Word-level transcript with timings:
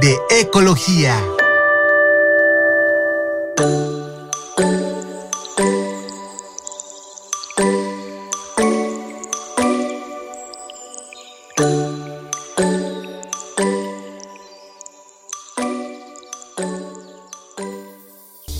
de 0.00 0.16
ecología. 0.40 1.33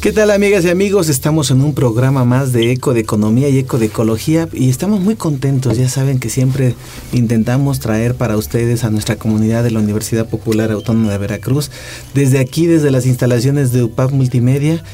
¿Qué 0.04 0.12
tal 0.12 0.30
amigas 0.32 0.66
y 0.66 0.68
amigos? 0.68 1.08
Estamos 1.08 1.50
en 1.50 1.62
un 1.62 1.72
programa 1.72 2.26
más 2.26 2.52
de 2.52 2.70
Eco 2.70 2.92
de 2.92 3.00
Economía 3.00 3.48
y 3.48 3.56
Eco 3.56 3.78
de 3.78 3.86
Ecología 3.86 4.50
y 4.52 4.68
estamos 4.68 5.00
muy 5.00 5.16
contentos. 5.16 5.78
Ya 5.78 5.88
saben 5.88 6.18
que 6.18 6.28
siempre 6.28 6.74
intentamos 7.14 7.80
traer 7.80 8.14
para 8.14 8.36
ustedes 8.36 8.84
a 8.84 8.90
nuestra 8.90 9.16
comunidad 9.16 9.64
de 9.64 9.70
la 9.70 9.80
Universidad 9.80 10.28
Popular 10.28 10.70
Autónoma 10.72 11.10
de 11.10 11.16
Veracruz, 11.16 11.70
desde 12.12 12.38
aquí, 12.38 12.66
desde 12.66 12.90
las 12.90 13.06
instalaciones 13.06 13.72
de 13.72 13.82
UPAP 13.82 14.10
Multimedia, 14.10 14.84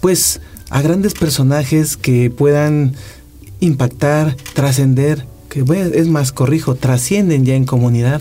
pues 0.00 0.40
a 0.68 0.82
grandes 0.82 1.14
personajes 1.14 1.96
que 1.96 2.28
puedan 2.30 2.96
impactar, 3.60 4.36
trascender, 4.52 5.26
que 5.48 5.62
es 5.94 6.08
más, 6.08 6.32
corrijo, 6.32 6.74
trascienden 6.74 7.44
ya 7.44 7.54
en 7.54 7.66
comunidad 7.66 8.20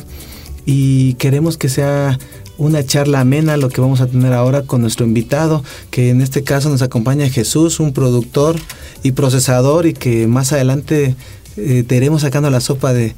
y 0.63 1.15
queremos 1.15 1.57
que 1.57 1.69
sea 1.69 2.19
una 2.57 2.85
charla 2.85 3.21
amena, 3.21 3.57
lo 3.57 3.69
que 3.69 3.81
vamos 3.81 4.01
a 4.01 4.07
tener 4.07 4.33
ahora 4.33 4.63
con 4.63 4.81
nuestro 4.81 5.05
invitado, 5.05 5.63
que 5.91 6.09
en 6.09 6.21
este 6.21 6.43
caso 6.43 6.69
nos 6.69 6.81
acompaña 6.81 7.29
Jesús, 7.29 7.79
un 7.79 7.93
productor 7.93 8.57
y 9.03 9.11
procesador 9.11 9.85
y 9.85 9.93
que 9.93 10.27
más 10.27 10.53
adelante 10.53 11.15
eh, 11.57 11.83
te 11.87 12.19
sacando 12.19 12.49
la 12.49 12.61
sopa 12.61 12.93
de 12.93 13.15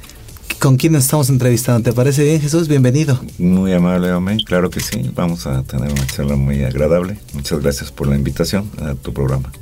con 0.58 0.76
quién 0.76 0.92
nos 0.92 1.04
estamos 1.04 1.28
entrevistando. 1.30 1.82
¿Te 1.82 1.92
parece 1.92 2.24
bien 2.24 2.40
Jesús? 2.40 2.68
Bienvenido. 2.68 3.20
Muy 3.38 3.72
amable, 3.72 4.10
Amén. 4.10 4.40
Claro 4.44 4.70
que 4.70 4.80
sí. 4.80 5.10
Vamos 5.14 5.46
a 5.46 5.62
tener 5.62 5.92
una 5.92 6.06
charla 6.06 6.36
muy 6.36 6.64
agradable. 6.64 7.18
Muchas 7.32 7.60
gracias 7.60 7.92
por 7.92 8.08
la 8.08 8.16
invitación 8.16 8.68
a 8.82 8.94
tu 8.94 9.12
programa. 9.12 9.52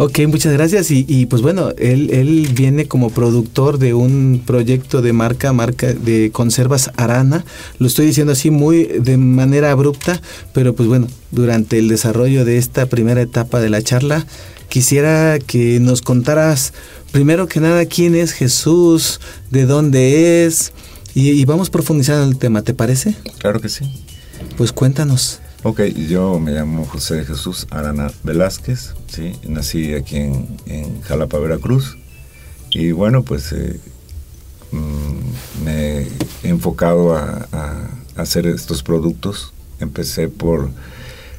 Ok, 0.00 0.20
muchas 0.28 0.52
gracias. 0.52 0.92
Y, 0.92 1.26
pues 1.26 1.42
bueno, 1.42 1.70
él, 1.76 2.10
él, 2.10 2.48
viene 2.54 2.86
como 2.86 3.10
productor 3.10 3.78
de 3.78 3.94
un 3.94 4.40
proyecto 4.46 5.02
de 5.02 5.12
marca, 5.12 5.52
marca 5.52 5.92
de 5.92 6.30
conservas 6.32 6.92
Arana. 6.96 7.44
Lo 7.80 7.88
estoy 7.88 8.06
diciendo 8.06 8.32
así 8.32 8.52
muy 8.52 8.84
de 8.84 9.16
manera 9.16 9.72
abrupta, 9.72 10.22
pero 10.52 10.72
pues 10.72 10.88
bueno, 10.88 11.08
durante 11.32 11.80
el 11.80 11.88
desarrollo 11.88 12.44
de 12.44 12.58
esta 12.58 12.86
primera 12.86 13.20
etapa 13.20 13.60
de 13.60 13.70
la 13.70 13.82
charla, 13.82 14.24
quisiera 14.68 15.40
que 15.40 15.80
nos 15.80 16.00
contaras 16.00 16.72
primero 17.10 17.48
que 17.48 17.58
nada 17.58 17.84
quién 17.86 18.14
es 18.14 18.30
Jesús, 18.30 19.20
de 19.50 19.66
dónde 19.66 20.46
es, 20.46 20.72
y, 21.12 21.30
y 21.30 21.44
vamos 21.44 21.70
profundizando 21.70 22.22
en 22.22 22.28
el 22.30 22.38
tema, 22.38 22.62
¿te 22.62 22.72
parece? 22.72 23.16
Claro 23.38 23.60
que 23.60 23.68
sí. 23.68 23.84
Pues 24.56 24.70
cuéntanos. 24.70 25.40
Ok, 25.64 25.80
yo 26.08 26.38
me 26.38 26.52
llamo 26.52 26.84
José 26.86 27.24
Jesús 27.24 27.66
Arana 27.70 28.12
Velázquez, 28.22 28.94
¿sí? 29.08 29.32
nací 29.48 29.92
aquí 29.92 30.16
en, 30.16 31.02
Jalapa, 31.02 31.36
Veracruz, 31.40 31.98
y 32.70 32.92
bueno, 32.92 33.24
pues 33.24 33.50
eh, 33.50 33.80
mm, 34.70 35.64
me 35.64 36.02
he 36.44 36.48
enfocado 36.48 37.16
a, 37.16 37.48
hacer 38.14 38.46
estos 38.46 38.84
productos. 38.84 39.52
Empecé 39.80 40.28
por 40.28 40.70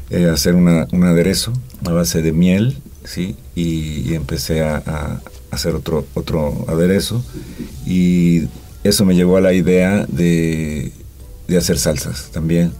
eh, 0.09 0.30
hacer 0.30 0.56
un 0.56 1.03
aderezo 1.06 1.53
a 1.86 1.91
base 1.91 2.22
de 2.22 2.34
miel, 2.34 2.78
¿sí? 3.06 3.38
y, 3.56 4.16
empecé 4.16 4.63
a, 4.63 5.22
hacer 5.50 5.75
otro, 5.75 6.06
otro 6.13 6.66
aderezo, 6.68 7.24
y 7.86 8.50
eso 8.84 9.06
me 9.06 9.16
llevó 9.16 9.38
a 9.38 9.41
la 9.41 9.53
idea 9.53 10.06
de, 10.09 10.91
de 11.47 11.57
hacer 11.57 11.80
salsas 11.80 12.31
también 12.31 12.74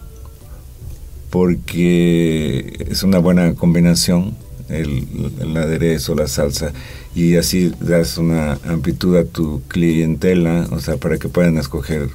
porque 1.30 2.86
es 2.90 3.02
una 3.02 3.18
buena 3.18 3.54
combinación 3.54 4.36
el, 4.70 5.56
aderezo, 5.56 6.14
la 6.14 6.28
salsa, 6.28 6.72
y 7.14 7.36
así 7.36 7.72
das 7.80 8.18
una 8.18 8.58
amplitud 8.64 9.16
a 9.16 9.24
tu 9.24 9.62
clientela, 9.68 10.68
o 10.70 10.80
sea, 10.80 10.96
para 10.96 11.18
que 11.18 11.28
puedan 11.28 11.58
escoger 11.58 12.08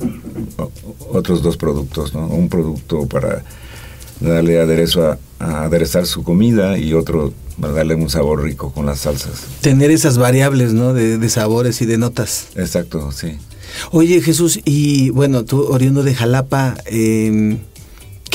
otros 1.11 1.41
dos 1.41 1.57
productos, 1.57 2.13
¿no? 2.13 2.27
Un 2.27 2.49
producto 2.49 3.07
para 3.07 3.43
darle 4.19 4.59
aderezo 4.59 5.11
a, 5.11 5.17
aderezar 5.39 6.05
su 6.05 6.23
comida 6.23 6.77
y 6.77 6.93
otro 6.93 7.33
para 7.59 7.73
darle 7.73 7.95
un 7.95 8.09
sabor 8.09 8.41
rico 8.41 8.71
con 8.71 8.85
las 8.85 8.99
salsas. 9.01 9.43
Tener 9.61 9.91
esas 9.91 10.17
variables, 10.17 10.73
¿no? 10.73 10.93
De, 10.93 11.17
de 11.17 11.29
sabores 11.29 11.81
y 11.81 11.85
de 11.85 11.97
notas. 11.97 12.47
Exacto, 12.55 13.11
sí. 13.11 13.37
Oye, 13.91 14.21
Jesús, 14.21 14.59
y 14.63 15.09
bueno, 15.09 15.43
tú 15.43 15.61
oriundo 15.63 16.03
de 16.03 16.15
Jalapa, 16.15 16.75
eh, 16.85 17.57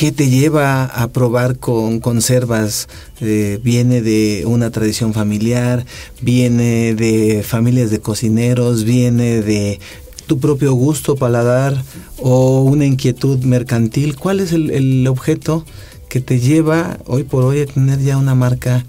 ¿Qué 0.01 0.11
te 0.11 0.31
lleva 0.31 0.85
a 0.85 1.09
probar 1.09 1.59
con 1.59 1.99
conservas? 1.99 2.87
Eh, 3.19 3.59
¿Viene 3.63 4.01
de 4.01 4.45
una 4.47 4.71
tradición 4.71 5.13
familiar? 5.13 5.85
¿Viene 6.21 6.95
de 6.95 7.43
familias 7.43 7.91
de 7.91 7.99
cocineros? 7.99 8.83
¿Viene 8.83 9.43
de 9.43 9.79
tu 10.25 10.39
propio 10.39 10.73
gusto, 10.73 11.17
paladar 11.17 11.83
o 12.17 12.61
una 12.63 12.87
inquietud 12.87 13.43
mercantil? 13.43 14.15
¿Cuál 14.15 14.39
es 14.39 14.53
el, 14.53 15.05
objeto 15.07 15.65
que 16.09 16.19
te 16.19 16.39
lleva 16.39 16.97
hoy 17.05 17.23
por 17.23 17.43
hoy 17.43 17.59
a 17.59 17.67
tener 17.67 17.99
ya 17.99 18.17
una 18.17 18.33
marca 18.33 18.83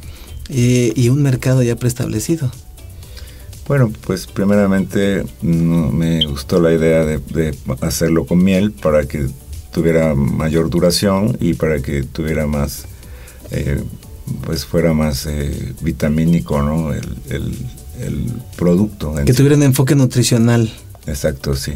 eh, 0.48 0.94
y 0.96 1.10
un 1.10 1.22
mercado 1.22 1.62
ya 1.62 1.76
preestablecido? 1.76 2.50
Bueno, 3.68 3.92
pues 4.06 4.26
primeramente 4.26 5.24
mm, 5.42 5.94
me 5.94 6.24
gustó 6.24 6.58
la 6.58 6.72
idea 6.72 7.04
de 7.04 7.54
hacerlo 7.82 8.24
con 8.24 8.42
miel 8.42 8.72
para 8.72 9.04
que 9.04 9.28
tuviera 9.72 10.14
mayor 10.14 10.70
duración 10.70 11.36
y 11.40 11.54
para 11.54 11.80
que 11.80 12.02
tuviera 12.02 12.46
más, 12.46 12.84
eh, 13.50 13.82
pues 14.44 14.64
fuera 14.64 14.92
más 14.92 15.26
eh, 15.26 15.74
vitamínico, 15.80 16.62
¿no? 16.62 16.92
El, 16.92 17.02
producto. 18.56 19.14
Que 19.24 19.32
tuviera 19.32 19.54
un 19.54 19.62
enfoque 19.62 19.94
nutricional. 19.94 20.72
Exacto, 21.06 21.54
sí. 21.54 21.74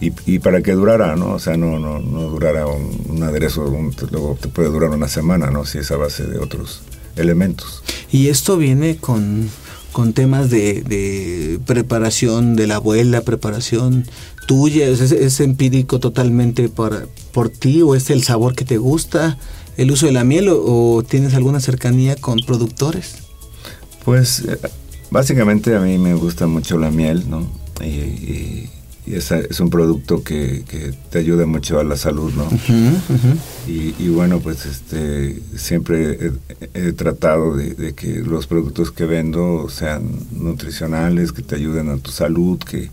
Y, 0.00 0.12
y, 0.26 0.38
para 0.38 0.62
que 0.62 0.72
durara, 0.72 1.16
¿no? 1.16 1.32
O 1.32 1.38
sea, 1.40 1.56
no, 1.56 1.78
no, 1.78 1.98
no 1.98 2.22
durara 2.22 2.66
un, 2.66 3.22
aderezo, 3.22 3.64
luego 4.10 4.36
te 4.40 4.48
puede 4.48 4.68
durar 4.68 4.90
una 4.90 5.08
semana, 5.08 5.50
¿no? 5.50 5.64
Si 5.64 5.78
es 5.78 5.90
a 5.90 5.96
base 5.96 6.24
de 6.24 6.38
otros 6.38 6.82
elementos. 7.16 7.82
Y 8.12 8.28
esto 8.28 8.56
viene 8.56 8.96
con, 8.96 9.48
con 9.92 10.12
temas 10.12 10.50
de, 10.50 10.82
de, 10.82 11.58
preparación 11.66 12.54
de 12.54 12.66
la 12.66 12.76
abuela, 12.76 13.22
preparación 13.22 14.04
tuya, 14.46 14.86
es, 14.86 15.40
empírico 15.40 15.98
totalmente 15.98 16.68
por, 16.68 17.08
por 17.36 17.50
ti 17.50 17.82
o 17.82 17.94
es 17.94 18.08
el 18.08 18.22
sabor 18.22 18.54
que 18.54 18.64
te 18.64 18.78
gusta, 18.78 19.36
el 19.76 19.90
uso 19.90 20.06
de 20.06 20.12
la 20.12 20.24
miel 20.24 20.48
o, 20.48 21.04
tienes 21.06 21.34
alguna 21.34 21.60
cercanía 21.60 22.16
con 22.16 22.38
productores? 22.38 23.16
Pues 24.06 24.40
eh, 24.48 24.58
básicamente 25.10 25.76
a 25.76 25.80
mí 25.80 25.98
me 25.98 26.14
gusta 26.14 26.46
mucho 26.46 26.78
la 26.78 26.90
miel, 26.90 27.28
¿no? 27.28 27.46
Y, 27.84 28.70
es, 29.06 29.60
un 29.60 29.68
producto 29.68 30.24
que, 30.24 30.64
te 31.10 31.18
ayuda 31.18 31.44
mucho 31.44 31.78
a 31.78 31.84
la 31.84 31.98
salud, 31.98 32.32
¿no? 32.32 32.48
Y, 33.68 34.08
bueno, 34.08 34.40
pues 34.40 34.64
este 34.64 35.38
siempre 35.56 36.32
he, 36.72 36.92
tratado 36.92 37.54
de, 37.54 37.74
de, 37.74 37.92
que 37.92 38.20
los 38.20 38.46
productos 38.46 38.90
que 38.92 39.04
vendo 39.04 39.68
sean 39.68 40.08
nutricionales, 40.32 41.32
que 41.32 41.42
te 41.42 41.56
ayuden 41.56 41.90
a 41.90 41.98
tu 41.98 42.10
salud, 42.12 42.58
que, 42.58 42.88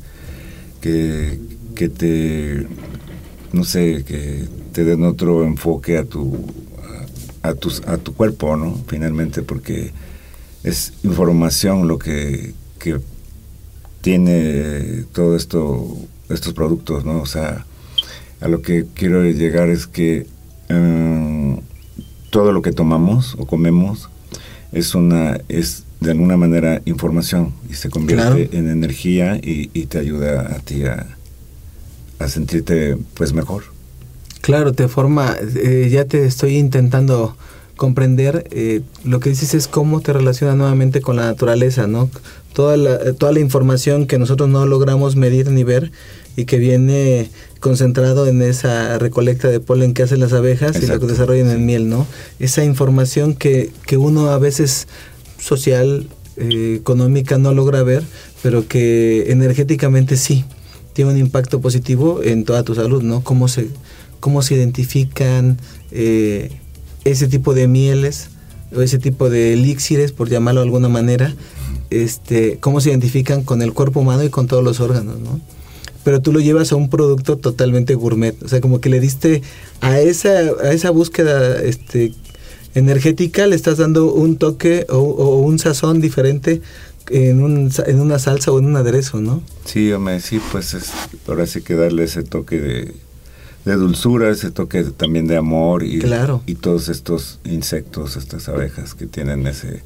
que, 0.81 1.89
te, 1.89 2.67
no 3.53 3.63
sé, 3.63 4.03
que 4.03 4.45
te 4.73 4.83
den 4.83 5.03
otro 5.03 5.45
enfoque 5.45 5.97
a 5.97 6.03
tu, 6.03 6.37
a, 7.43 7.53
tus, 7.53 7.81
a 7.87 7.97
tu 7.97 8.13
cuerpo, 8.13 8.57
¿no? 8.57 8.77
Finalmente, 8.87 9.43
porque 9.43 9.93
es 10.63 10.93
información 11.03 11.87
lo 11.87 11.99
que, 11.99 12.53
que 12.79 12.99
tiene 14.01 15.05
todo 15.13 15.35
esto, 15.35 15.97
estos 16.29 16.53
productos, 16.53 17.05
¿no? 17.05 17.21
O 17.21 17.25
sea, 17.25 17.65
a 18.41 18.47
lo 18.47 18.61
que 18.61 18.85
quiero 18.93 19.23
llegar 19.23 19.69
es 19.69 19.87
que 19.87 20.25
em, 20.67 21.59
todo 22.31 22.51
lo 22.51 22.61
que 22.61 22.71
tomamos 22.71 23.35
o 23.37 23.45
comemos 23.45 24.09
es 24.71 24.95
una 24.95 25.39
es 25.47 25.83
de 26.01 26.11
alguna 26.11 26.35
manera 26.35 26.81
información 26.85 27.53
y 27.69 27.75
se 27.75 27.89
convierte 27.89 28.49
en 28.57 28.69
energía 28.69 29.39
y, 29.41 29.67
te 29.85 29.99
ayuda 29.99 30.53
a 30.55 30.59
ti 30.59 30.83
a, 30.83 31.07
sentirte 32.27 32.97
pues 33.13 33.33
mejor. 33.33 33.63
Claro, 34.41 34.73
te 34.73 34.87
forma, 34.87 35.35
eh, 35.55 35.87
ya 35.91 36.05
te 36.05 36.25
estoy 36.25 36.57
intentando 36.57 37.35
comprender, 37.75 38.47
eh, 38.51 38.81
lo 39.03 39.19
que 39.19 39.29
dices 39.29 39.53
es 39.53 39.67
cómo 39.67 40.01
te 40.01 40.13
relaciona 40.13 40.55
nuevamente 40.55 41.01
con 41.01 41.15
la 41.15 41.25
naturaleza, 41.25 41.87
¿no? 41.87 42.09
Toda 42.53 42.77
la, 42.77 43.13
toda 43.13 43.31
la 43.31 43.39
información 43.39 44.05
que 44.05 44.19
nosotros 44.19 44.49
no 44.49 44.65
logramos 44.65 45.15
medir 45.15 45.49
ni 45.49 45.63
ver 45.63 45.91
y 46.35 46.45
que 46.45 46.57
viene 46.57 47.29
concentrado 47.59 48.27
en 48.27 48.41
esa 48.41 48.99
recolecta 48.99 49.47
de 49.47 49.59
polen 49.59 49.93
que 49.93 50.03
hacen 50.03 50.19
las 50.19 50.33
abejas 50.33 50.81
y 50.81 50.87
lo 50.87 50.99
que 50.99 51.07
desarrollan 51.07 51.49
en 51.49 51.65
miel, 51.65 51.89
¿no? 51.89 52.05
Esa 52.39 52.63
información 52.63 53.35
que, 53.35 53.71
que 53.87 53.97
uno 53.97 54.29
a 54.29 54.37
veces 54.37 54.87
social, 55.39 56.07
eh, 56.35 56.77
económica 56.79 57.37
no 57.37 57.53
logra 57.53 57.83
ver, 57.83 58.03
pero 58.41 58.67
que 58.67 59.31
energéticamente 59.31 60.17
sí 60.17 60.43
tiene 60.93 61.11
un 61.11 61.17
impacto 61.17 61.59
positivo 61.59 62.21
en 62.23 62.45
toda 62.45 62.63
tu 62.63 62.75
salud, 62.75 63.03
¿no? 63.03 63.23
Cómo 63.23 63.47
se, 63.47 63.67
cómo 64.19 64.41
se 64.41 64.55
identifican 64.55 65.57
eh, 65.91 66.51
ese 67.03 67.27
tipo 67.27 67.53
de 67.53 67.67
mieles 67.67 68.29
o 68.75 68.81
ese 68.81 68.99
tipo 68.99 69.29
de 69.29 69.53
elixires, 69.53 70.11
por 70.11 70.29
llamarlo 70.29 70.61
de 70.61 70.65
alguna 70.65 70.89
manera, 70.89 71.35
este, 71.89 72.57
cómo 72.59 72.81
se 72.81 72.89
identifican 72.89 73.43
con 73.43 73.61
el 73.61 73.73
cuerpo 73.73 73.99
humano 73.99 74.23
y 74.23 74.29
con 74.29 74.47
todos 74.47 74.63
los 74.63 74.79
órganos, 74.79 75.19
¿no? 75.19 75.39
Pero 76.03 76.21
tú 76.21 76.33
lo 76.33 76.39
llevas 76.39 76.71
a 76.71 76.75
un 76.75 76.89
producto 76.89 77.37
totalmente 77.37 77.95
gourmet, 77.95 78.41
o 78.43 78.47
sea, 78.47 78.61
como 78.61 78.81
que 78.81 78.89
le 78.89 78.99
diste 78.99 79.41
a 79.81 79.99
esa, 79.99 80.29
a 80.61 80.71
esa 80.71 80.89
búsqueda 80.89 81.61
este, 81.61 82.13
energética, 82.75 83.47
le 83.47 83.55
estás 83.55 83.77
dando 83.77 84.13
un 84.13 84.37
toque 84.37 84.85
o, 84.89 85.01
un 85.39 85.59
sazón 85.59 86.01
diferente 86.01 86.61
en, 87.13 87.41
un, 87.41 87.71
en 87.85 87.99
una 87.99 88.19
salsa 88.19 88.51
o 88.51 88.59
en 88.59 88.65
un 88.65 88.75
aderezo, 88.75 89.21
¿no? 89.21 89.41
Sí, 89.65 89.91
hombre, 89.91 90.19
sí, 90.19 90.41
pues 90.51 90.73
es, 90.73 90.91
ahora 91.27 91.45
sí 91.45 91.61
que 91.61 91.75
darle 91.75 92.03
ese 92.03 92.23
toque 92.23 92.59
de, 92.59 92.93
de 93.65 93.73
dulzura, 93.75 94.29
ese 94.29 94.51
toque 94.51 94.83
también 94.83 95.27
de 95.27 95.37
amor 95.37 95.83
y, 95.83 96.03
y 96.45 96.55
todos 96.55 96.89
estos 96.89 97.39
insectos, 97.43 98.17
estas 98.17 98.49
abejas 98.49 98.95
que 98.95 99.05
tienen 99.05 99.45
ese, 99.47 99.83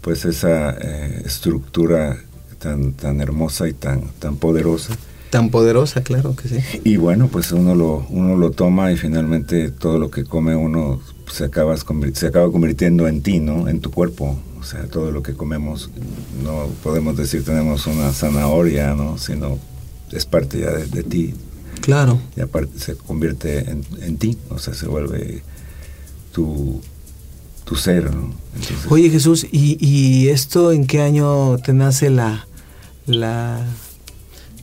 pues 0.00 0.24
esa 0.24 0.70
eh, 0.70 1.22
estructura 1.24 2.18
tan, 2.58 2.92
tan 2.92 3.20
hermosa 3.20 3.68
y 3.68 3.72
tan, 3.72 4.08
tan 4.18 4.36
poderosa. 4.36 4.96
Tan 5.30 5.50
poderosa, 5.50 6.02
claro 6.02 6.34
que 6.34 6.48
sí. 6.48 6.58
Y 6.84 6.96
bueno, 6.96 7.28
pues 7.28 7.52
uno 7.52 7.74
lo, 7.74 8.06
uno 8.10 8.36
lo 8.36 8.50
toma 8.50 8.92
y 8.92 8.96
finalmente 8.96 9.70
todo 9.70 9.98
lo 9.98 10.10
que 10.10 10.24
come 10.24 10.56
uno 10.56 11.00
se, 11.30 11.44
acaba, 11.44 11.76
se 11.76 12.26
acaba 12.26 12.50
convirtiendo 12.50 13.06
en 13.06 13.22
ti, 13.22 13.38
¿no? 13.38 13.68
En 13.68 13.80
tu 13.80 13.90
cuerpo. 13.90 14.38
O 14.58 14.64
sea, 14.64 14.86
todo 14.88 15.10
lo 15.10 15.22
que 15.22 15.34
comemos, 15.34 15.90
no 16.44 16.66
podemos 16.82 17.16
decir 17.16 17.44
tenemos 17.44 17.86
una 17.86 18.12
zanahoria, 18.12 18.94
¿no? 18.94 19.16
Sino 19.16 19.58
es 20.12 20.26
parte 20.26 20.60
ya 20.60 20.70
de 20.70 21.02
ti, 21.02 21.34
Claro. 21.80 22.20
Y 22.36 22.40
aparte 22.40 22.78
se 22.78 22.94
convierte 22.94 23.70
en, 23.70 24.16
ti, 24.18 24.36
o 24.50 24.58
sea, 24.58 24.74
se 24.74 24.86
vuelve 24.86 25.42
tu, 26.32 26.80
tu 27.64 27.76
ser, 27.76 28.14
¿no? 28.14 28.32
Oye 28.88 29.10
Jesús, 29.10 29.46
¿y, 29.50 29.78
¿y, 29.80 30.28
esto 30.28 30.72
en 30.72 30.86
qué 30.86 31.00
año 31.00 31.58
te 31.58 31.72
nace 31.72 32.10
la, 32.10 32.46
la 33.06 33.64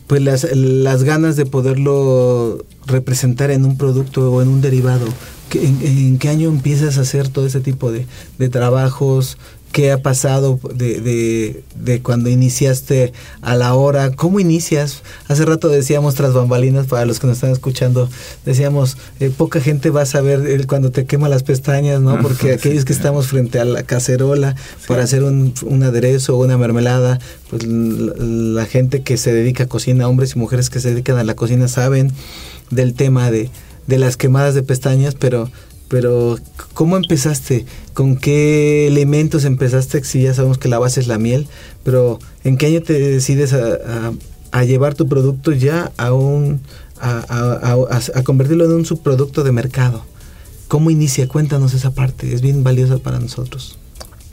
pues 0.08 0.22
las, 0.22 0.48
las 0.52 1.04
ganas 1.04 1.36
de 1.36 1.46
poderlo 1.46 2.64
representar 2.86 3.52
en 3.52 3.64
un 3.64 3.76
producto 3.76 4.32
o 4.32 4.42
en 4.42 4.48
un 4.48 4.60
derivado? 4.60 5.06
¿En, 5.54 5.80
en 5.82 6.18
qué 6.18 6.28
año 6.28 6.48
empiezas 6.48 6.98
a 6.98 7.02
hacer 7.02 7.28
todo 7.28 7.46
ese 7.46 7.60
tipo 7.60 7.92
de, 7.92 8.06
de 8.38 8.48
trabajos? 8.48 9.38
Qué 9.72 9.92
ha 9.92 10.02
pasado 10.02 10.58
de, 10.74 11.62
de, 11.74 12.02
cuando 12.02 12.30
iniciaste 12.30 13.12
a 13.42 13.54
la 13.54 13.74
hora, 13.74 14.12
cómo 14.12 14.40
inicias. 14.40 15.02
Hace 15.28 15.44
rato 15.44 15.68
decíamos 15.68 16.14
tras 16.14 16.32
bambalinas, 16.34 16.86
para 16.86 17.04
los 17.04 17.20
que 17.20 17.26
nos 17.26 17.36
están 17.36 17.52
escuchando, 17.52 18.08
decíamos, 18.44 18.96
eh, 19.20 19.30
poca 19.36 19.60
gente 19.60 19.90
va 19.90 20.02
a 20.02 20.06
saber 20.06 20.66
cuando 20.66 20.90
te 20.90 21.06
quema 21.06 21.28
las 21.28 21.42
pestañas, 21.42 22.00
¿no? 22.00 22.20
Porque 22.20 22.52
aquellos 22.54 22.84
que 22.84 22.92
estamos 22.92 23.28
frente 23.28 23.60
a 23.60 23.64
la 23.64 23.82
cacerola 23.82 24.56
para 24.86 25.04
hacer 25.04 25.22
un, 25.22 25.54
un, 25.62 25.82
aderezo 25.82 26.36
o 26.36 26.44
una 26.44 26.58
mermelada, 26.58 27.18
pues 27.50 27.66
la, 27.66 28.66
gente 28.66 29.02
que 29.02 29.16
se 29.16 29.32
dedica 29.32 29.64
a 29.64 29.68
cocina, 29.68 30.08
hombres 30.08 30.34
y 30.34 30.38
mujeres 30.38 30.70
que 30.70 30.80
se 30.80 30.90
dedican 30.90 31.18
a 31.18 31.24
la 31.24 31.34
cocina, 31.34 31.68
saben 31.68 32.12
del 32.70 32.94
tema 32.94 33.30
de, 33.30 33.50
de 33.86 33.98
las 33.98 34.16
quemadas 34.16 34.54
de 34.54 34.62
pestañas, 34.62 35.14
pero 35.14 35.50
pero 35.88 36.38
¿cómo 36.74 36.96
empezaste? 36.96 37.66
¿Con 37.94 38.16
qué 38.16 38.86
elementos 38.86 39.44
empezaste? 39.44 40.04
Si 40.04 40.22
ya 40.22 40.34
sabemos 40.34 40.58
que 40.58 40.68
la 40.68 40.78
base 40.78 41.00
es 41.00 41.08
la 41.08 41.18
miel, 41.18 41.46
pero 41.82 42.18
¿en 42.44 42.56
qué 42.56 42.66
año 42.66 42.82
te 42.82 42.98
decides 42.98 43.52
a, 43.54 44.12
llevar 44.64 44.94
tu 44.94 45.08
producto 45.08 45.52
ya 45.52 45.92
a 45.96 46.12
un 46.12 46.60
a, 47.00 48.22
convertirlo 48.24 48.64
en 48.66 48.72
un 48.72 48.84
subproducto 48.84 49.44
de 49.44 49.52
mercado? 49.52 50.04
¿Cómo 50.68 50.90
inicia? 50.90 51.26
Cuéntanos 51.28 51.72
esa 51.72 51.92
parte, 51.92 52.34
es 52.34 52.42
bien 52.42 52.62
valiosa 52.62 52.98
para 52.98 53.18
nosotros. 53.18 53.78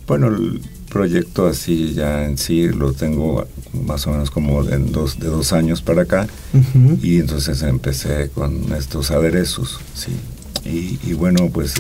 Bueno, 0.06 0.28
el 0.28 0.62
proyecto 0.90 1.48
así 1.48 1.94
ya 1.94 2.25
en 2.25 2.38
sí 2.38 2.68
lo 2.68 2.94
tengo 2.94 3.48
más 3.74 4.06
o 4.08 4.12
menos 4.12 4.30
como 4.31 4.63
de 4.63 4.78
dos, 4.78 5.19
de 5.19 5.28
dos 5.28 5.54
años 5.54 5.81
para 5.81 6.04
acá 6.04 6.28
y 7.01 7.19
entonces 7.19 7.63
empecé 7.63 8.30
con 8.30 8.72
estos 8.74 9.12
aderezos, 9.12 9.80
sí, 9.94 10.12
y, 10.66 11.14
bueno, 11.14 11.50
pues 11.54 11.76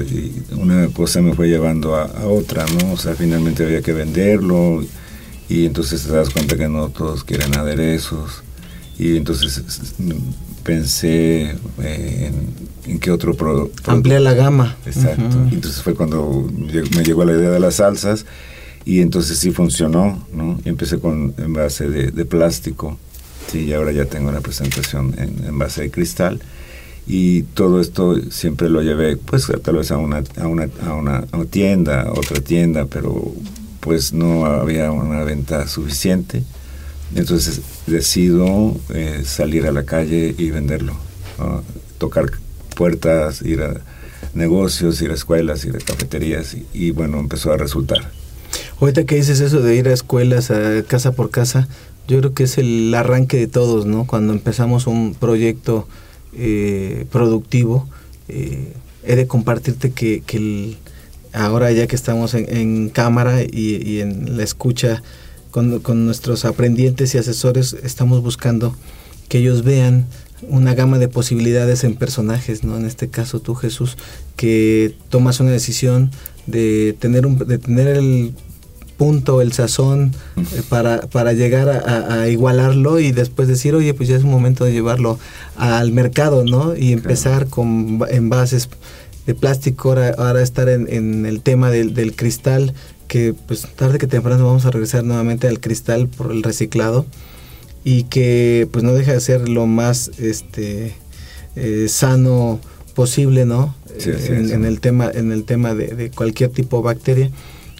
una 0.51 0.87
cosa 0.89 1.19
me 1.19 1.33
fue 1.33 1.47
llevando 1.47 1.95
a, 1.95 2.27
otra, 2.27 2.65
¿no? 2.67 2.93
O 2.93 2.97
sea, 2.97 3.15
finalmente 3.15 3.65
había 3.65 3.81
que 3.81 3.93
venderlo 3.93 4.83
y 5.49 5.65
entonces 5.65 6.03
te 6.03 6.13
das 6.13 6.29
cuenta 6.29 6.55
que 6.55 6.67
no 6.67 6.89
todos 6.89 7.23
quieren 7.23 7.57
aderezos 7.57 8.43
y 8.99 9.17
entonces 9.17 9.93
pensé 10.63 11.55
eh, 11.81 12.31
en, 12.85 12.99
qué 12.99 13.09
otro 13.09 13.33
producto. 13.33 13.89
Ampliar 13.89 14.21
la 14.21 14.35
gama. 14.35 14.77
Exacto. 14.85 15.35
Entonces 15.51 15.81
fue 15.81 15.95
cuando 15.95 16.47
me 16.95 17.03
llegó 17.03 17.25
la 17.25 17.33
idea 17.33 17.49
de 17.49 17.59
las 17.59 17.75
salsas 17.75 18.27
y 18.85 19.01
entonces 19.01 19.39
sí 19.39 19.51
funcionó, 19.51 20.27
¿no? 20.31 20.59
Y 20.63 20.69
empecé 20.69 20.99
con 20.99 21.33
en 21.39 21.53
base 21.53 21.89
de, 21.89 22.25
plástico, 22.25 22.99
sí, 23.51 23.65
y 23.65 23.73
ahora 23.73 23.91
ya 23.91 24.05
tengo 24.05 24.29
una 24.29 24.41
presentación 24.41 25.15
en, 25.17 25.43
en 25.43 25.57
base 25.57 25.81
de 25.81 25.89
cristal 25.89 26.39
y 27.07 27.43
todo 27.43 27.79
esto 27.79 28.15
siempre 28.31 28.69
lo 28.69 28.81
llevé 28.81 29.17
pues 29.17 29.47
tal 29.63 29.75
vez 29.75 29.91
a 29.91 29.97
una, 29.97 30.23
a 30.37 30.47
una, 30.47 30.69
a 30.83 30.93
una, 30.93 31.23
tienda, 31.49 32.11
otra 32.11 32.41
tienda, 32.41 32.85
pero 32.85 33.33
pues 33.79 34.13
no 34.13 34.45
había 34.45 34.91
una 34.91 35.23
venta 35.23 35.67
suficiente. 35.67 36.43
Entonces 37.13 37.61
decido 37.85 38.75
eh, 38.93 39.21
salir 39.23 39.67
a 39.67 39.71
la 39.71 39.83
calle 39.83 40.33
y 40.37 40.49
venderlo, 40.49 40.95
tocar 41.99 42.31
puertas, 42.75 43.43
ir 43.43 43.61
a 43.61 43.81
negocios, 44.33 45.01
ir 45.01 45.11
a 45.11 45.13
escuelas, 45.13 45.63
ir 45.65 45.75
a 45.75 45.79
cafeterías 45.79 46.55
y, 46.73 46.91
bueno, 46.91 47.19
empezó 47.19 47.53
a 47.53 47.57
resultar. 47.57 48.11
Ahorita 48.79 49.05
que 49.05 49.15
dices 49.15 49.39
eso 49.39 49.61
de 49.61 49.75
ir 49.75 49.87
a 49.87 49.93
escuelas, 49.93 50.51
a 50.51 50.83
casa 50.83 51.13
por 51.13 51.29
casa, 51.29 51.67
yo 52.07 52.19
creo 52.19 52.33
que 52.33 52.43
es 52.43 52.57
el 52.57 52.93
arranque 52.93 53.37
de 53.37 53.47
todos, 53.47 53.85
¿no? 53.85 54.05
Cuando 54.05 54.33
empezamos 54.33 54.87
un 54.87 55.15
proyecto 55.15 55.87
eh, 56.37 57.05
productivo. 57.11 57.87
Eh, 58.27 58.73
he 59.03 59.15
de 59.15 59.27
compartirte 59.27 59.91
que, 59.91 60.77
ahora 61.33 61.71
ya 61.71 61.87
que 61.87 61.95
estamos 61.95 62.33
en, 62.33 62.89
cámara 62.89 63.43
y, 63.43 63.99
en 63.99 64.37
la 64.37 64.43
escucha 64.43 65.03
con, 65.51 65.81
nuestros 66.05 66.45
aprendientes 66.45 67.13
y 67.15 67.17
asesores, 67.17 67.75
estamos 67.83 68.21
buscando 68.21 68.75
que 69.29 69.39
ellos 69.39 69.63
vean 69.63 70.07
una 70.49 70.73
gama 70.73 70.99
de 70.99 71.07
posibilidades 71.07 71.83
en 71.83 71.95
personajes, 71.95 72.63
¿no? 72.63 72.77
En 72.77 72.85
este 72.85 73.07
caso 73.07 73.39
tú, 73.39 73.55
Jesús, 73.55 73.97
que 74.35 74.95
tomas 75.09 75.39
una 75.39 75.51
decisión 75.51 76.11
de 76.45 76.95
tener, 76.99 77.25
un, 77.25 77.37
de 77.37 77.57
tener 77.57 77.87
el 77.87 78.33
punto, 78.97 79.41
el 79.41 79.53
sazón 79.53 80.13
eh, 80.37 80.61
para, 80.69 81.01
para 81.01 81.33
llegar 81.33 81.69
a, 81.69 82.27
igualarlo 82.27 82.99
y 82.99 83.11
después 83.11 83.47
decir, 83.47 83.75
oye, 83.75 83.93
pues 83.93 84.09
ya 84.09 84.15
es 84.15 84.23
un 84.23 84.31
momento 84.31 84.65
de 84.65 84.71
llevarlo 84.71 85.19
al 85.55 85.91
mercado, 85.91 86.43
¿no? 86.43 86.75
Y 86.75 86.93
empezar 86.93 87.47
con 87.47 87.99
envases 88.09 88.69
de 89.25 89.35
plástico, 89.35 89.89
ahora, 89.89 90.15
ahora 90.17 90.41
estar 90.41 90.69
en, 90.69 91.25
el 91.25 91.41
tema 91.41 91.71
del, 91.71 92.15
cristal, 92.15 92.73
que 93.07 93.33
pues 93.33 93.67
tarde 93.75 93.97
que 93.97 94.07
temprano 94.07 94.45
vamos 94.45 94.65
a 94.65 94.71
regresar 94.71 95.03
nuevamente 95.03 95.47
al 95.47 95.59
cristal 95.59 96.07
por 96.07 96.31
el 96.31 96.41
reciclado 96.41 97.05
y 97.83 98.03
que 98.03 98.67
pues 98.71 98.83
no 98.83 98.93
deja 98.93 99.13
de 99.13 99.21
ser 99.21 99.47
lo 99.47 99.67
más 99.67 100.09
este 100.17 100.95
eh, 101.55 101.85
sano 101.87 102.59
posible, 102.95 103.45
¿no? 103.45 103.75
en, 104.05 104.65
el 104.65 104.79
tema, 104.79 105.09
en 105.13 105.31
el 105.31 105.43
tema 105.43 105.73
de, 105.73 105.87
de 105.87 106.09
cualquier 106.09 106.49
tipo 106.49 106.77
de 106.77 106.83
bacteria. 106.83 107.31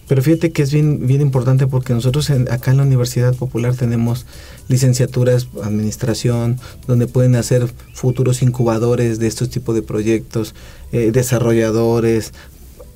Pero 0.08 0.22
fíjate 0.22 0.52
que 0.52 0.62
es 0.62 0.72
bien, 0.72 1.08
bien 1.08 1.22
importante 1.22 1.68
porque 1.68 1.94
nosotros 1.94 2.30
acá 2.30 2.72
en 2.72 2.78
la 2.78 2.84
Universidad 2.84 3.36
Popular 3.36 3.76
tenemos 3.76 4.26
licenciaturas, 4.68 5.48
administración, 5.64 6.60
donde 6.88 7.08
pueden 7.08 7.36
hacer 7.36 7.68
futuros 7.94 8.42
incubadores 8.42 9.20
de 9.20 9.28
estos 9.28 9.50
tipos 9.50 9.74
de 9.74 9.82
proyectos, 9.82 10.54
eh, 10.92 11.12
desarrolladores, 11.12 12.34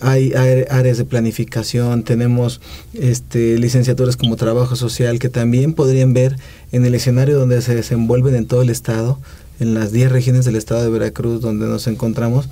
hay 0.01 0.33
áreas 0.33 0.97
de 0.97 1.03
planificación, 1.03 2.03
tenemos 2.03 2.61
este, 2.93 3.57
licenciaturas 3.57 4.15
como 4.15 4.37
trabajo 4.37 4.75
social 4.75 5.19
que 5.19 5.29
también 5.29 5.73
podrían 5.73 6.13
ver 6.13 6.37
en 6.71 6.85
el 6.85 6.95
escenario 6.95 7.37
donde 7.37 7.61
se 7.61 7.75
desenvuelven 7.75 8.35
en 8.35 8.45
todo 8.45 8.61
el 8.61 8.69
estado 8.69 9.19
en 9.59 9.73
las 9.73 9.91
10 9.91 10.11
regiones 10.11 10.45
del 10.45 10.55
estado 10.55 10.83
de 10.83 10.89
Veracruz 10.89 11.41
donde 11.41 11.67
nos 11.67 11.87
encontramos, 11.87 12.47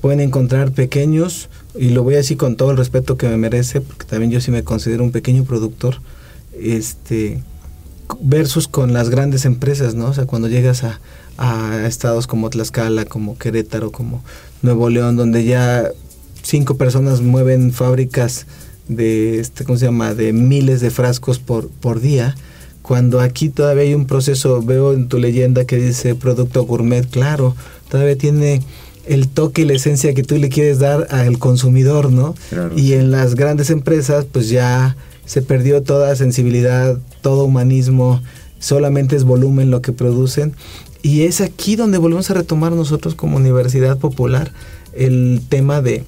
pueden 0.00 0.20
encontrar 0.20 0.72
pequeños, 0.72 1.48
y 1.74 1.90
lo 1.90 2.02
voy 2.02 2.14
a 2.14 2.18
decir 2.18 2.36
con 2.36 2.56
todo 2.56 2.70
el 2.70 2.76
respeto 2.76 3.16
que 3.16 3.28
me 3.28 3.36
merece, 3.36 3.80
porque 3.80 4.06
también 4.06 4.30
yo 4.30 4.40
sí 4.40 4.50
me 4.50 4.64
considero 4.64 5.04
un 5.04 5.12
pequeño 5.12 5.44
productor, 5.44 6.00
este 6.60 7.42
versus 8.20 8.68
con 8.68 8.94
las 8.94 9.10
grandes 9.10 9.44
empresas, 9.44 9.94
¿no? 9.94 10.06
O 10.06 10.14
sea, 10.14 10.24
cuando 10.24 10.48
llegas 10.48 10.82
a, 10.82 10.98
a 11.36 11.86
estados 11.86 12.26
como 12.26 12.48
Tlaxcala, 12.48 13.04
como 13.04 13.36
Querétaro, 13.36 13.92
como 13.92 14.22
Nuevo 14.62 14.88
León, 14.88 15.16
donde 15.16 15.44
ya 15.44 15.90
cinco 16.42 16.76
personas 16.76 17.20
mueven 17.20 17.72
fábricas 17.72 18.46
de 18.88 19.38
este 19.38 19.64
cómo 19.64 19.78
se 19.78 19.84
llama 19.84 20.14
de 20.14 20.32
miles 20.32 20.80
de 20.80 20.90
frascos 20.90 21.38
por 21.38 21.68
por 21.68 22.00
día 22.00 22.34
cuando 22.80 23.20
aquí 23.20 23.50
todavía 23.50 23.82
hay 23.82 23.94
un 23.94 24.06
proceso 24.06 24.62
veo 24.62 24.94
en 24.94 25.08
tu 25.08 25.18
leyenda 25.18 25.66
que 25.66 25.76
dice 25.76 26.14
producto 26.14 26.64
gourmet 26.64 27.06
claro 27.06 27.54
todavía 27.90 28.16
tiene 28.16 28.62
el 29.08 29.28
toque 29.28 29.62
y 29.62 29.64
la 29.64 29.74
esencia 29.74 30.14
que 30.14 30.22
tú 30.22 30.36
le 30.36 30.48
quieres 30.48 30.78
dar 30.78 31.08
al 31.10 31.38
consumidor 31.38 32.12
no 32.12 32.34
y 32.76 32.92
en 32.92 33.10
las 33.10 33.34
grandes 33.34 33.70
empresas 33.70 34.26
pues 34.30 34.48
ya 34.48 34.96
se 35.24 35.42
perdió 35.42 35.82
toda 35.82 36.14
sensibilidad 36.16 36.98
todo 37.22 37.44
humanismo 37.44 38.20
solamente 38.58 39.16
es 39.16 39.24
volumen 39.24 39.70
lo 39.70 39.82
que 39.82 39.92
producen. 39.92 40.54
Y 41.02 41.22
es 41.22 41.40
aquí 41.40 41.76
donde 41.76 41.98
volvemos 41.98 42.30
a 42.30 42.34
retomar 42.34 42.72
nosotros 42.72 43.14
como 43.14 43.36
universidad 43.36 43.98
popular 43.98 44.52
el 44.92 45.40
tema 45.48 45.80
de 45.80 46.04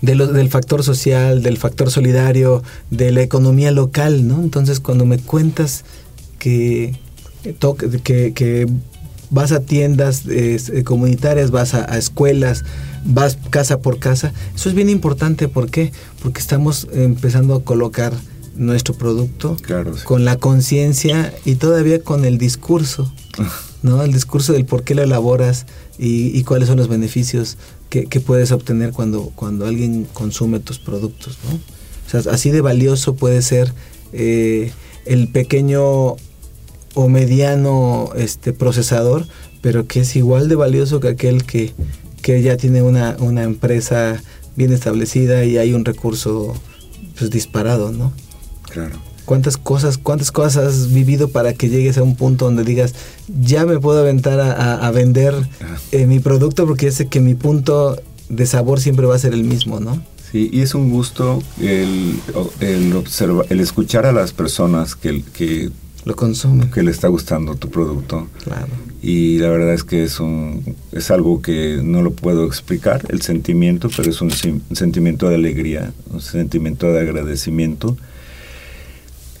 del 0.00 0.48
factor 0.48 0.82
social, 0.82 1.42
del 1.42 1.58
factor 1.58 1.90
solidario, 1.90 2.62
de 2.90 3.12
la 3.12 3.20
economía 3.20 3.70
local, 3.70 4.26
¿no? 4.26 4.40
Entonces 4.40 4.80
cuando 4.80 5.04
me 5.04 5.18
cuentas 5.18 5.84
que, 6.38 6.96
que, 8.02 8.32
que 8.32 8.66
vas 9.30 9.52
a 9.52 9.60
tiendas 9.60 10.24
eh, 10.28 10.82
comunitarias, 10.84 11.50
vas 11.50 11.74
a, 11.74 11.84
escuelas, 11.96 12.64
vas 13.04 13.38
casa 13.50 13.80
por 13.80 13.98
casa, 13.98 14.32
eso 14.54 14.68
es 14.68 14.74
bien 14.74 14.90
importante, 14.90 15.48
¿por 15.48 15.70
qué? 15.70 15.92
Porque 16.22 16.40
estamos 16.40 16.88
empezando 16.92 17.54
a 17.54 17.64
colocar 17.64 18.12
nuestro 18.56 18.94
producto 18.94 19.56
con 20.04 20.24
la 20.24 20.36
conciencia 20.36 21.32
y 21.44 21.54
todavía 21.54 22.02
con 22.02 22.24
el 22.24 22.36
discurso, 22.38 23.12
¿no? 23.82 24.02
El 24.02 24.12
discurso 24.12 24.52
del 24.52 24.66
por 24.66 24.84
qué 24.84 24.94
lo 24.94 25.02
elaboras 25.02 25.66
y, 25.98 26.36
y 26.36 26.44
cuáles 26.44 26.68
son 26.68 26.76
los 26.76 26.88
beneficios 26.88 27.56
que, 27.90 28.20
puedes 28.20 28.52
obtener 28.52 28.92
cuando, 28.92 29.32
cuando 29.34 29.66
alguien 29.66 30.06
consume 30.12 30.60
tus 30.60 30.78
productos, 30.78 31.38
¿no? 31.48 31.56
O 31.56 32.22
sea, 32.22 32.32
así 32.32 32.50
de 32.50 32.60
valioso 32.60 33.14
puede 33.14 33.42
ser 33.42 33.72
eh, 34.12 34.72
el 35.04 35.28
pequeño 35.28 36.16
o 37.02 37.08
mediano 37.08 38.10
este 38.16 38.52
procesador, 38.52 39.26
pero 39.60 39.86
que 39.86 40.00
es 40.00 40.16
igual 40.16 40.48
de 40.48 40.54
valioso 40.54 41.00
que 41.00 41.08
aquel 41.08 41.44
que, 41.44 41.72
que 42.22 42.42
ya 42.42 42.56
tiene 42.56 42.82
una, 42.82 43.16
una 43.18 43.42
empresa 43.42 44.22
bien 44.56 44.72
establecida 44.72 45.44
y 45.44 45.58
hay 45.58 45.72
un 45.72 45.84
recurso 45.84 46.54
pues 47.18 47.30
disparado, 47.30 47.92
¿no? 47.92 48.12
Claro 48.70 49.10
cuántas 49.30 49.56
cosas, 49.58 49.96
cuántas 49.96 50.32
cosas 50.32 50.56
has 50.56 50.92
vivido 50.92 51.28
para 51.28 51.52
que 51.52 51.68
llegues 51.68 51.96
a 51.98 52.02
un 52.02 52.16
punto 52.16 52.46
donde 52.46 52.64
digas, 52.64 52.96
ya 53.40 53.64
me 53.64 53.78
puedo 53.78 54.00
aventar 54.00 54.40
a, 54.40 54.90
vender 54.90 55.36
eh, 55.92 56.06
mi 56.06 56.18
producto 56.18 56.66
porque 56.66 56.86
ya 56.86 56.92
sé 56.92 57.06
que 57.06 57.20
mi 57.20 57.36
punto 57.36 57.96
de 58.28 58.46
sabor 58.46 58.80
siempre 58.80 59.06
va 59.06 59.14
a 59.14 59.20
ser 59.20 59.32
el 59.32 59.44
mismo, 59.44 59.78
¿no? 59.78 60.02
Sí, 60.32 60.50
y 60.52 60.62
es 60.62 60.74
un 60.74 60.90
gusto 60.90 61.40
el, 61.60 62.18
el, 62.58 63.04
el 63.50 63.60
escuchar 63.60 64.04
a 64.04 64.10
las 64.10 64.32
personas 64.32 64.96
que, 64.96 65.22
que 65.32 65.70
lo 66.04 66.16
consumen. 66.16 66.70
Que 66.70 66.82
le 66.82 66.90
está 66.90 67.08
gustando 67.08 67.56
tu 67.56 67.68
producto. 67.68 68.28
Claro. 68.44 68.68
Y 69.02 69.38
la 69.38 69.48
verdad 69.48 69.74
es 69.74 69.84
que 69.84 70.04
es, 70.04 70.20
un, 70.20 70.76
es 70.92 71.10
algo 71.10 71.40
que 71.40 71.80
no 71.82 72.02
lo 72.02 72.12
puedo 72.12 72.46
explicar, 72.46 73.02
el 73.08 73.22
sentimiento, 73.22 73.88
pero 73.96 74.10
es 74.10 74.20
un 74.20 74.30
sentimiento 74.30 75.28
de 75.28 75.36
alegría, 75.36 75.92
un 76.10 76.20
sentimiento 76.20 76.92
de 76.92 77.00
agradecimiento 77.00 77.96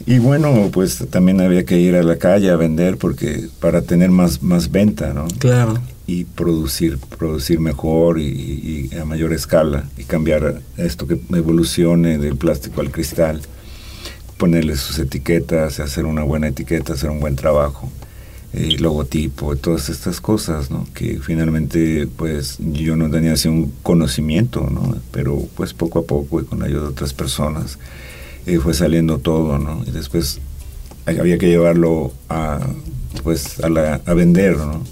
y 0.06 0.18
bueno, 0.18 0.70
pues 0.72 1.04
también 1.10 1.40
había 1.40 1.64
que 1.64 1.78
ir 1.78 1.94
a 1.94 2.02
la 2.02 2.16
calle 2.16 2.50
a 2.50 2.56
vender 2.56 2.96
porque 2.96 3.48
para 3.60 3.82
tener 3.82 4.10
más, 4.10 4.42
más 4.42 4.70
venta, 4.70 5.12
¿no? 5.12 5.28
Claro. 5.38 5.78
Y 6.06 6.24
producir, 6.24 6.98
producir 7.18 7.60
mejor 7.60 8.18
y, 8.18 8.90
a 9.00 9.04
mayor 9.04 9.32
escala 9.32 9.84
y 9.96 10.04
cambiar 10.04 10.62
esto 10.76 11.06
que 11.06 11.20
evolucione 11.34 12.18
del 12.18 12.36
plástico 12.36 12.80
al 12.80 12.90
cristal, 12.90 13.42
ponerle 14.40 14.74
sus 14.76 14.98
etiquetas, 14.98 15.80
hacer 15.80 16.06
una 16.06 16.22
buena 16.22 16.48
etiqueta, 16.48 16.94
hacer 16.94 17.10
un 17.10 17.20
buen 17.20 17.36
trabajo, 17.36 17.90
el 18.54 18.82
logotipo, 18.82 19.54
todas 19.54 19.90
estas 19.90 20.22
cosas, 20.22 20.70
¿no? 20.70 20.88
Que 20.94 21.18
finalmente, 21.20 22.08
pues 22.16 22.56
yo 22.58 22.96
no 22.96 23.10
tenía 23.10 23.34
así 23.34 23.48
un 23.48 23.70
conocimiento, 23.82 24.66
¿no? 24.70 24.96
Pero 25.12 25.46
pues 25.56 25.74
poco 25.74 25.98
a 25.98 26.04
poco 26.04 26.40
y 26.40 26.44
con 26.44 26.60
la 26.60 26.64
ayuda 26.64 26.84
de 26.84 26.88
otras 26.88 27.12
personas 27.12 27.78
y 28.46 28.56
fue 28.56 28.72
saliendo 28.72 29.18
todo, 29.18 29.58
¿no? 29.58 29.84
Y 29.86 29.90
después 29.90 30.40
había 31.04 31.36
que 31.36 31.48
llevarlo 31.48 32.14
a, 32.30 32.60
pues, 33.22 33.60
a, 33.60 33.68
la, 33.68 34.00
a 34.06 34.14
vender, 34.14 34.56
¿no? 34.56 34.82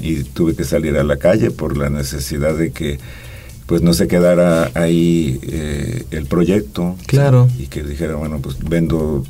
Y 0.00 0.24
tuve 0.24 0.56
que 0.56 0.64
salir 0.64 0.96
a 0.96 1.04
la 1.04 1.18
calle 1.18 1.50
por 1.50 1.76
la 1.76 1.90
necesidad 1.90 2.56
de 2.56 2.72
que 2.72 2.98
pues 3.66 3.82
no 3.82 3.94
se 3.94 4.08
quedara 4.08 4.70
ahí 4.74 5.40
eh, 5.42 6.04
el 6.10 6.26
proyecto. 6.26 6.96
Claro. 7.06 7.48
Y 7.58 7.66
que 7.66 7.82
dijera, 7.82 8.16
bueno, 8.16 8.40
pues 8.40 8.58
vendo 8.58 9.24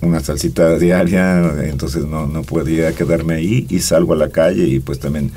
una 0.00 0.20
salsita 0.20 0.78
diaria, 0.78 1.54
entonces 1.64 2.04
no, 2.04 2.26
no 2.26 2.42
podía 2.42 2.92
quedarme 2.92 3.34
ahí 3.34 3.66
y 3.68 3.80
salgo 3.80 4.12
a 4.12 4.16
la 4.16 4.28
calle 4.28 4.64
y 4.64 4.78
pues 4.78 5.00
también 5.00 5.32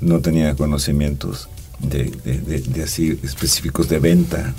no 0.00 0.20
tenía 0.20 0.54
conocimientos 0.54 1.48
de, 1.80 2.10
de, 2.24 2.60
de 2.60 2.82
así 2.82 3.18
específicos 3.22 3.88
de 3.88 3.98
venta. 3.98 4.54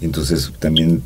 Entonces 0.00 0.52
también 0.60 1.02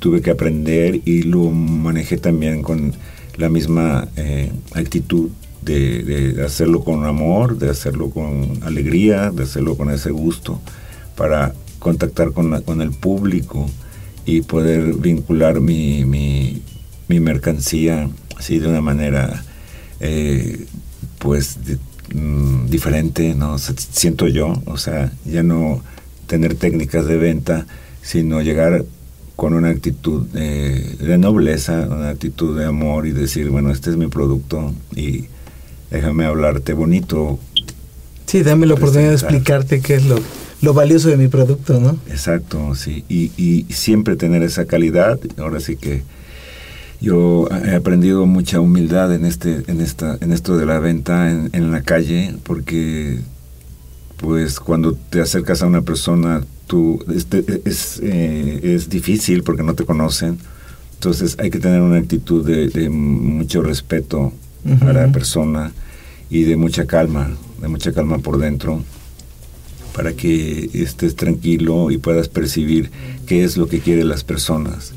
tuve 0.00 0.20
que 0.20 0.30
aprender 0.30 1.00
y 1.04 1.22
lo 1.22 1.50
manejé 1.50 2.16
también 2.16 2.62
con 2.62 2.92
la 3.36 3.48
misma 3.48 4.08
eh, 4.16 4.50
actitud 4.74 5.30
de, 5.64 6.42
hacerlo 6.44 6.82
con 6.82 7.04
amor, 7.04 7.58
de 7.58 7.70
hacerlo 7.70 8.10
con 8.10 8.62
alegría, 8.62 9.30
de 9.30 9.44
hacerlo 9.44 9.76
con 9.76 9.90
ese 9.90 10.10
gusto, 10.10 10.60
para 11.16 11.54
contactar 11.78 12.32
con, 12.32 12.60
con 12.62 12.80
el 12.80 12.90
público 12.90 13.68
y 14.24 14.42
poder 14.42 14.94
vincular 14.94 15.60
mi, 15.60 16.04
mi, 16.04 16.62
mercancía 17.20 18.08
así 18.38 18.58
de 18.58 18.68
una 18.68 18.80
manera 18.80 19.44
eh, 20.00 20.64
pues 21.18 21.58
mm, 22.14 22.66
diferente, 22.68 23.34
¿no? 23.34 23.58
Siento 23.58 24.28
yo, 24.28 24.54
o 24.64 24.78
sea, 24.78 25.12
ya 25.26 25.42
no 25.42 25.82
tener 26.26 26.54
técnicas 26.54 27.04
de 27.04 27.18
venta, 27.18 27.66
sino 28.00 28.40
llegar 28.40 28.86
con 29.36 29.52
una 29.52 29.68
actitud 29.68 30.26
de 30.28 31.18
nobleza, 31.18 31.86
una 31.90 32.08
actitud 32.08 32.58
de 32.58 32.64
amor 32.64 33.06
y 33.06 33.12
decir, 33.12 33.50
bueno, 33.50 33.70
este 33.70 33.90
es 33.90 33.96
mi 33.96 34.06
producto 34.06 34.72
y 34.96 35.26
déjame 35.92 36.24
hablarte 36.24 36.72
bonito. 36.72 37.38
Sí, 38.26 38.42
dame 38.42 38.66
la 38.66 38.74
oportunidad 38.74 39.10
de 39.10 39.16
explicarte 39.16 39.80
qué 39.80 39.94
es 39.94 40.06
lo, 40.06 40.18
lo 40.62 40.74
valioso 40.74 41.08
de 41.08 41.16
mi 41.16 41.28
producto, 41.28 41.78
¿no? 41.80 41.98
Exacto, 42.08 42.74
sí. 42.74 43.04
Y, 43.08 43.30
y 43.36 43.66
siempre 43.72 44.16
tener 44.16 44.42
esa 44.42 44.64
calidad. 44.64 45.18
Ahora 45.36 45.60
sí 45.60 45.76
que 45.76 46.02
yo 47.00 47.48
he 47.64 47.74
aprendido 47.74 48.26
mucha 48.26 48.60
humildad 48.60 49.14
en 49.14 49.24
este, 49.24 49.62
en 49.66 49.80
esta, 49.80 50.16
en 50.20 50.32
esto 50.32 50.56
de 50.56 50.66
la 50.66 50.78
venta 50.78 51.30
en, 51.30 51.50
en 51.52 51.70
la 51.70 51.82
calle, 51.82 52.34
porque 52.42 53.20
pues 54.16 54.60
cuando 54.60 54.94
te 54.94 55.20
acercas 55.20 55.62
a 55.62 55.66
una 55.66 55.82
persona 55.82 56.42
este, 57.14 57.44
es, 57.64 58.00
eh, 58.02 58.60
es 58.62 58.88
difícil 58.88 59.42
porque 59.42 59.62
no 59.62 59.74
te 59.74 59.84
conocen. 59.84 60.38
Entonces 60.94 61.36
hay 61.38 61.50
que 61.50 61.58
tener 61.58 61.80
una 61.80 61.98
actitud 61.98 62.46
de, 62.46 62.88
mucho 62.88 63.62
respeto 63.62 64.32
a 64.80 64.92
la 64.92 65.08
persona 65.08 65.72
y 66.32 66.44
de 66.44 66.56
mucha 66.56 66.86
calma, 66.86 67.36
de 67.60 67.68
mucha 67.68 67.92
calma 67.92 68.18
por 68.18 68.38
dentro, 68.38 68.82
para 69.94 70.14
que 70.14 70.70
estés 70.72 71.14
tranquilo 71.14 71.90
y 71.90 71.98
puedas 71.98 72.28
percibir 72.28 72.90
qué 73.26 73.44
es 73.44 73.58
lo 73.58 73.68
que 73.68 73.80
quieren 73.80 74.08
las 74.08 74.24
personas. 74.24 74.94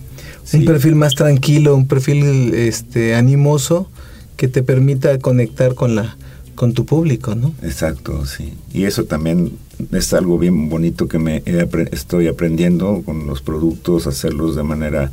Un 0.54 0.64
perfil 0.64 0.96
más 0.96 1.14
tranquilo, 1.14 1.76
un 1.76 1.90
perfil 1.90 2.54
este, 2.54 3.16
animoso 3.16 3.90
que 4.38 4.48
te 4.48 4.64
permita 4.64 5.20
conectar 5.20 5.76
con 5.76 5.96
la, 5.96 6.16
con 6.56 6.74
tu 6.74 6.86
público, 6.86 7.36
¿no? 7.36 7.54
Exacto, 7.64 8.26
sí. 8.26 8.54
Y 8.74 8.86
eso 8.86 9.04
también 9.04 9.52
es 9.92 10.14
algo 10.14 10.40
bien 10.40 10.70
bonito 10.70 11.10
que 11.10 11.20
me 11.20 11.44
estoy 11.92 12.30
aprendiendo 12.30 13.02
con 13.04 13.28
los 13.28 13.42
productos, 13.42 14.08
hacerlos 14.08 14.56
de 14.56 14.64
manera 14.64 15.12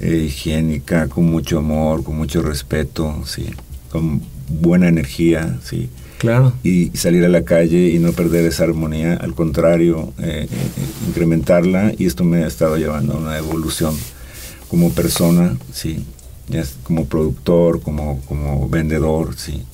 eh, 0.00 0.24
higiénica, 0.26 1.06
con 1.06 1.26
mucho 1.26 1.58
amor, 1.58 2.02
con 2.02 2.16
mucho 2.16 2.42
respeto, 2.42 3.22
sí, 3.26 3.46
con 3.92 4.22
buena 4.60 4.88
energía, 4.88 5.58
sí. 5.64 5.88
Claro. 6.18 6.52
Y 6.62 6.90
salir 6.96 7.24
a 7.24 7.28
la 7.28 7.42
calle 7.42 7.88
y 7.88 7.98
no 7.98 8.12
perder 8.12 8.44
esa 8.46 8.62
armonía, 8.62 9.14
al 9.14 9.34
contrario, 9.34 10.12
eh, 10.18 10.46
eh, 10.48 10.48
incrementarla 11.08 11.92
y 11.98 12.06
esto 12.06 12.22
me 12.22 12.44
ha 12.44 12.46
estado 12.46 12.76
llevando 12.76 13.14
a 13.14 13.16
una 13.18 13.38
evolución 13.38 13.96
como 14.68 14.92
persona, 14.92 15.56
sí, 15.72 16.04
ya 16.48 16.64
como 16.84 17.06
productor, 17.06 17.80
como, 17.80 18.20
como 18.28 18.68
vendedor, 18.68 19.34
sí 19.36 19.64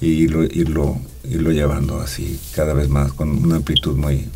y 0.00 0.08
irlo, 0.08 0.44
irlo, 0.44 0.98
irlo 1.24 1.50
llevando 1.50 2.00
así 2.00 2.38
cada 2.54 2.72
vez 2.72 2.88
más 2.88 3.12
con 3.12 3.30
una 3.30 3.56
amplitud 3.56 3.96
muy... 3.96 4.26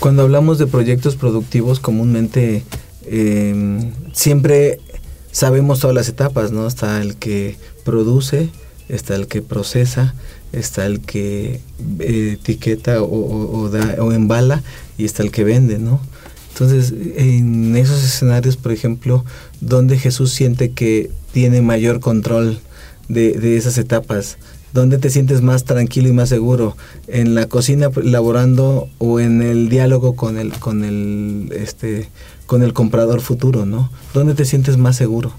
Cuando 0.00 0.22
hablamos 0.22 0.58
de 0.58 0.66
proyectos 0.66 1.16
productivos, 1.16 1.80
comúnmente 1.80 2.62
em, 3.06 3.92
siempre 4.12 4.80
sabemos 5.32 5.80
todas 5.80 5.94
las 5.94 6.08
etapas, 6.08 6.52
¿no? 6.52 6.66
Está 6.66 7.00
el 7.00 7.16
que 7.16 7.56
produce, 7.84 8.50
está 8.88 9.14
el 9.14 9.26
que 9.26 9.42
procesa, 9.42 10.14
está 10.52 10.86
el 10.86 11.00
que 11.00 11.60
eh, 12.00 12.36
etiqueta 12.40 13.02
o, 13.02 13.68
da, 13.70 13.96
o 14.02 14.12
embala 14.12 14.62
y 14.96 15.04
está 15.04 15.22
el 15.22 15.30
que 15.30 15.44
vende, 15.44 15.78
¿no? 15.78 16.00
Entonces, 16.50 16.92
en 17.16 17.76
esos 17.76 18.02
escenarios, 18.02 18.56
por 18.56 18.72
ejemplo, 18.72 19.24
donde 19.60 19.96
Jesús 19.98 20.32
siente 20.32 20.72
que 20.72 21.10
tiene 21.32 21.62
mayor 21.62 22.00
control 22.00 22.58
de, 23.08 23.32
de 23.32 23.56
esas 23.56 23.78
etapas, 23.78 24.38
¿Dónde 24.72 24.98
te 24.98 25.08
sientes 25.08 25.40
más 25.40 25.64
tranquilo 25.64 26.08
y 26.08 26.12
más 26.12 26.28
seguro? 26.28 26.76
¿En 27.06 27.34
la 27.34 27.46
cocina 27.46 27.90
laborando 28.02 28.88
o 28.98 29.18
en 29.18 29.40
el 29.40 29.70
diálogo 29.70 30.14
con 30.14 30.36
el, 30.36 30.52
con 30.52 30.84
el, 30.84 31.50
este, 31.52 32.10
con 32.46 32.62
el 32.62 32.74
comprador 32.74 33.20
futuro, 33.22 33.64
¿no? 33.64 33.90
¿Dónde 34.12 34.34
te 34.34 34.44
sientes 34.44 34.76
más 34.76 34.96
seguro? 34.96 35.32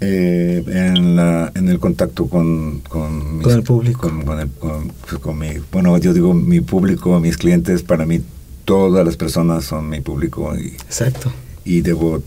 Eh, 0.00 0.62
en, 0.66 1.16
la, 1.16 1.50
en 1.54 1.68
el 1.70 1.78
contacto 1.78 2.26
con, 2.26 2.80
con, 2.80 3.40
el 3.48 3.62
público. 3.62 4.12
Pues, 4.24 5.20
con, 5.22 5.38
mi, 5.38 5.48
bueno, 5.72 5.96
yo 5.96 6.12
digo 6.12 6.34
mi 6.34 6.60
público, 6.60 7.18
mis 7.18 7.38
clientes, 7.38 7.82
para 7.82 8.04
mí 8.04 8.20
todas 8.66 9.06
las 9.06 9.16
personas 9.16 9.64
son 9.64 9.88
mi 9.88 10.02
público. 10.02 10.54
Y, 10.54 10.66
Exacto. 10.66 11.32
Y 11.64 11.80
debo 11.80 12.22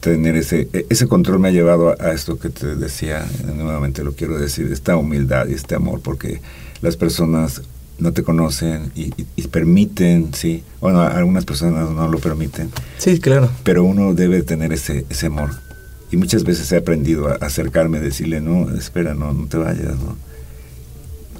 tener 0.00 0.36
ese, 0.36 0.68
e, 0.72 0.86
ese 0.88 1.06
control 1.06 1.38
me 1.38 1.48
ha 1.48 1.52
llevado 1.52 1.94
a, 2.00 2.12
esto 2.12 2.40
que 2.40 2.48
te 2.48 2.74
decía, 2.74 3.24
nuevamente 3.54 4.02
lo 4.02 4.12
quiero 4.12 4.36
decir, 4.36 4.70
esta 4.72 4.96
humildad 4.96 5.46
y 5.46 5.54
este 5.54 5.76
amor, 5.76 6.00
porque 6.00 6.40
las 6.80 6.96
personas 6.96 7.62
no 7.98 8.12
te 8.12 8.22
conocen 8.22 8.90
y, 8.94 9.10
permiten, 9.48 10.34
sí, 10.34 10.62
bueno, 10.80 11.00
algunas 11.00 11.44
personas 11.44 11.88
no 11.90 12.08
lo 12.08 12.18
permiten. 12.18 12.70
Sí, 12.98 13.20
claro. 13.20 13.50
Pero 13.62 13.84
uno 13.84 14.12
debe 14.12 14.42
tener 14.42 14.72
ese, 14.72 15.06
ese 15.08 15.26
amor. 15.26 15.50
Y 16.10 16.16
muchas 16.16 16.44
veces 16.44 16.70
he 16.72 16.76
aprendido 16.76 17.28
a 17.28 17.34
acercarme, 17.34 18.00
decirle, 18.00 18.40
no, 18.40 18.70
espera, 18.70 19.14
no, 19.14 19.32
no 19.32 19.46
te 19.46 19.56
vayas, 19.56 19.96
¿no? 19.98 20.16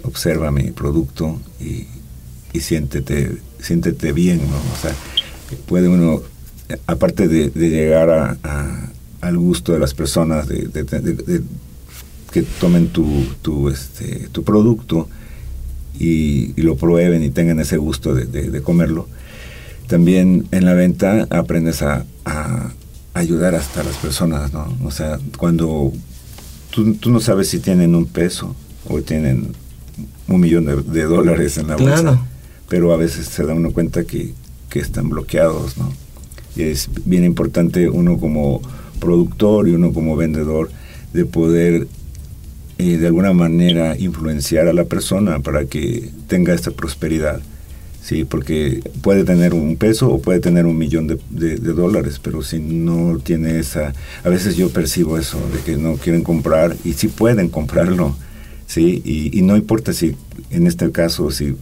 Observa 0.03 0.51
mi 0.51 0.71
producto 0.71 1.41
y, 1.61 1.87
y 2.53 2.61
siéntete, 2.61 3.39
bien, 4.13 4.39
¿no? 4.39 4.57
O 4.57 4.81
sea, 4.81 4.95
puede 5.67 5.89
uno 5.89 6.23
aparte 6.87 7.29
de, 7.29 7.51
llegar 7.51 8.11
a, 8.11 8.91
al 9.21 9.39
gusto 9.39 9.73
de 9.73 9.79
las 9.79 9.95
personas, 9.95 10.49
de, 10.49 10.69
que 12.33 12.43
tomen 12.43 12.89
tu, 12.89 13.25
tu, 13.43 13.69
este, 13.69 14.29
tu 14.33 14.43
producto 14.43 15.09
y, 15.99 16.61
lo 16.61 16.77
prueben 16.77 17.23
y 17.23 17.31
tengan 17.31 17.61
ese 17.61 17.77
gusto 17.77 18.15
de, 18.15 18.63
comerlo, 18.63 19.09
también 19.87 20.47
en 20.51 20.65
la 20.65 20.75
venta 20.75 21.27
aprendes 21.31 21.83
a, 21.83 22.05
ayudar 23.19 23.55
hasta 23.55 23.83
las 23.83 23.97
personas, 23.97 24.53
¿no? 24.53 24.73
O 24.85 24.91
sea, 24.91 25.19
cuando 25.39 25.93
tú, 26.71 26.95
tú, 26.95 27.11
no 27.11 27.21
sabes 27.21 27.49
si 27.49 27.59
tienen 27.59 27.95
un 27.95 28.07
peso 28.07 28.55
o 28.89 29.01
tienen 29.03 29.53
un 30.29 30.41
millón 30.41 30.67
de, 30.67 31.03
dólares 31.05 31.59
en 31.59 31.69
la 31.69 31.77
bolsa, 31.77 32.21
pero 32.69 32.93
a 32.93 32.97
veces 32.97 33.27
se 33.27 33.45
da 33.45 33.55
uno 33.55 33.73
cuenta 33.73 34.05
que, 34.05 34.35
que 34.69 34.81
están 34.81 35.09
bloqueados, 35.09 35.79
¿no? 35.79 35.93
es 36.57 36.89
bien 37.05 37.25
importante 37.25 37.89
uno 37.89 38.19
como 38.19 38.63
productor 38.99 39.69
y 39.69 39.73
uno 39.73 39.93
como 39.93 40.17
vendedor 40.17 40.71
de 41.13 41.25
poder 41.25 41.87
eh, 42.79 42.97
de 42.99 43.07
alguna 43.07 43.33
manera 43.33 43.97
influenciar 43.99 44.69
a 44.69 44.73
la 44.73 44.85
persona 44.85 45.41
para 45.41 45.67
que 45.67 46.11
tenga 46.29 46.55
esta 46.55 46.71
prosperidad. 46.71 47.41
Sí, 48.07 48.25
porque 48.25 48.89
puede 49.03 49.25
tener 49.25 49.53
un 49.53 49.75
peso 49.77 50.09
o 50.09 50.21
puede 50.21 50.39
tener 50.39 50.65
un 50.65 50.79
millón 50.79 51.09
de, 51.09 51.57
dólares, 51.57 52.21
pero 52.23 52.41
si 52.41 52.61
no 52.61 53.19
tiene 53.19 53.59
esa... 53.59 53.95
A 54.23 54.29
veces 54.29 54.57
yo 54.57 54.71
percibo 54.71 55.19
eso, 55.19 55.41
de 55.53 55.59
que 55.59 55.77
no 55.77 55.95
quieren 55.95 56.23
comprar 56.23 56.77
y 56.85 56.93
sí 56.93 57.09
pueden 57.09 57.49
comprarlo, 57.49 58.15
¿sí? 58.69 59.03
Y, 59.05 59.37
y 59.37 59.43
no 59.43 59.57
importa 59.57 59.93
si, 59.93 60.15
en 60.51 60.69
este 60.69 60.93
caso, 60.93 61.33
si 61.33 61.57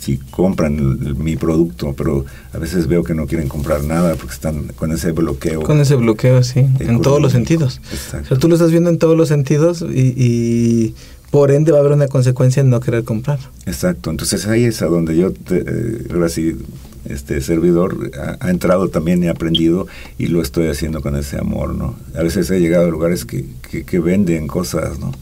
si 0.00 0.16
compran 0.16 1.22
mi 1.22 1.36
producto, 1.36 1.92
pero 1.94 2.24
a 2.54 2.58
veces 2.58 2.86
veo 2.86 3.04
que 3.04 3.14
no 3.14 3.26
quieren 3.26 3.48
comprar 3.48 3.84
nada 3.84 4.14
porque 4.14 4.32
están 4.32 4.68
con 4.68 4.92
ese 4.92 5.12
bloqueo. 5.12 5.60
Con 5.62 5.78
ese 5.78 5.94
bloqueo, 5.94 6.42
sí, 6.42 6.66
en 6.78 7.02
todos 7.02 7.20
los 7.20 7.32
sentidos. 7.32 7.82
O 7.92 8.24
sea, 8.24 8.38
tú 8.38 8.48
lo 8.48 8.54
estás 8.54 8.70
viendo 8.70 8.88
en 8.88 8.98
todos 8.98 9.14
los 9.14 9.28
sentidos 9.28 9.82
y, 9.82 10.94
por 11.30 11.52
ende 11.52 11.72
va 11.72 11.78
a 11.78 11.80
haber 11.80 11.92
una 11.92 12.08
consecuencia 12.08 12.60
en 12.60 12.70
no 12.70 12.80
querer 12.80 13.04
comprar. 13.04 13.38
Exacto, 13.66 14.10
entonces 14.10 14.46
ahí 14.46 14.64
es 14.64 14.82
a 14.82 14.86
donde 14.86 15.16
yo, 15.16 15.32
eh, 15.50 16.06
ahora 16.12 16.28
sí, 16.28 16.56
este 17.04 17.40
servidor 17.40 18.10
ha, 18.40 18.50
entrado 18.50 18.88
también 18.88 19.22
y 19.22 19.28
ha 19.28 19.32
aprendido 19.32 19.86
y 20.18 20.26
lo 20.26 20.42
estoy 20.42 20.68
haciendo 20.68 21.00
con 21.00 21.16
ese 21.16 21.38
amor, 21.38 21.74
¿no? 21.74 21.96
A 22.14 22.22
veces 22.22 22.50
he 22.50 22.60
llegado 22.60 22.86
a 22.86 22.90
lugares 22.90 23.24
que, 23.24 23.46
que, 23.86 23.98
venden 24.00 24.48
cosas, 24.48 24.98
¿no? 24.98 25.12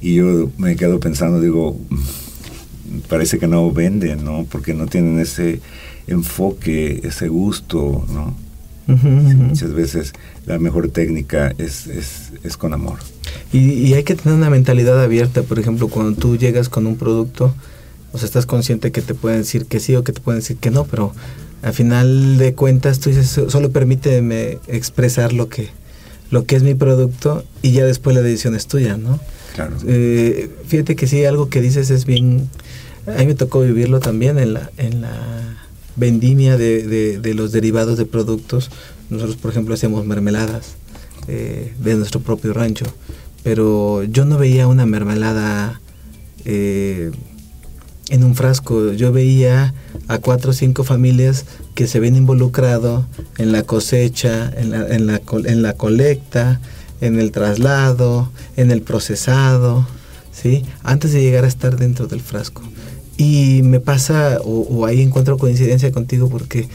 Y 0.00 0.14
yo 0.14 0.50
me 0.56 0.76
quedo 0.76 1.00
pensando, 1.00 1.40
digo, 1.40 1.78
parece 3.08 3.38
que 3.38 3.46
no 3.46 3.70
venden, 3.72 4.24
¿no? 4.24 4.46
Porque 4.50 4.72
no 4.72 4.86
tienen 4.86 5.18
ese 5.18 5.60
enfoque, 6.06 7.00
ese 7.04 7.28
gusto, 7.28 8.06
¿no? 8.12 8.34
Muchas 8.96 9.72
veces 9.72 10.12
la 10.46 10.58
mejor 10.58 10.88
técnica 10.88 11.52
es, 11.58 11.86
es, 11.86 12.32
es 12.42 12.56
con 12.56 12.72
amor. 12.72 12.98
Y, 13.52 13.92
hay 13.94 14.04
que 14.04 14.14
tener 14.14 14.36
una 14.36 14.50
mentalidad 14.50 15.02
abierta, 15.02 15.42
por 15.42 15.58
ejemplo, 15.58 15.88
cuando 15.88 16.18
tú 16.18 16.36
llegas 16.36 16.68
con 16.68 16.86
un 16.86 16.96
producto, 16.96 17.54
o 18.12 18.18
sea, 18.18 18.26
estás 18.26 18.46
consciente 18.46 18.92
que 18.92 19.02
te 19.02 19.14
pueden 19.14 19.38
decir 19.38 19.66
que 19.66 19.80
sí 19.80 19.94
o 19.96 20.04
que 20.04 20.12
te 20.12 20.20
pueden 20.20 20.40
decir 20.40 20.56
que 20.56 20.70
no, 20.70 20.84
pero 20.84 21.12
al 21.62 21.72
final 21.72 22.38
de 22.38 22.54
cuentas 22.54 23.00
tú 23.00 23.10
dices, 23.10 23.28
solo 23.28 23.70
permíteme 23.70 24.58
expresar 24.66 25.32
lo 25.32 25.48
que, 25.48 25.68
lo 26.30 26.44
que 26.44 26.56
es 26.56 26.62
mi 26.62 26.74
producto 26.74 27.44
y 27.62 27.72
ya 27.72 27.84
después 27.84 28.16
la 28.16 28.22
decisión 28.22 28.54
es 28.54 28.66
tuya, 28.66 28.96
¿no? 28.96 29.20
Claro. 29.54 29.76
Eh, 29.86 30.50
fíjate 30.66 30.96
que 30.96 31.06
sí, 31.06 31.24
algo 31.24 31.48
que 31.48 31.60
dices 31.60 31.90
es 31.90 32.04
bien 32.04 32.48
a 33.06 33.18
mí 33.18 33.26
me 33.26 33.34
tocó 33.34 33.60
vivirlo 33.60 34.00
también 34.00 34.38
en 34.38 34.54
la, 34.54 34.70
en 34.76 35.02
la 35.02 35.56
vendimia 36.00 36.56
de, 36.56 37.18
de, 37.20 37.34
los 37.34 37.52
derivados 37.52 37.98
de 37.98 38.06
productos. 38.06 38.70
Nosotros, 39.10 39.36
por 39.36 39.50
ejemplo, 39.50 39.74
hacíamos 39.74 40.04
mermeladas 40.06 40.74
eh, 41.28 41.74
de 41.78 41.94
nuestro 41.94 42.20
propio 42.20 42.52
rancho, 42.54 42.86
pero 43.44 44.02
yo 44.04 44.24
no 44.24 44.38
veía 44.38 44.66
una 44.66 44.86
mermelada 44.86 45.80
eh, 46.46 47.12
en 48.08 48.24
un 48.24 48.34
frasco. 48.34 48.92
Yo 48.92 49.12
veía 49.12 49.74
a 50.08 50.18
cuatro 50.18 50.50
o 50.50 50.54
cinco 50.54 50.82
familias 50.82 51.44
que 51.74 51.86
se 51.86 52.00
ven 52.00 52.16
involucrado 52.16 53.06
en 53.36 53.52
la 53.52 53.62
cosecha, 53.62 54.50
en 54.56 54.70
la, 54.70 54.88
en 54.88 55.06
la, 55.06 55.20
en 55.44 55.62
la 55.62 55.74
colecta, 55.74 56.60
en 57.02 57.20
el 57.20 57.30
traslado, 57.30 58.30
en 58.56 58.70
el 58.70 58.80
procesado, 58.80 59.86
¿sí? 60.32 60.64
antes 60.82 61.12
de 61.12 61.20
llegar 61.20 61.44
a 61.44 61.48
estar 61.48 61.76
dentro 61.76 62.06
del 62.06 62.20
frasco. 62.20 62.62
Y 63.20 63.60
me 63.64 63.80
pasa, 63.80 64.38
o, 64.42 64.86
ahí 64.86 65.02
encuentro 65.02 65.36
coincidencia 65.36 65.92
contigo 65.92 66.30
porque 66.30 66.68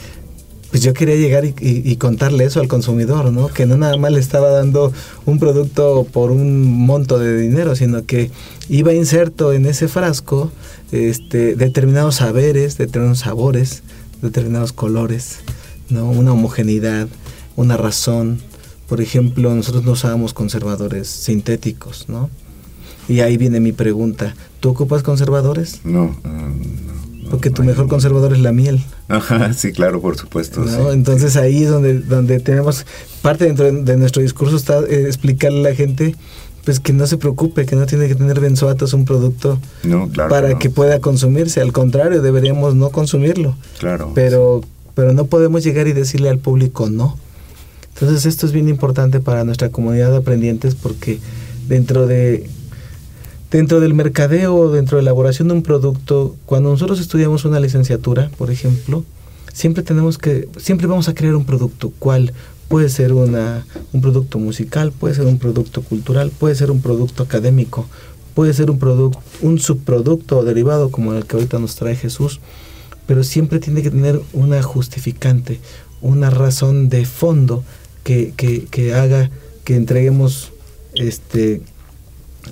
pues 0.70 0.84
yo 0.84 0.94
quería 0.94 1.16
llegar 1.16 1.44
y, 1.44 1.96
contarle 1.96 2.44
eso 2.44 2.60
al 2.60 2.68
consumidor, 2.68 3.32
¿no? 3.32 3.48
Que 3.48 3.66
no 3.66 3.78
nada 3.78 3.98
más 3.98 4.12
le 4.12 4.20
estaba 4.20 4.52
dando 4.52 4.94
un 5.26 5.40
producto 5.40 6.06
por 6.14 6.30
un 6.30 6.86
monto 6.86 7.18
de 7.18 7.36
dinero, 7.36 7.76
sino 7.76 8.06
que 8.06 8.30
iba 8.70 8.94
inserto 8.94 9.54
en 9.54 9.66
ese 9.66 9.88
frasco 9.88 10.52
este, 10.92 11.56
determinados 11.56 12.18
saberes, 12.18 12.78
determinados 12.78 13.20
sabores, 13.20 13.82
determinados 14.22 14.72
colores, 14.72 15.38
¿no? 15.90 16.12
Una 16.12 16.34
homogeneidad, 16.34 17.08
una 17.56 17.76
razón. 17.76 18.40
Por 18.88 19.02
ejemplo, 19.02 19.56
nosotros 19.56 19.84
no 19.84 19.94
usábamos 19.94 20.36
conservadores 20.36 21.08
sintéticos, 21.08 22.08
¿no? 22.08 22.30
Y 23.08 23.20
ahí 23.20 23.38
viene 23.38 23.60
mi 23.60 23.72
pregunta. 23.72 24.36
¿Tú 24.60 24.70
ocupas 24.70 25.04
conservadores? 25.04 25.82
No, 25.84 26.16
Porque 27.30 27.50
tu 27.50 27.64
mejor 27.64 27.88
conservador 27.88 28.34
es 28.34 28.40
la 28.40 28.52
miel. 28.52 28.84
Ajá, 29.08 29.54
sí, 29.58 29.72
claro, 29.72 30.02
por 30.02 30.18
supuesto. 30.18 30.66
Entonces 30.92 31.36
ahí 31.36 31.64
es 31.64 31.70
donde, 31.70 32.00
donde 32.00 32.40
tenemos, 32.40 32.86
parte 33.22 33.46
dentro 33.46 33.72
de 33.72 33.98
nuestro 33.98 34.22
discurso 34.22 34.56
está 34.56 34.80
eh, 34.80 35.06
explicarle 35.08 35.60
a 35.60 35.70
la 35.72 35.76
gente 35.76 36.16
pues 36.64 36.80
que 36.80 36.94
no 36.94 37.06
se 37.06 37.18
preocupe, 37.18 37.68
que 37.68 37.76
no 37.76 37.86
tiene 37.86 38.08
que 38.08 38.16
tener 38.16 38.40
benzoatos 38.40 38.94
un 38.94 39.06
producto 39.06 39.60
para 40.30 40.58
que 40.58 40.72
pueda 40.72 41.00
consumirse. 41.00 41.62
Al 41.62 41.72
contrario, 41.72 42.24
deberíamos 42.24 42.74
no 42.74 42.90
consumirlo. 42.90 43.56
Claro. 43.80 44.12
Pero, 44.16 44.62
pero 44.96 45.14
no 45.14 45.26
podemos 45.26 45.64
llegar 45.64 45.88
y 45.88 45.94
decirle 45.94 46.28
al 46.28 46.40
público 46.40 46.90
no. 46.90 47.18
Entonces 47.94 48.26
esto 48.26 48.48
es 48.48 48.52
bien 48.52 48.68
importante 48.68 49.20
para 49.20 49.44
nuestra 49.44 49.70
comunidad 49.70 50.10
de 50.10 50.18
aprendientes 50.18 50.74
porque 50.74 51.20
dentro 51.68 52.08
de 52.08 52.50
Dentro 53.56 53.80
del 53.80 53.94
mercadeo, 53.94 54.70
dentro 54.70 54.98
de 54.98 55.04
la 55.04 55.12
elaboración 55.12 55.48
de 55.48 55.54
un 55.54 55.64
producto, 55.64 56.36
cuando 56.46 56.72
nosotros 56.72 57.00
estudiamos 57.00 57.46
una 57.46 57.62
licenciatura, 57.62 58.30
por 58.38 58.52
ejemplo, 58.52 59.06
siempre 59.54 59.82
tenemos 59.82 60.18
que, 60.18 60.50
siempre 60.58 60.88
vamos 60.88 61.08
a 61.08 61.14
crear 61.14 61.38
un 61.38 61.46
producto. 61.46 61.94
¿Cuál? 61.98 62.34
Puede 62.68 62.90
ser 62.90 63.14
una, 63.14 63.66
un 63.94 64.02
producto 64.02 64.40
musical, 64.40 64.92
puede 64.92 65.16
ser 65.16 65.26
un 65.26 65.40
producto 65.40 65.82
cultural, 65.84 66.34
puede 66.38 66.54
ser 66.56 66.70
un 66.70 66.82
producto 66.82 67.24
académico, 67.24 67.86
puede 68.34 68.54
ser 68.54 68.70
un 68.70 68.78
producto, 68.78 69.20
un 69.42 69.58
subproducto 69.58 70.40
o 70.40 70.44
derivado 70.44 70.92
como 70.92 71.14
el 71.14 71.26
que 71.26 71.38
ahorita 71.38 71.58
nos 71.58 71.78
trae 71.78 71.96
Jesús, 71.96 72.42
pero 73.08 73.24
siempre 73.24 73.60
tiene 73.60 73.82
que 73.82 73.90
tener 73.90 74.20
una 74.34 74.62
justificante, 74.64 75.62
una 76.02 76.30
razón 76.30 76.90
de 76.90 77.06
fondo 77.06 77.64
que, 78.04 78.34
que, 78.36 78.66
que 78.66 78.94
haga 78.96 79.30
que 79.64 79.78
entreguemos 79.78 80.52
este 80.96 81.62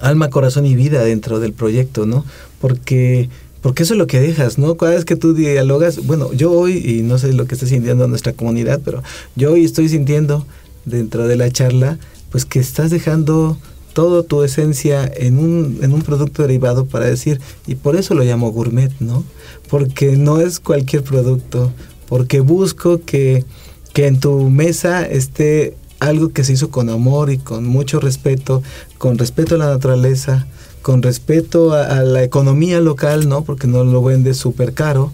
alma, 0.01 0.29
corazón 0.29 0.65
y 0.65 0.75
vida 0.75 1.03
dentro 1.03 1.39
del 1.39 1.53
proyecto, 1.53 2.05
¿no? 2.05 2.25
Porque 2.59 3.29
porque 3.63 3.83
eso 3.83 3.93
es 3.93 3.97
lo 3.97 4.07
que 4.07 4.19
dejas, 4.19 4.57
¿no? 4.57 4.75
Cada 4.75 4.91
vez 4.91 5.05
que 5.05 5.15
tú 5.15 5.33
dialogas, 5.33 6.05
bueno, 6.05 6.33
yo 6.33 6.51
hoy, 6.51 6.77
y 6.85 7.01
no 7.01 7.17
sé 7.17 7.31
lo 7.31 7.47
que 7.47 7.55
está 7.55 7.65
sintiendo 7.65 8.09
nuestra 8.09 8.33
comunidad, 8.33 8.81
pero 8.83 9.01
yo 9.37 9.53
hoy 9.53 9.63
estoy 9.63 9.87
sintiendo 9.87 10.45
dentro 10.83 11.29
de 11.29 11.37
la 11.37 11.49
charla, 11.49 11.97
pues 12.29 12.43
que 12.43 12.59
estás 12.59 12.91
dejando 12.91 13.57
toda 13.93 14.23
tu 14.23 14.43
esencia 14.43 15.09
en 15.15 15.39
un, 15.39 15.79
en 15.81 15.93
un 15.93 16.01
producto 16.01 16.41
derivado 16.41 16.87
para 16.87 17.05
decir, 17.05 17.39
y 17.65 17.75
por 17.75 17.95
eso 17.95 18.15
lo 18.15 18.23
llamo 18.23 18.51
gourmet, 18.51 18.91
¿no? 18.99 19.23
Porque 19.69 20.17
no 20.17 20.41
es 20.41 20.59
cualquier 20.59 21.03
producto, 21.03 21.71
porque 22.09 22.41
busco 22.41 22.99
que, 23.05 23.45
que 23.93 24.07
en 24.07 24.19
tu 24.19 24.49
mesa 24.49 25.05
esté 25.05 25.77
algo 26.07 26.29
que 26.29 26.43
se 26.43 26.53
hizo 26.53 26.69
con 26.69 26.89
amor 26.89 27.31
y 27.31 27.37
con 27.37 27.65
mucho 27.65 27.99
respeto, 27.99 28.63
con 28.97 29.17
respeto 29.17 29.55
a 29.55 29.57
la 29.57 29.67
naturaleza, 29.67 30.47
con 30.81 31.01
respeto 31.01 31.73
a, 31.73 32.03
la 32.03 32.23
economía 32.23 32.79
local, 32.79 33.29
¿no? 33.29 33.43
Porque 33.43 33.67
no 33.67 33.83
lo 33.83 34.03
vendes 34.03 34.37
súper 34.37 34.73
caro, 34.73 35.11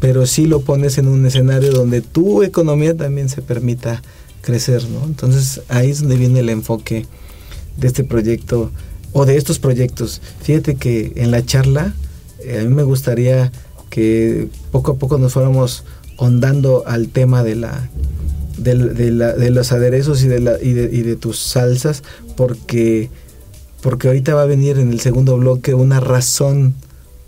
pero 0.00 0.26
sí 0.26 0.46
lo 0.46 0.62
pones 0.62 0.98
en 0.98 1.08
un 1.08 1.24
escenario 1.24 1.72
donde 1.72 2.00
tu 2.00 2.42
economía 2.42 2.96
también 2.96 3.28
se 3.28 3.40
permita 3.40 4.02
crecer, 4.40 4.88
¿no? 4.88 5.04
Entonces 5.04 5.62
ahí 5.68 5.90
es 5.90 6.00
donde 6.00 6.16
viene 6.16 6.40
el 6.40 6.48
enfoque 6.48 7.06
de 7.76 7.86
este 7.86 8.04
proyecto 8.04 8.70
o 9.12 9.24
de 9.24 9.36
estos 9.36 9.58
proyectos. 9.58 10.20
Fíjate 10.42 10.74
que 10.74 11.12
en 11.16 11.30
la 11.30 11.44
charla 11.44 11.94
eh, 12.40 12.58
a 12.60 12.64
mí 12.64 12.74
me 12.74 12.82
gustaría 12.82 13.52
que 13.90 14.48
poco 14.72 14.92
a 14.92 14.96
poco 14.96 15.18
nos 15.18 15.34
fuéramos 15.34 15.84
ondando 16.16 16.84
al 16.86 17.08
tema 17.08 17.42
de 17.42 17.56
la 17.56 17.88
de, 18.62 19.10
la, 19.10 19.32
de 19.32 19.50
los 19.50 19.72
aderezos 19.72 20.22
y 20.22 20.28
de, 20.28 20.40
la, 20.40 20.62
y 20.62 20.72
de, 20.72 20.88
y 20.92 21.02
de 21.02 21.16
tus 21.16 21.38
salsas 21.38 22.02
porque 22.36 23.10
porque 23.82 24.06
ahorita 24.06 24.34
va 24.34 24.42
a 24.42 24.46
venir 24.46 24.78
en 24.78 24.92
el 24.92 25.00
segundo 25.00 25.36
bloque 25.36 25.74
una 25.74 25.98
razón 25.98 26.74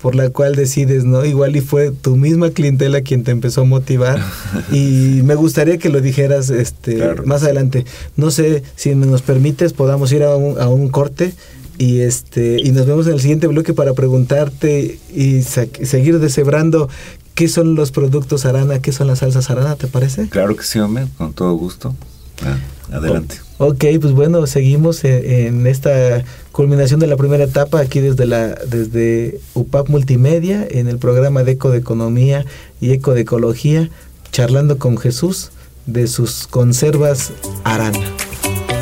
por 0.04 0.14
la 0.14 0.28
cual 0.28 0.54
decides, 0.54 1.04
¿no? 1.04 1.24
Igual 1.24 1.56
y 1.56 1.62
fue 1.62 1.90
tu 1.90 2.16
misma 2.16 2.50
clientela 2.50 3.00
quien 3.00 3.24
te 3.24 3.30
empezó 3.30 3.62
a 3.62 3.64
motivar 3.64 4.20
y 4.70 5.22
me 5.24 5.34
gustaría 5.34 5.78
que 5.78 5.88
lo 5.88 6.00
dijeras 6.00 6.50
este 6.50 7.02
más 7.24 7.42
adelante. 7.42 7.86
No 8.14 8.30
sé 8.30 8.62
si 8.76 8.94
nos 8.94 9.22
permites 9.22 9.72
podamos 9.72 10.12
ir 10.12 10.22
a 10.22 10.36
un, 10.36 10.60
a 10.60 10.68
un 10.68 10.88
corte 10.88 11.32
y 11.78 12.00
este 12.00 12.60
y 12.62 12.70
nos 12.70 12.86
vemos 12.86 13.06
en 13.06 13.14
el 13.14 13.20
siguiente 13.20 13.46
bloque 13.46 13.72
para 13.72 13.94
preguntarte 13.94 14.98
y 15.12 15.42
seguir 15.42 16.20
deshebrando 16.20 16.88
qué 17.34 17.48
son 17.48 17.74
los 17.74 17.90
productos 17.90 18.46
Arana, 18.46 18.80
qué 18.80 18.92
son 18.92 19.06
las 19.06 19.20
salsas 19.20 19.50
Arana, 19.50 19.76
¿te 19.76 19.86
parece? 19.86 20.28
Claro 20.28 20.56
que 20.56 20.62
sí, 20.62 20.78
hombre, 20.78 21.06
con 21.18 21.32
todo 21.32 21.52
gusto. 21.54 21.94
Ah, 22.42 22.58
adelante. 22.92 23.36
ok, 23.58 23.84
pues 24.00 24.12
bueno, 24.12 24.44
seguimos 24.46 25.04
en, 25.04 25.66
esta 25.66 26.24
culminación 26.50 26.98
de 26.98 27.06
la 27.06 27.16
primera 27.16 27.44
etapa 27.44 27.80
aquí 27.80 28.00
desde 28.00 28.26
la 28.26 28.48
desde 28.48 29.40
UPAP 29.54 29.88
Multimedia 29.88 30.66
en 30.68 30.88
el 30.88 30.98
programa 30.98 31.44
de 31.44 31.52
Eco 31.52 31.70
de 31.70 31.78
Economía 31.78 32.44
y 32.80 32.90
Eco 32.90 33.14
de 33.14 33.22
Ecología, 33.22 33.88
charlando 34.32 34.78
con 34.78 34.98
Jesús 34.98 35.50
de 35.86 36.08
sus 36.08 36.46
conservas 36.48 37.32
Arana. 37.62 38.00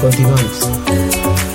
Continuamos. 0.00 1.51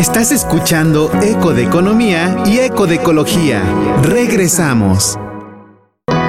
Estás 0.00 0.32
escuchando 0.32 1.12
Eco 1.22 1.52
de 1.52 1.64
Economía 1.64 2.42
y 2.46 2.58
Eco 2.58 2.86
de 2.86 2.94
Ecología. 2.94 3.62
Regresamos. 4.02 5.18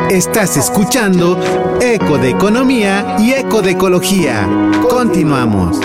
Estás 0.10 0.58
escuchando 0.58 1.40
Eco 1.80 2.18
de 2.18 2.32
Economía 2.32 3.16
y 3.18 3.32
Eco 3.32 3.62
de 3.62 3.72
Ecología. 3.72 4.46
Continuamos. 4.90 5.80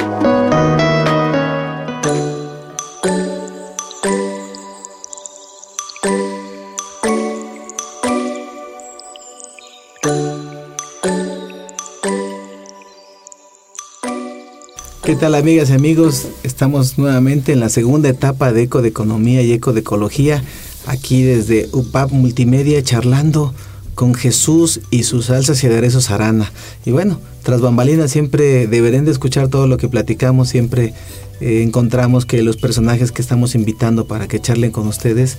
¿Qué 15.07 15.15
tal 15.15 15.37
amigas 15.37 15.71
y 15.71 15.73
amigos? 15.73 16.27
Estamos 16.43 16.99
nuevamente 16.99 17.53
en 17.53 17.61
la 17.61 17.69
segunda 17.69 18.09
etapa 18.09 18.53
de 18.53 18.65
Eco 18.65 18.83
de 18.83 18.89
Economía 18.89 19.41
y 19.41 19.53
Eco 19.53 19.73
de 19.73 19.79
Ecología, 19.79 20.43
aquí 20.85 21.23
desde 21.23 21.69
UPAP 21.71 22.11
Multimedia 22.11 22.83
charlando 22.83 23.55
con 23.95 24.15
Jesús 24.15 24.81
y 24.91 25.05
sus 25.05 25.27
salsas 25.27 25.63
y 25.63 25.69
aderezos 25.69 26.11
arana. 26.11 26.51
Y 26.85 26.91
bueno, 26.91 27.21
tras 27.45 27.61
bambalinas 27.61 28.11
siempre 28.11 28.67
deberán 28.67 29.05
de 29.05 29.13
escuchar 29.13 29.47
todo 29.47 29.69
lo 29.69 29.77
que 29.77 29.89
platicamos, 29.89 30.49
siempre 30.49 30.93
eh, 31.41 31.63
encontramos 31.63 32.27
que 32.27 32.43
los 32.43 32.57
personajes 32.57 33.13
que 33.13 33.23
estamos 33.23 33.55
invitando 33.55 34.09
para 34.09 34.27
que 34.27 34.41
charlen 34.41 34.73
con 34.73 34.89
ustedes 34.89 35.39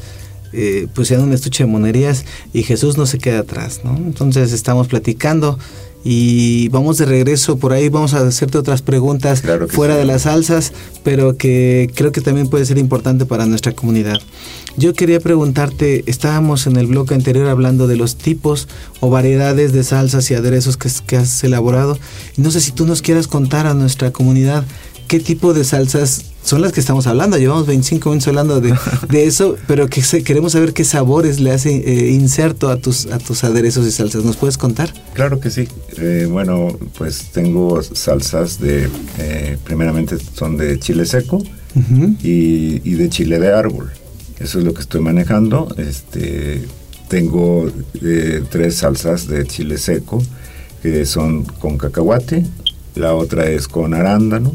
eh, 0.54 0.88
sean 1.04 1.24
un 1.24 1.34
estuche 1.34 1.66
de 1.66 1.70
monerías 1.70 2.24
y 2.54 2.64
Jesús 2.64 2.98
no 2.98 3.06
se 3.06 3.18
queda 3.18 3.40
atrás, 3.40 3.82
¿no? 3.84 3.98
Entonces 3.98 4.54
estamos 4.54 4.88
platicando 4.88 5.60
y 6.10 6.70
vamos 6.70 6.98
de 6.98 7.06
regreso 7.06 7.58
por 7.58 7.74
ahí 7.74 7.90
vamos 7.90 8.14
a 8.14 8.26
hacerte 8.26 8.58
otras 8.58 8.82
preguntas 8.82 9.44
fuera 9.68 9.98
de 9.98 10.06
las 10.06 10.22
salsas 10.22 10.72
pero 11.04 11.36
que 11.36 11.92
creo 11.96 12.14
que 12.14 12.22
también 12.22 12.48
puede 12.48 12.66
ser 12.66 12.78
importante 12.78 13.26
para 13.26 13.46
nuestra 13.46 13.74
comunidad. 13.74 14.18
Yo 14.78 14.94
quería 14.94 15.20
preguntarte 15.20 16.06
estábamos 16.06 16.66
en 16.66 16.78
el 16.78 16.88
bloque 16.88 17.14
anterior 17.14 17.50
hablando 17.50 17.88
de 17.88 17.98
los 17.98 18.16
tipos 18.16 18.70
o 19.02 19.10
variedades 19.10 19.74
de 19.74 19.84
salsas 19.84 20.32
y 20.32 20.36
aderezos 20.36 20.78
que, 20.78 20.90
que 21.06 21.18
has 21.18 21.44
elaborado. 21.44 22.00
No 22.38 22.52
sé 22.52 22.62
si 22.62 22.72
tú 22.72 22.86
nos 22.86 23.02
quieras 23.02 23.28
contar 23.28 23.68
a 23.68 23.74
nuestra 23.74 24.12
comunidad 24.12 24.64
qué 25.10 25.20
tipo 25.20 25.54
de 25.54 25.66
salsas 25.66 26.24
son 26.48 26.62
las 26.62 26.72
que 26.72 26.80
estamos 26.80 27.08
hablando. 27.08 27.38
Llevamos 27.38 27.68
25 27.68 28.10
minutos 28.10 28.30
hablando 28.30 28.62
de, 29.10 29.26
eso, 29.26 29.58
pero 29.68 29.90
que 29.90 30.02
queremos 30.24 30.54
saber 30.54 30.74
qué 30.74 30.86
sabores 30.86 31.42
le 31.42 31.52
hace 31.52 31.76
eh, 31.76 32.12
inserto 32.12 32.70
a 32.70 32.78
tus, 32.78 33.08
a 33.08 33.20
tus 33.20 33.44
aderezos 33.44 33.86
y 33.86 33.92
salsas. 33.92 34.24
¿Nos 34.24 34.38
puedes 34.38 34.58
contar? 34.58 34.94
Claro 35.14 35.42
que 35.42 35.52
sí. 35.52 35.68
Eh, 35.98 36.26
bueno, 36.30 36.70
pues 36.98 37.32
tengo 37.34 37.84
salsas 37.84 38.62
de, 38.62 38.90
eh, 39.18 39.58
primeramente 39.66 40.18
son 40.36 40.56
de 40.56 40.80
chile 40.80 41.06
seco 41.06 41.44
y, 42.24 42.82
y, 42.90 42.94
de 42.96 43.10
chile 43.10 43.40
de 43.40 43.54
árbol. 43.54 43.92
Eso 44.40 44.60
es 44.60 44.66
lo 44.66 44.74
que 44.74 44.82
estoy 44.82 45.02
manejando. 45.02 45.68
Este, 45.78 46.66
tengo 47.10 47.70
tres 48.50 48.76
salsas 48.76 49.28
de 49.28 49.46
chile 49.46 49.78
seco 49.78 50.24
que 50.82 51.06
son 51.06 51.44
con 51.44 51.78
cacahuate, 51.78 52.46
la 52.96 53.14
otra 53.16 53.50
es 53.50 53.68
con 53.68 53.94
arándano 53.94 54.54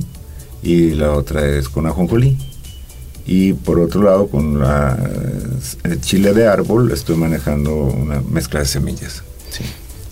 y 0.63 0.91
la 0.91 1.13
otra 1.13 1.47
es 1.47 1.69
con 1.69 1.87
ajonjolí. 1.87 2.37
Y 3.25 3.53
por 3.53 3.79
otro 3.79 4.03
lado, 4.03 4.27
con 4.27 4.59
la 4.59 4.99
el 5.85 6.01
chile 6.01 6.35
de 6.35 6.47
árbol, 6.47 6.91
estoy 6.91 7.17
manejando 7.17 7.75
una 7.75 8.21
mezcla 8.21 8.61
de 8.61 8.67
semillas. 8.67 9.23
Sí. 9.51 9.65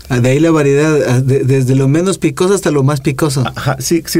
Ah, 0.07 0.19
de 0.19 0.29
ahí 0.29 0.39
la 0.39 0.51
variedad, 0.51 0.97
ah, 1.07 1.21
desde 1.21 1.75
lo 1.75 1.87
menos 1.87 2.17
picoso 2.17 2.53
hasta 2.53 2.71
lo 2.71 2.83
más 2.83 3.01
picoso. 3.01 3.43
sí, 3.79 4.03
sí, 4.05 4.19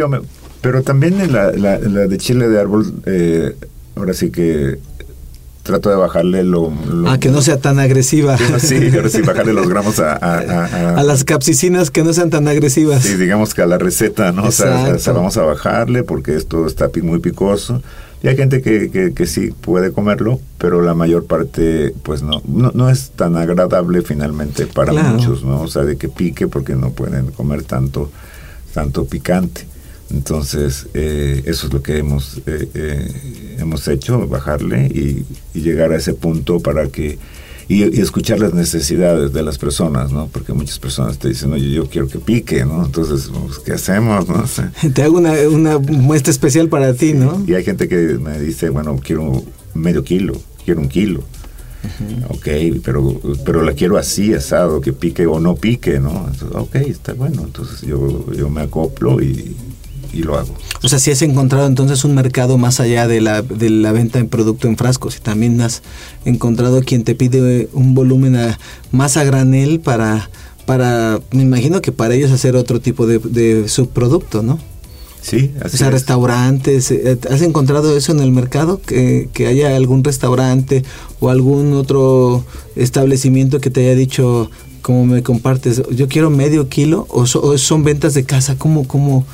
pero 0.62 0.84
también 0.84 1.32
la, 1.32 1.52
la, 1.52 1.80
la 1.80 2.08
de 2.08 2.18
chile 2.18 2.48
de 2.48 2.60
árbol, 2.60 2.94
eh, 3.06 3.56
ahora 3.96 4.14
sí 4.14 4.30
que 4.30 4.78
trato 5.64 5.90
de 5.90 5.96
bajarle 5.96 6.44
lo, 6.44 6.72
Ah, 7.08 7.18
que 7.20 7.30
no 7.30 7.42
sea 7.42 7.58
tan 7.58 7.80
agresiva. 7.80 8.38
Sí, 8.60 8.92
sí, 9.10 9.22
bajarle 9.22 9.54
los 9.54 9.70
gramos 9.70 10.00
a, 10.00 10.14
a, 10.14 11.04
las 11.04 11.24
capsicinas 11.24 11.92
que 11.92 12.04
no 12.04 12.14
sean 12.14 12.30
tan 12.30 12.48
agresivas. 12.48 13.04
Sí, 13.04 13.16
digamos 13.16 13.54
que 13.54 13.62
a 13.62 13.66
la 13.66 13.78
receta, 13.78 14.32
¿no? 14.32 14.46
O 14.46 14.52
sea, 14.52 14.98
vamos 15.14 15.38
a 15.38 15.44
bajarle 15.44 16.04
porque 16.04 16.36
esto 16.36 16.68
está 16.68 16.90
muy 17.02 17.20
picoso. 17.20 17.82
Y 18.24 18.28
hay 18.28 18.38
gente 18.38 18.62
que, 18.62 19.14
que, 19.16 19.26
sí 19.26 19.50
puede 19.50 19.92
comerlo, 19.92 20.40
pero 20.60 20.84
la 20.84 20.94
mayor 20.94 21.26
parte, 21.26 21.92
pues 22.04 22.22
no, 22.22 22.40
no, 22.46 22.90
es 22.90 23.10
tan 23.12 23.36
agradable 23.36 24.04
finalmente 24.04 24.68
para 24.68 24.94
muchos, 24.94 25.44
¿no? 25.44 25.62
O 25.62 25.68
sea, 25.68 25.84
de 25.86 25.98
que 25.98 26.08
pique 26.08 26.48
porque 26.48 26.76
no 26.76 26.92
pueden 26.92 27.32
comer 27.32 27.64
tanto, 27.64 28.12
tanto 28.76 29.06
picante. 29.06 29.66
Entonces, 30.14 30.88
eh, 30.94 31.44
eso 31.46 31.68
es 31.68 31.74
lo 31.74 31.82
que 31.82 31.98
hemos, 31.98 32.38
eh, 32.46 32.70
eh, 32.74 33.56
hemos 33.60 33.88
hecho, 33.88 34.28
bajarle 34.28 34.88
y, 34.88 35.26
llegar 35.58 35.92
a 35.92 35.98
ese 35.98 36.14
punto 36.14 36.60
para 36.60 36.88
que 36.88 37.20
y, 37.68 37.84
escuchar 38.02 38.40
las 38.40 38.54
necesidades 38.54 39.32
de 39.32 39.44
las 39.44 39.58
personas, 39.58 40.12
¿no? 40.12 40.28
Porque 40.28 40.54
muchas 40.54 40.80
personas 40.80 41.18
te 41.18 41.30
dicen, 41.30 41.54
oye, 41.54 41.70
yo 41.72 41.88
quiero 41.88 42.08
que 42.08 42.20
pique, 42.20 42.66
¿no? 42.66 42.86
Entonces, 42.86 43.32
pues, 43.32 43.60
¿qué 43.60 43.74
hacemos? 43.74 44.28
No 44.28 44.44
Te 44.94 45.04
hago 45.04 45.18
una, 45.18 45.34
una 45.50 45.80
muestra 45.80 46.32
especial 46.32 46.68
para 46.68 46.94
ti, 46.94 47.14
¿no? 47.14 47.44
Y 47.48 47.54
hay 47.54 47.64
gente 47.64 47.88
que 47.88 47.96
me 47.96 48.40
dice, 48.40 48.70
bueno, 48.70 49.00
quiero 49.02 49.44
medio 49.74 50.04
kilo, 50.04 50.34
quiero 50.66 50.82
un 50.82 50.90
kilo. 50.90 51.24
Ok, 52.30 52.48
pero, 52.84 53.20
pero 53.44 53.64
la 53.64 53.74
quiero 53.74 53.98
así, 53.98 54.34
asado, 54.34 54.82
que 54.82 54.94
pique 54.94 55.26
o 55.26 55.40
no 55.40 55.56
pique, 55.56 56.00
¿no? 56.00 56.28
Entonces, 56.32 56.50
ok, 56.54 56.76
está 56.76 57.14
bueno. 57.14 57.42
Entonces 57.44 57.82
yo, 57.82 58.32
yo 58.34 58.50
me 58.50 58.62
acoplo 58.62 59.22
y, 59.22 59.56
y 60.14 60.24
lo 60.24 60.38
hago. 60.38 60.54
O 60.84 60.90
sea, 60.90 61.00
si 61.00 61.12
has 61.12 61.22
encontrado 61.22 61.68
entonces 61.68 62.04
un 62.04 62.16
mercado 62.16 62.58
más 62.58 62.80
allá 62.80 63.08
de 63.08 63.22
la, 63.22 63.42
de 63.42 63.70
la 63.70 63.92
venta 63.92 64.20
de 64.20 64.26
producto 64.26 64.68
en 64.68 64.78
frascos 64.78 65.18
y 65.18 65.20
también 65.20 65.60
has 65.62 65.82
encontrado 66.26 66.82
quien 66.82 67.04
te 67.04 67.16
pide 67.16 67.70
un 67.74 67.94
volumen 67.94 68.38
más 68.92 69.18
a 69.18 69.24
granel 69.24 69.80
para, 69.80 70.30
para, 70.66 71.20
me 71.32 71.44
imagino 71.44 71.82
que 71.82 71.92
para 71.92 72.14
ellos 72.14 72.32
hacer 72.32 72.56
otro 72.56 72.80
tipo 72.80 73.06
de, 73.08 73.68
subproducto, 73.68 74.44
¿no? 74.44 74.60
Sí, 75.22 75.52
así 75.62 75.76
O 75.76 75.78
sea, 75.78 75.92
restaurantes, 75.92 76.90
eh, 76.90 77.16
¿has 77.30 77.44
encontrado 77.44 77.96
eso 77.96 78.12
en 78.12 78.22
el 78.22 78.32
mercado? 78.32 78.82
Que, 78.82 79.30
que, 79.32 79.46
haya 79.46 79.76
algún 79.76 80.04
restaurante 80.04 80.84
o 81.20 81.30
algún 81.30 81.74
otro 81.74 82.44
establecimiento 82.76 83.62
que 83.62 83.70
te 83.70 83.82
haya 83.82 83.96
dicho, 83.96 84.50
como 84.82 85.06
me 85.06 85.22
compartes, 85.24 85.84
yo 85.92 86.08
quiero 86.08 86.30
medio 86.30 86.68
kilo 86.70 87.06
o, 87.10 87.26
son 87.26 87.84
ventas 87.84 88.14
de 88.14 88.24
casa, 88.24 88.56
¿cómo, 88.58 88.88
cómo, 88.88 89.26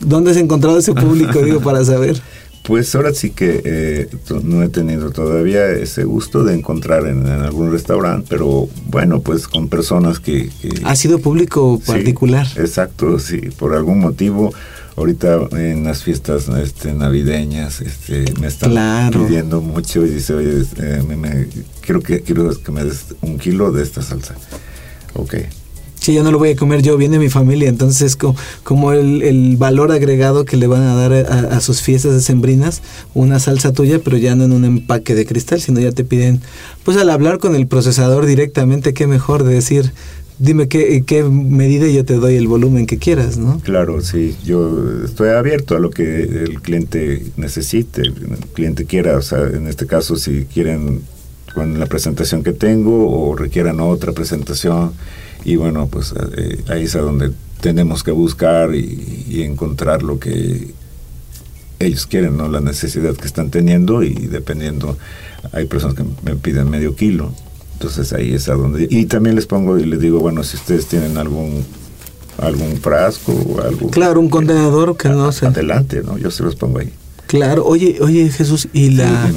¿Dónde 0.00 0.30
has 0.30 0.36
encontrado 0.36 0.78
ese 0.78 0.94
público, 0.94 1.42
digo, 1.42 1.60
para 1.60 1.84
saber? 1.84 2.20
Pues 2.68 2.94
ahora 2.94 3.14
sí 3.14 3.30
que 3.30 3.62
eh, 3.64 4.08
no 4.44 4.62
he 4.62 4.68
tenido 4.68 5.10
todavía 5.10 5.70
ese 5.70 6.04
gusto 6.04 6.44
de 6.44 6.54
encontrar 6.54 7.06
en, 7.06 7.26
algún 7.26 7.72
restaurante, 7.72 8.26
pero 8.28 8.68
bueno, 8.90 9.22
pues 9.22 9.48
con 9.48 9.68
personas 9.68 10.20
que... 10.20 10.50
¿Ha 10.84 10.94
sido 10.94 11.18
público 11.18 11.80
particular? 11.86 12.46
exacto, 12.56 13.18
sí, 13.20 13.38
por 13.58 13.74
algún 13.74 14.00
motivo. 14.00 14.52
Ahorita 14.96 15.48
en 15.52 15.84
las 15.84 16.02
fiestas 16.02 16.46
este, 16.62 16.92
navideñas 16.92 17.80
este, 17.80 18.34
me 18.38 18.48
están 18.48 19.12
pidiendo 19.12 19.62
mucho 19.62 20.04
y 20.04 20.10
dice, 20.10 20.34
oye, 20.34 20.62
eh, 20.76 21.02
me, 21.08 21.46
quiero, 21.80 22.02
que, 22.02 22.20
quiero 22.20 22.50
que 22.50 22.70
me 22.70 22.84
des 22.84 23.14
un 23.22 23.38
kilo 23.38 23.72
de 23.72 23.82
esta 23.82 24.02
salsa. 24.02 24.34
Ok, 25.14 25.36
Sí, 26.00 26.14
yo 26.14 26.22
no 26.22 26.30
lo 26.30 26.38
voy 26.38 26.50
a 26.50 26.56
comer 26.56 26.82
yo, 26.82 26.96
viene 26.96 27.18
mi 27.18 27.28
familia, 27.28 27.68
entonces 27.68 28.16
como, 28.16 28.36
como 28.62 28.92
el, 28.92 29.56
valor 29.56 29.90
agregado 29.92 30.44
que 30.44 30.56
le 30.56 30.66
van 30.66 30.82
a 30.82 30.94
dar 30.94 31.12
a, 31.12 31.60
sus 31.60 31.82
fiestas 31.82 32.12
decembrinas, 32.12 32.82
una 33.14 33.38
salsa 33.40 33.72
tuya, 33.72 34.00
pero 34.02 34.16
ya 34.16 34.34
no 34.36 34.44
en 34.44 34.52
un 34.52 34.64
empaque 34.64 35.14
de 35.14 35.26
cristal, 35.26 35.60
sino 35.60 35.80
ya 35.80 35.92
te 35.92 36.04
piden, 36.04 36.40
pues 36.84 36.96
al 36.96 37.10
hablar 37.10 37.38
con 37.38 37.54
el 37.54 37.66
procesador 37.66 38.26
directamente, 38.26 38.94
qué 38.94 39.06
mejor 39.06 39.42
de 39.42 39.54
decir, 39.54 39.92
dime 40.38 40.68
qué, 40.68 41.02
qué 41.04 41.24
medida 41.24 41.88
yo 41.88 42.04
te 42.04 42.14
doy 42.14 42.36
el 42.36 42.46
volumen 42.46 42.86
que 42.86 42.98
quieras, 42.98 43.38
¿no? 43.38 43.60
Claro, 43.60 44.00
sí, 44.00 44.36
yo 44.44 45.04
estoy 45.04 45.30
abierto 45.30 45.76
a 45.76 45.80
lo 45.80 45.90
que 45.90 46.22
el 46.22 46.60
cliente 46.62 47.24
necesite, 47.36 48.02
el 48.02 48.14
cliente 48.54 48.84
quiera, 48.84 49.16
o 49.16 49.22
sea, 49.22 49.40
en 49.40 49.66
este 49.66 49.86
caso 49.86 50.16
si 50.16 50.44
quieren 50.44 51.02
con 51.54 51.80
la 51.80 51.86
presentación 51.86 52.42
que 52.42 52.52
tengo 52.52 53.10
o 53.10 53.34
requieran 53.34 53.80
otra 53.80 54.12
presentación, 54.12 54.92
y 55.48 55.56
bueno, 55.56 55.88
pues 55.88 56.12
eh, 56.36 56.62
ahí 56.68 56.84
es 56.84 56.94
a 56.94 57.00
donde 57.00 57.32
tenemos 57.62 58.04
que 58.04 58.10
buscar 58.10 58.74
y, 58.74 59.42
encontrar 59.42 60.02
lo 60.02 60.18
que 60.18 60.74
ellos 61.78 62.06
quieren, 62.06 62.36
¿no? 62.36 62.48
La 62.48 62.60
necesidad 62.60 63.14
que 63.14 63.26
están 63.26 63.50
teniendo 63.50 64.02
y 64.02 64.12
dependiendo, 64.12 64.98
hay 65.52 65.64
personas 65.64 65.96
que 65.96 66.04
me 66.22 66.36
piden 66.36 66.68
medio 66.68 66.96
kilo, 66.96 67.32
entonces 67.74 68.12
ahí 68.12 68.34
es 68.34 68.48
a 68.48 68.54
donde... 68.54 68.88
Y 68.90 69.06
también 69.06 69.36
les 69.36 69.46
pongo 69.46 69.78
y 69.78 69.86
les 69.86 70.00
digo, 70.00 70.18
bueno, 70.18 70.42
si 70.42 70.56
ustedes 70.56 70.86
tienen 70.86 71.16
algún 71.16 71.64
algún 72.36 72.76
frasco 72.76 73.32
o 73.32 73.60
algo... 73.62 73.90
Claro, 73.90 74.20
un 74.20 74.28
contenedor 74.28 74.96
que 74.96 75.08
no 75.08 75.32
sé. 75.32 75.46
Adelante, 75.46 76.02
¿no? 76.04 76.18
Yo 76.18 76.30
se 76.30 76.42
los 76.42 76.56
pongo 76.56 76.80
ahí. 76.80 76.92
Claro, 77.26 77.64
oye, 77.64 77.98
oye 78.00 78.28
Jesús, 78.30 78.68
y 78.72 78.90
la, 78.90 79.30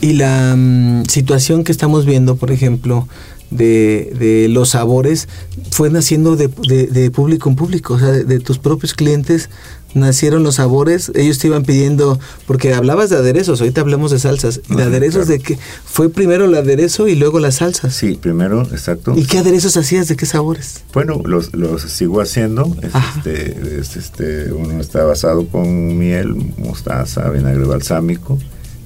y 0.00 0.12
la 0.14 0.54
mm, 0.56 1.04
situación 1.06 1.64
que 1.64 1.72
estamos 1.72 2.04
viendo, 2.04 2.36
por 2.36 2.50
ejemplo, 2.50 3.08
de, 3.50 4.12
de 4.18 4.48
los 4.48 4.70
sabores 4.70 5.28
fue 5.70 5.90
naciendo 5.90 6.36
de, 6.36 6.48
de, 6.48 7.10
público 7.10 7.48
en 7.48 7.56
público, 7.56 7.94
o 7.94 7.98
sea, 7.98 8.10
de, 8.10 8.40
tus 8.40 8.58
propios 8.58 8.94
clientes 8.94 9.50
nacieron 9.94 10.42
los 10.42 10.56
sabores, 10.56 11.10
ellos 11.14 11.38
te 11.38 11.46
iban 11.46 11.62
pidiendo, 11.62 12.18
porque 12.46 12.74
hablabas 12.74 13.08
de 13.08 13.16
aderezos, 13.16 13.60
ahorita 13.60 13.80
hablamos 13.80 14.10
de 14.10 14.18
salsas, 14.18 14.60
de 14.68 14.82
aderezos 14.82 15.26
de 15.26 15.38
que 15.38 15.58
fue 15.84 16.10
primero 16.10 16.44
el 16.44 16.54
aderezo 16.54 17.08
y 17.08 17.14
luego 17.14 17.40
las 17.40 17.56
salsas. 17.56 17.94
Sí, 17.94 18.18
primero, 18.20 18.62
exacto. 18.62 19.14
¿Y 19.16 19.24
qué 19.24 19.38
aderezos 19.38 19.76
hacías? 19.76 20.08
¿De 20.08 20.16
qué 20.16 20.26
sabores? 20.26 20.84
Bueno, 20.92 21.22
los, 21.24 21.54
los 21.54 21.82
sigo 21.82 22.20
haciendo, 22.20 22.76
este, 22.82 23.80
este, 23.80 24.52
uno 24.52 24.80
está 24.80 25.04
basado 25.04 25.46
con 25.46 25.96
miel, 25.98 26.34
mostaza, 26.58 27.30
vinagre 27.30 27.64
balsámico, 27.64 28.38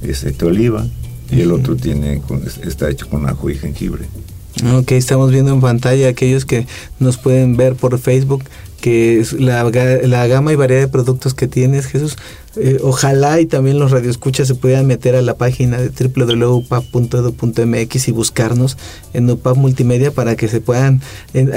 aceite 0.08 0.44
de 0.44 0.46
oliva, 0.46 0.86
y 1.30 1.40
el 1.40 1.52
otro 1.52 1.76
tiene 1.76 2.20
está 2.64 2.90
hecho 2.90 3.08
con 3.08 3.28
ajo 3.28 3.50
y 3.50 3.56
jengibre. 3.56 4.06
Ok, 4.62 4.92
estamos 4.92 5.30
viendo 5.30 5.52
en 5.52 5.60
pantalla 5.60 6.08
aquellos 6.08 6.44
que 6.44 6.66
nos 6.98 7.16
pueden 7.16 7.56
ver 7.56 7.76
por 7.76 7.98
Facebook 7.98 8.44
que 8.80 9.20
es 9.20 9.34
la, 9.34 9.62
la 9.64 10.26
gama 10.26 10.52
y 10.52 10.56
variedad 10.56 10.80
de 10.80 10.88
productos 10.88 11.34
que 11.34 11.46
tienes, 11.46 11.86
Jesús. 11.86 12.16
Eh, 12.56 12.78
ojalá 12.82 13.40
y 13.40 13.46
también 13.46 13.78
los 13.78 13.92
radioescuchas 13.92 14.48
se 14.48 14.56
puedan 14.56 14.86
meter 14.86 15.14
a 15.14 15.22
la 15.22 15.34
página 15.34 15.78
de 15.78 15.90
www.upap.edu.mx 15.90 18.08
y 18.08 18.12
buscarnos 18.12 18.76
en 19.12 19.30
UPAP 19.30 19.56
Multimedia 19.56 20.10
para 20.10 20.34
que 20.34 20.48
se 20.48 20.60
puedan 20.60 21.00
eh, 21.34 21.48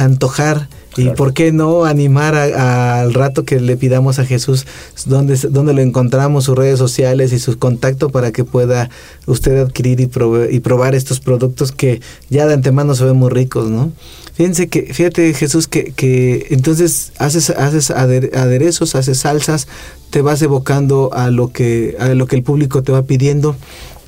y 0.98 1.10
por 1.10 1.34
qué 1.34 1.52
no 1.52 1.86
animar 1.86 2.36
al 2.36 3.14
rato 3.14 3.46
que 3.46 3.60
le 3.60 3.78
pidamos 3.78 4.20
a 4.20 4.26
Jesús 4.26 4.66
dónde, 5.06 5.38
dónde 5.50 5.74
lo 5.74 5.82
encontramos, 5.82 6.46
sus 6.46 6.58
redes 6.58 6.78
sociales 6.80 7.34
y 7.34 7.40
sus 7.40 7.58
contactos 7.58 8.12
para 8.12 8.32
que 8.32 8.44
pueda 8.44 8.90
usted 9.26 9.60
adquirir 9.60 10.00
y, 10.00 10.10
y 10.52 10.60
probar 10.60 10.96
estos 10.96 11.20
productos 11.20 11.72
que 11.72 12.02
ya 12.30 12.46
de 12.46 12.54
antemano 12.54 12.96
se 12.96 13.06
ven 13.06 13.18
muy 13.18 13.30
ricos, 13.30 13.70
¿no? 13.70 13.92
Fíjense 14.34 14.68
que, 14.68 14.94
fíjate 14.94 15.34
Jesús, 15.34 15.68
que, 15.68 15.92
que 15.92 16.48
entonces 16.50 17.12
haces, 17.20 17.52
haces 17.52 17.92
aderezos, 17.92 18.96
haces 18.96 19.20
salsas, 19.20 19.68
te 20.10 20.22
vas 20.22 20.42
evocando 20.42 21.12
a 21.14 21.30
lo 21.30 21.52
que, 21.52 21.96
a 22.00 22.10
lo 22.10 22.26
que 22.26 22.36
el 22.36 22.44
público 22.44 22.82
te 22.82 22.92
va 22.92 23.04
pidiendo. 23.04 23.56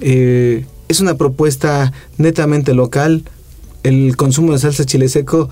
Eh, 0.02 0.66
es 0.88 1.00
una 1.00 1.16
propuesta 1.16 1.94
netamente 2.18 2.74
local. 2.74 3.24
El 3.84 4.18
consumo 4.18 4.54
de 4.54 4.60
salsa 4.60 4.86
chile 4.86 5.10
seco 5.10 5.50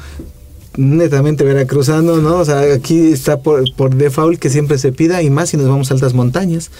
netamente 0.77 1.43
veracruzano, 1.43 2.17
¿no? 2.17 2.37
O 2.37 2.45
sea, 2.45 2.61
aquí 2.73 3.11
está 3.11 3.39
por, 3.39 3.63
por 3.75 3.95
default 3.95 4.39
que 4.39 4.49
siempre 4.49 4.77
se 4.77 4.91
pida 4.91 5.21
y 5.21 5.29
más 5.29 5.49
si 5.49 5.57
nos 5.57 5.67
vamos 5.67 5.91
a 5.91 5.93
altas 5.93 6.13
montañas. 6.13 6.71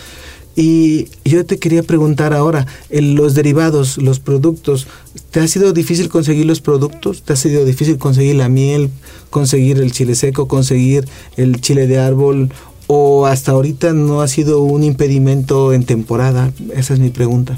Y 0.55 1.07
yo 1.25 1.45
te 1.45 1.57
quería 1.57 1.81
preguntar 1.81 2.33
ahora, 2.33 2.67
los 2.91 3.33
derivados, 3.33 3.97
los 3.97 4.19
productos, 4.19 4.87
¿te 5.31 5.39
ha 5.39 5.47
sido 5.47 5.73
difícil 5.73 6.09
conseguir 6.09 6.45
los 6.45 6.61
productos? 6.61 7.23
¿Te 7.23 7.33
ha 7.33 7.35
sido 7.35 7.65
difícil 7.65 7.97
conseguir 7.97 8.35
la 8.35 8.49
miel, 8.49 8.91
conseguir 9.31 9.79
el 9.79 9.91
chile 9.91 10.13
seco, 10.13 10.47
conseguir 10.47 11.07
el 11.37 11.59
chile 11.59 11.87
de 11.87 11.97
árbol? 11.97 12.51
¿O 12.85 13.25
hasta 13.25 13.53
ahorita 13.53 13.93
no 13.93 14.21
ha 14.21 14.27
sido 14.27 14.61
un 14.61 14.83
impedimento 14.83 15.73
en 15.73 15.85
temporada? 15.85 16.51
Esa 16.75 16.93
es 16.93 16.99
mi 16.99 17.09
pregunta. 17.09 17.57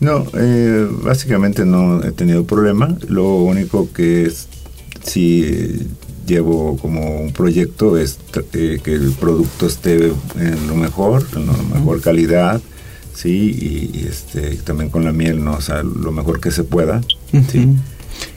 No, 0.00 0.24
eh, 0.34 0.88
básicamente 1.02 1.66
no 1.66 2.02
he 2.02 2.12
tenido 2.12 2.44
problema. 2.44 2.96
Lo 3.08 3.36
único 3.36 3.92
que 3.92 4.24
es, 4.24 4.48
si 5.04 5.86
llevo 6.26 6.76
como 6.78 7.20
un 7.20 7.32
proyecto 7.32 7.98
es 7.98 8.18
eh, 8.54 8.80
que 8.82 8.94
el 8.94 9.12
producto 9.12 9.66
esté 9.66 10.12
en 10.36 10.66
lo 10.66 10.74
mejor, 10.74 11.26
en 11.36 11.46
la 11.46 11.52
mejor 11.74 12.00
calidad, 12.00 12.60
sí, 13.14 13.90
y, 13.94 14.06
este, 14.06 14.56
también 14.56 14.90
con 14.90 15.04
la 15.04 15.12
miel, 15.12 15.44
¿no? 15.44 15.54
O 15.54 15.60
sea, 15.60 15.82
lo 15.82 16.12
mejor 16.12 16.40
que 16.40 16.50
se 16.50 16.64
pueda, 16.64 17.00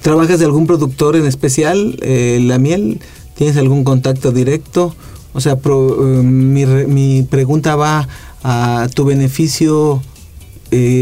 ¿Trabajas 0.02 0.40
de 0.40 0.46
algún 0.46 0.66
productor 0.66 1.16
en 1.16 1.28
especial 1.28 2.00
eh, 2.02 2.40
la 2.42 2.58
miel? 2.58 3.00
¿Tienes 3.36 3.58
algún 3.58 3.84
contacto 3.84 4.32
directo? 4.32 4.96
O 5.34 5.40
sea, 5.40 5.54
eh, 5.54 5.70
mi, 6.24 6.66
mi, 6.66 7.22
pregunta 7.22 7.76
va 7.76 8.08
a 8.44 8.88
tu 8.96 9.06
beneficio 9.06 10.02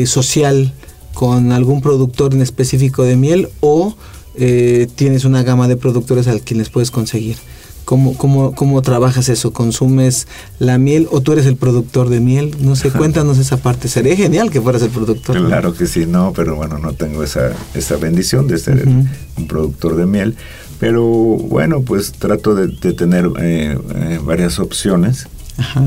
social 0.06 0.74
con 1.14 1.52
algún 1.52 1.82
productor 1.82 2.34
en 2.34 2.42
específico 2.42 3.04
de 3.04 3.16
miel 3.16 3.50
o 3.62 3.96
eh, 4.38 4.88
tienes 4.96 5.26
una 5.26 5.44
gama 5.44 5.68
de 5.68 5.78
productores 5.78 6.28
al 6.28 6.42
quienes 6.42 6.70
puedes 6.70 6.92
conseguir. 6.92 7.38
¿Cómo, 7.86 8.18
cómo, 8.18 8.56
¿Cómo 8.56 8.82
trabajas 8.82 9.30
eso? 9.30 9.54
¿Consumes 9.54 10.28
la 10.58 10.80
miel 10.80 11.08
o 11.12 11.22
tú 11.22 11.34
eres 11.34 11.46
el 11.46 11.56
productor 11.56 12.10
de 12.10 12.20
miel? 12.20 12.56
No 12.60 12.76
sé, 12.76 12.90
cuéntanos 12.90 13.38
esa 13.38 13.58
parte. 13.58 13.88
Sería 13.88 14.16
genial 14.16 14.50
que 14.50 14.60
fueras 14.60 14.82
el 14.82 14.90
productor. 14.90 15.46
Claro 15.46 15.76
que 15.76 15.86
sí, 15.86 16.08
no, 16.08 16.34
pero 16.36 16.56
bueno, 16.56 16.80
no 16.80 16.94
tengo 16.94 17.24
esa, 17.24 17.52
esa 17.76 17.98
bendición 17.98 18.48
de 18.48 18.58
ser 18.58 18.88
un 18.88 19.48
productor 19.48 19.96
de 19.96 20.08
miel. 20.08 20.36
Pero 20.80 21.04
bueno, 21.04 21.82
pues 21.82 22.12
trato 22.14 22.56
de, 22.56 22.68
tener 22.94 23.30
eh, 23.40 23.78
eh, 23.96 24.20
varias 24.24 24.60
opciones 24.60 25.28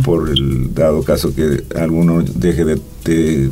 por 0.04 0.28
el 0.30 0.74
dado 0.74 1.02
caso 1.02 1.34
que 1.34 1.64
alguno 1.76 2.22
deje 2.22 2.64
de, 2.64 2.80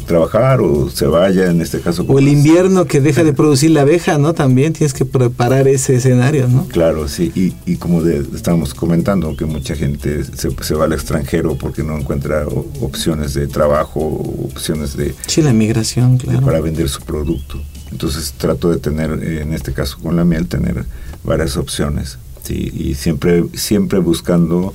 trabajar 0.07 0.61
o 0.61 0.90
se 0.90 1.07
vaya, 1.07 1.50
en 1.50 1.62
este 1.62 1.81
caso. 1.81 2.05
O 2.09 2.18
el 2.18 2.29
invierno 2.29 2.85
que 2.85 3.00
deja 3.00 3.24
de 3.24 3.33
producir 3.33 3.70
la 3.70 3.83
abeja, 3.83 4.18
¿no? 4.18 4.35
También 4.35 4.74
tienes 4.74 4.92
que 4.92 5.07
preparar 5.07 5.66
ese 5.66 5.96
escenario, 5.96 6.46
¿no? 6.46 6.66
Claro, 6.66 7.09
sí, 7.09 7.33
y, 7.35 7.55
y 7.64 7.76
como 7.76 8.05
estábamos 8.05 8.74
comentando, 8.74 9.35
que 9.35 9.46
mucha 9.46 9.74
gente 9.74 10.24
se, 10.24 10.50
se, 10.50 10.74
va 10.74 10.85
al 10.85 10.92
extranjero 10.92 11.57
porque 11.57 11.83
no 11.83 11.96
encuentra 11.96 12.46
opciones 12.83 13.33
de 13.33 13.46
trabajo, 13.46 14.00
opciones 14.00 14.94
de... 14.94 15.14
Sí, 15.26 15.40
la 15.40 15.55
migración, 15.55 16.18
claro. 16.18 16.42
para 16.42 16.61
vender 16.61 16.90
su 16.90 17.00
producto. 17.00 17.59
Entonces 17.90 18.35
trato 18.37 18.70
de 18.70 18.76
tener, 18.76 19.11
en 19.11 19.55
este 19.55 19.72
caso 19.72 19.96
con 20.02 20.16
la 20.16 20.24
miel, 20.26 20.48
tener 20.48 20.85
varias 21.24 21.57
opciones, 21.57 22.18
¿sí? 22.42 22.70
Y 22.74 22.94
siempre, 22.94 23.46
siempre 23.55 24.00
buscando... 24.00 24.74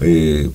Eh, 0.00 0.50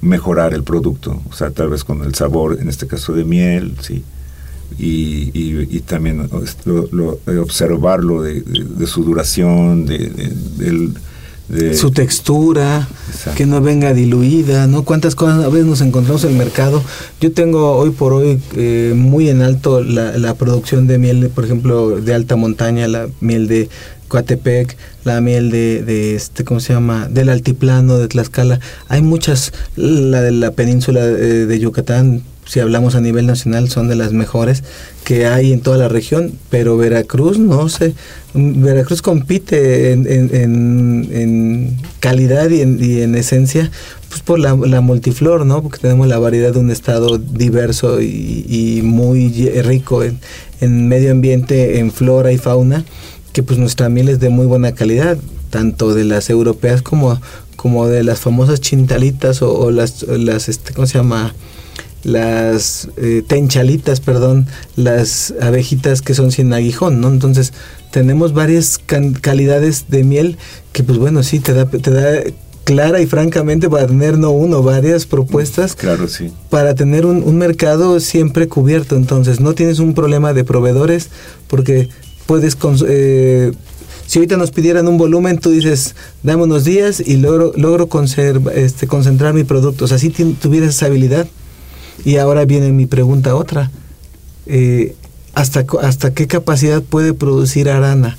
mejorar 0.00 0.54
el 0.54 0.62
producto, 0.62 1.20
o 1.28 1.32
sea, 1.34 1.50
tal 1.50 1.68
vez 1.68 1.84
con 1.84 2.02
el 2.02 2.14
sabor, 2.14 2.58
en 2.60 2.68
este 2.68 2.86
caso 2.86 3.12
de 3.12 3.24
miel, 3.24 3.76
sí, 3.80 4.02
y, 4.78 5.30
y, 5.34 5.80
también 5.80 6.28
lo, 6.64 7.18
observarlo 7.40 8.22
de, 8.22 8.42
su 8.86 9.04
duración, 9.04 9.86
de, 9.86 10.90
su 11.76 11.90
textura, 11.90 12.88
que 13.36 13.46
no 13.46 13.60
venga 13.60 13.92
diluida, 13.92 14.66
¿no? 14.66 14.84
¿Cuántas 14.84 15.14
cosas 15.14 15.44
a 15.44 15.48
veces 15.48 15.66
nos 15.66 15.80
encontramos 15.80 16.24
en 16.24 16.30
el 16.30 16.36
mercado? 16.38 16.82
Yo 17.20 17.30
tengo 17.32 17.72
hoy 17.72 17.90
por 17.90 18.14
hoy 18.14 18.40
eh, 18.56 18.94
muy 18.96 19.28
en 19.28 19.42
alto 19.42 19.82
la, 19.82 20.16
la, 20.18 20.34
producción 20.34 20.86
de 20.86 20.98
miel, 20.98 21.30
por 21.32 21.44
ejemplo, 21.44 22.00
de 22.00 22.14
alta 22.14 22.34
montaña, 22.34 22.88
la 22.88 23.08
miel 23.20 23.46
de 23.46 23.68
Coatepec, 24.08 24.76
la 25.04 25.20
miel 25.20 25.50
de, 25.50 25.82
de, 25.82 26.14
este, 26.14 26.44
¿cómo 26.44 26.60
se 26.60 26.72
llama? 26.72 27.08
Del 27.08 27.28
altiplano 27.28 27.98
de 27.98 28.08
Tlaxcala. 28.08 28.60
Hay 28.88 29.02
muchas, 29.02 29.52
la 29.76 30.22
de 30.22 30.32
la 30.32 30.52
península 30.52 31.04
de, 31.06 31.46
de, 31.46 31.58
Yucatán, 31.58 32.22
si 32.46 32.60
hablamos 32.60 32.94
a 32.94 33.00
nivel 33.00 33.26
nacional, 33.26 33.70
son 33.70 33.88
de 33.88 33.96
las 33.96 34.12
mejores 34.12 34.62
que 35.04 35.26
hay 35.26 35.52
en 35.52 35.60
toda 35.60 35.78
la 35.78 35.88
región, 35.88 36.32
pero 36.50 36.76
Veracruz, 36.76 37.38
no 37.38 37.68
sé, 37.68 37.94
Veracruz 38.34 39.00
compite 39.00 39.92
en, 39.92 40.06
en, 40.06 41.08
en, 41.10 41.76
calidad 42.00 42.50
y 42.50 42.60
en, 42.60 42.82
y 42.82 43.00
en, 43.00 43.14
esencia 43.14 43.70
pues 44.08 44.20
por 44.20 44.38
la, 44.38 44.54
la, 44.54 44.80
multiflor, 44.80 45.46
¿no? 45.46 45.62
Porque 45.62 45.78
tenemos 45.78 46.06
la 46.06 46.18
variedad 46.18 46.52
de 46.52 46.58
un 46.58 46.70
estado 46.70 47.16
diverso 47.18 48.02
y, 48.02 48.44
y 48.48 48.82
muy 48.82 49.30
rico 49.62 50.02
en, 50.02 50.20
en 50.60 50.88
medio 50.88 51.10
ambiente, 51.10 51.78
en 51.78 51.90
flora 51.90 52.30
y 52.32 52.38
fauna 52.38 52.84
que 53.34 53.42
pues 53.42 53.58
nuestra 53.58 53.88
miel 53.90 54.08
es 54.08 54.20
de 54.20 54.30
muy 54.30 54.46
buena 54.46 54.72
calidad, 54.72 55.18
tanto 55.50 55.92
de 55.92 56.04
las 56.04 56.30
europeas 56.30 56.82
como, 56.82 57.20
como 57.56 57.88
de 57.88 58.04
las 58.04 58.20
famosas 58.20 58.60
chintalitas 58.60 59.42
o, 59.42 59.72
las, 59.72 60.04
las 60.04 60.48
este, 60.48 60.72
¿cómo 60.72 60.86
se 60.86 60.98
llama? 60.98 61.34
las 62.04 62.88
eh, 62.96 63.22
tenchalitas, 63.26 64.00
perdón, 64.00 64.46
las 64.76 65.34
abejitas 65.40 66.00
que 66.00 66.14
son 66.14 66.30
sin 66.30 66.52
aguijón, 66.52 67.00
¿no? 67.00 67.08
Entonces, 67.08 67.52
tenemos 67.90 68.34
varias 68.34 68.78
calidades 69.20 69.86
de 69.88 70.04
miel 70.04 70.36
que, 70.72 70.84
pues 70.84 70.98
bueno, 70.98 71.22
sí, 71.22 71.40
te 71.40 71.54
da, 71.54 71.64
te 71.66 71.90
da 71.90 72.22
clara 72.64 73.00
y 73.00 73.06
francamente 73.06 73.68
para 73.68 73.86
tener 73.86 74.18
no 74.18 74.30
uno, 74.30 74.62
varias 74.62 75.06
propuestas. 75.06 75.74
Claro, 75.74 76.06
sí. 76.06 76.30
Para 76.50 76.74
tener 76.74 77.06
un, 77.06 77.22
un 77.22 77.36
mercado 77.38 77.98
siempre 78.00 78.48
cubierto. 78.48 78.96
Entonces, 78.96 79.40
no 79.40 79.54
tienes 79.54 79.78
un 79.78 79.94
problema 79.94 80.34
de 80.34 80.44
proveedores 80.44 81.08
porque 81.48 81.88
puedes... 82.26 82.56
Eh, 82.86 83.52
si 84.06 84.18
ahorita 84.18 84.36
nos 84.36 84.50
pidieran 84.50 84.86
un 84.86 84.98
volumen, 84.98 85.38
tú 85.38 85.50
dices, 85.50 85.94
dame 86.22 86.42
unos 86.42 86.64
días 86.64 87.02
y 87.04 87.16
logro, 87.16 87.52
logro 87.56 87.88
este, 88.54 88.86
concentrar 88.86 89.32
mi 89.32 89.44
producto. 89.44 89.86
O 89.86 89.88
sea, 89.88 89.98
si 89.98 90.10
tuvieras 90.10 90.70
esa 90.70 90.86
habilidad. 90.86 91.26
Y 92.04 92.16
ahora 92.16 92.44
viene 92.44 92.70
mi 92.72 92.86
pregunta 92.86 93.34
otra. 93.34 93.70
Eh, 94.46 94.94
¿hasta, 95.34 95.64
¿Hasta 95.80 96.12
qué 96.12 96.26
capacidad 96.26 96.82
puede 96.82 97.14
producir 97.14 97.68
Arana? 97.70 98.18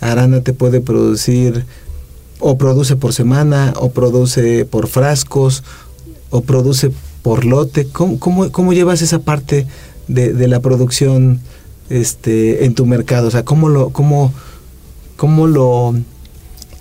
Arana 0.00 0.42
te 0.42 0.52
puede 0.52 0.80
producir, 0.80 1.64
o 2.38 2.56
produce 2.56 2.96
por 2.96 3.12
semana, 3.12 3.74
o 3.76 3.90
produce 3.90 4.64
por 4.64 4.88
frascos, 4.88 5.64
o 6.30 6.42
produce 6.42 6.92
por 7.22 7.44
lote. 7.44 7.88
¿Cómo, 7.88 8.18
cómo, 8.18 8.72
llevas 8.72 9.02
esa 9.02 9.18
parte 9.18 9.66
de 10.06 10.48
la 10.48 10.60
producción? 10.60 11.40
Este, 11.90 12.64
en 12.64 12.74
tu 12.74 12.86
mercado? 12.86 13.28
O 13.28 13.30
sea, 13.30 13.44
¿cómo 13.44 13.68
lo, 13.68 13.90
cómo, 13.90 14.32
cómo 15.16 15.46
lo, 15.46 15.94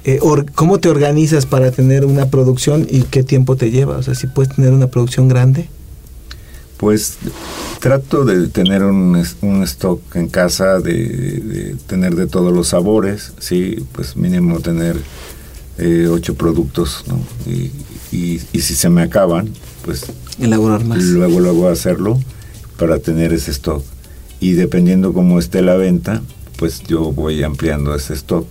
eh, 0.03 0.19
cómo 0.53 0.79
te 0.79 0.89
organizas 0.89 1.45
para 1.45 1.71
tener 1.71 2.05
una 2.05 2.29
producción 2.29 2.87
y 2.89 3.03
qué 3.03 3.23
tiempo 3.23 3.55
te 3.55 3.71
lleva? 3.71 3.97
O 3.97 4.03
sea, 4.03 4.15
si 4.15 4.27
puedes 4.27 4.55
tener 4.55 4.73
una 4.73 4.87
producción 4.87 5.27
grande. 5.27 5.69
Pues 6.77 7.17
trato 7.79 8.25
de 8.25 8.47
tener 8.47 8.83
un, 8.83 9.23
un 9.41 9.63
stock 9.63 10.01
en 10.15 10.27
casa, 10.27 10.79
de, 10.79 11.75
tener 11.87 12.15
de 12.15 12.27
todos 12.27 12.53
los 12.53 12.67
sabores, 12.67 13.31
sí, 13.39 13.85
pues 13.93 14.17
mínimo 14.17 14.59
tener 14.59 14.97
eh, 15.77 16.07
ocho 16.11 16.35
productos, 16.35 17.05
¿no? 17.07 17.17
Y, 17.49 17.71
y, 18.11 18.41
y, 18.51 18.61
si 18.61 18.75
se 18.75 18.89
me 18.89 19.03
acaban, 19.03 19.49
pues 19.85 20.05
elaborar 20.39 20.83
más. 20.83 21.01
Luego 21.03 21.39
luego 21.39 21.69
hacerlo 21.69 22.19
para 22.77 22.99
tener 22.99 23.31
ese 23.31 23.51
stock 23.51 23.83
y 24.45 24.53
dependiendo 24.53 25.11
cómo 25.11 25.39
esté 25.39 25.63
la 25.63 25.73
venta, 25.73 26.21
pues 26.57 26.83
yo 26.83 27.11
voy 27.11 27.41
ampliando 27.41 27.95
ese 27.95 28.13
stock, 28.13 28.45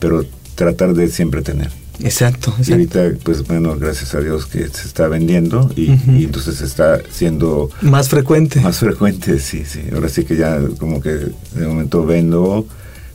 pero 0.00 0.24
tratar 0.54 0.94
de 0.94 1.08
siempre 1.08 1.42
tener. 1.42 1.70
Exacto, 2.00 2.54
Y 2.66 2.72
ahorita, 2.72 3.12
pues 3.22 3.46
bueno, 3.46 3.76
gracias 3.78 4.14
a 4.14 4.20
Dios 4.20 4.46
que 4.46 4.66
se 4.68 4.86
está 4.86 5.08
vendiendo 5.08 5.70
y, 5.76 5.90
entonces 6.24 6.62
está 6.62 7.02
siendo... 7.10 7.68
Más 7.82 8.08
frecuente. 8.08 8.60
Más 8.62 8.78
frecuente, 8.78 9.38
sí, 9.38 9.64
sí. 9.66 9.82
Ahora 9.92 10.08
sí 10.08 10.24
que 10.24 10.36
ya 10.36 10.58
como 10.78 11.02
que 11.02 11.10
de 11.10 11.66
momento 11.66 12.06
vendo, 12.06 12.66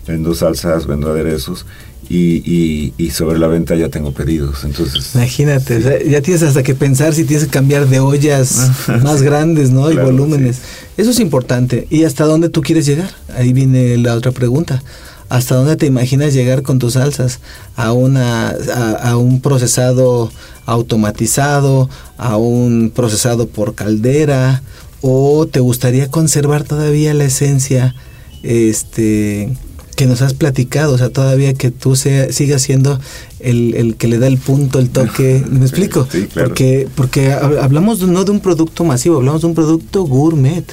vendo 0.07 0.36
salsas, 0.36 0.86
vendo 0.86 1.10
aderezos 1.10 1.65
y, 2.13 2.93
y, 2.97 3.10
sobre 3.12 3.39
la 3.39 3.47
venta 3.47 3.76
ya 3.76 3.89
tengo 3.89 4.12
pedidos. 4.12 4.63
Entonces, 4.65 5.15
Imagínate, 5.15 6.10
ya 6.10 6.21
tienes 6.21 6.43
hasta 6.43 6.62
que 6.62 6.76
pensar 6.76 7.13
si 7.13 7.24
tienes 7.24 7.45
que 7.45 7.52
cambiar 7.52 7.88
de 7.88 8.00
ollas 8.00 8.69
más 9.04 9.21
grandes, 9.21 9.71
¿no? 9.71 9.89
y 9.91 9.95
volúmenes. 9.95 10.60
Eso 10.97 11.12
es 11.12 11.19
importante. 11.19 11.88
¿Y 11.89 12.04
hasta 12.04 12.26
dónde 12.26 12.50
tú 12.50 12.62
quieres 12.62 12.86
llegar? 12.86 13.10
Ahí 13.36 13.54
viene 13.54 13.97
la 13.97 14.15
otra 14.15 14.32
pregunta. 14.32 14.84
¿Hasta 15.30 15.56
dónde 15.56 15.78
te 15.78 15.86
imaginas 15.86 16.34
llegar 16.34 16.62
con 16.62 16.80
tus 16.80 16.93
salsas? 16.93 17.39
¿A, 17.78 17.93
una, 17.93 18.50
a, 18.50 19.15
un 19.15 19.39
procesado 19.39 20.30
automatizado? 20.65 21.89
¿A 22.17 22.36
un 22.36 22.91
procesado 22.93 23.47
por 23.47 23.74
caldera? 23.74 24.62
¿O 25.02 25.47
te 25.47 25.62
gustaría 25.62 26.12
conservar 26.12 26.63
todavía 26.63 27.13
la 27.13 27.24
esencia 27.24 27.95
este, 28.43 29.56
que 30.01 30.07
nos 30.07 30.23
has 30.23 30.33
platicado, 30.33 30.95
o 30.95 30.97
sea, 30.97 31.11
todavía 31.11 31.53
que 31.53 31.69
tú 31.69 31.95
sea, 31.95 32.33
sigas 32.33 32.63
siendo 32.63 32.99
el, 33.39 33.75
el, 33.75 33.97
que 33.97 34.07
le 34.07 34.17
da 34.17 34.25
el 34.25 34.39
punto, 34.39 34.79
el 34.79 34.89
toque, 34.89 35.45
¿me 35.51 35.61
explico? 35.61 36.07
Sí, 36.11 36.23
claro. 36.23 36.47
Porque, 36.47 36.87
porque 36.95 37.31
hablamos 37.31 38.01
no 38.07 38.23
de 38.23 38.31
un 38.31 38.39
producto 38.39 38.83
masivo, 38.83 39.17
hablamos 39.17 39.41
de 39.41 39.47
un 39.49 39.53
producto 39.53 40.01
gourmet, 40.01 40.65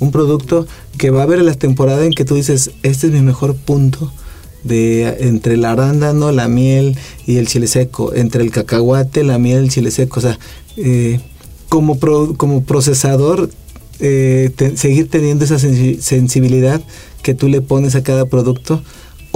un 0.00 0.10
producto 0.10 0.66
que 0.96 1.10
va 1.10 1.20
a 1.20 1.22
haber 1.24 1.42
la 1.42 1.52
temporada 1.52 2.06
en 2.06 2.12
que 2.12 2.24
tú 2.24 2.36
dices, 2.36 2.70
este 2.82 3.08
es 3.08 3.12
mi 3.12 3.20
mejor 3.20 3.54
punto 3.54 4.10
de 4.62 5.14
entre 5.20 5.56
el 5.56 5.66
arándano, 5.66 6.32
la 6.32 6.48
miel 6.48 6.96
y 7.26 7.36
el 7.36 7.46
chile 7.48 7.66
seco, 7.66 8.14
entre 8.14 8.42
el 8.42 8.50
cacahuate, 8.50 9.24
la 9.24 9.36
miel 9.36 9.60
y 9.60 9.64
el 9.64 9.70
chile 9.70 9.90
seco, 9.90 10.20
o 10.20 10.22
sea, 10.22 10.38
eh, 10.78 11.20
como, 11.68 11.98
como 12.38 12.64
procesador, 12.64 13.50
eh, 14.00 14.50
seguir 14.76 15.08
teniendo 15.08 15.44
esa 15.44 15.58
sensibilidad 15.58 16.80
que 17.22 17.34
tú 17.34 17.48
le 17.48 17.60
pones 17.60 17.94
a 17.94 18.02
cada 18.02 18.26
producto 18.26 18.82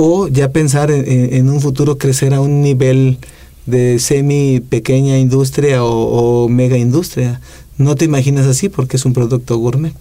o 0.01 0.29
ya 0.29 0.53
pensar 0.53 0.93
en, 0.93 1.49
un 1.49 1.61
futuro 1.61 1.99
crecer 1.99 2.33
a 2.33 2.41
un 2.41 2.63
nivel 2.63 3.19
de 3.67 3.99
semi 3.99 4.61
pequeña 4.61 5.19
industria 5.19 5.83
o, 5.83 6.49
mega 6.49 6.79
industria. 6.79 7.41
No 7.79 7.97
te 7.97 8.05
imaginas 8.05 8.47
así 8.47 8.69
porque 8.69 8.97
es 8.97 9.05
un 9.05 9.13
producto 9.13 9.59
gourmet. 9.59 9.95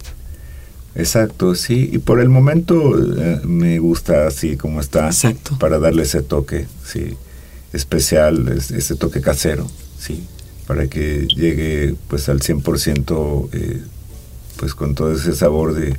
Exacto, 0.94 1.56
sí. 1.56 1.90
Y 1.92 1.98
por 1.98 2.20
el 2.20 2.28
momento 2.28 2.96
eh, 2.96 3.40
me 3.44 3.80
gusta 3.80 4.28
así 4.28 4.56
como 4.56 4.80
está. 4.80 5.06
Exacto. 5.06 5.56
Para 5.58 5.80
darle 5.80 6.04
ese 6.04 6.22
toque, 6.22 6.66
sí, 6.84 7.16
especial, 7.72 8.48
ese 8.48 8.94
toque 8.94 9.20
casero, 9.20 9.66
sí. 9.98 10.22
Para 10.68 10.86
que 10.86 11.26
llegue 11.26 11.96
pues 12.06 12.28
al 12.28 12.38
100% 12.38 13.48
eh, 13.52 13.82
pues 14.58 14.74
con 14.74 14.94
todo 14.94 15.12
ese 15.12 15.34
sabor 15.34 15.74
de, 15.74 15.96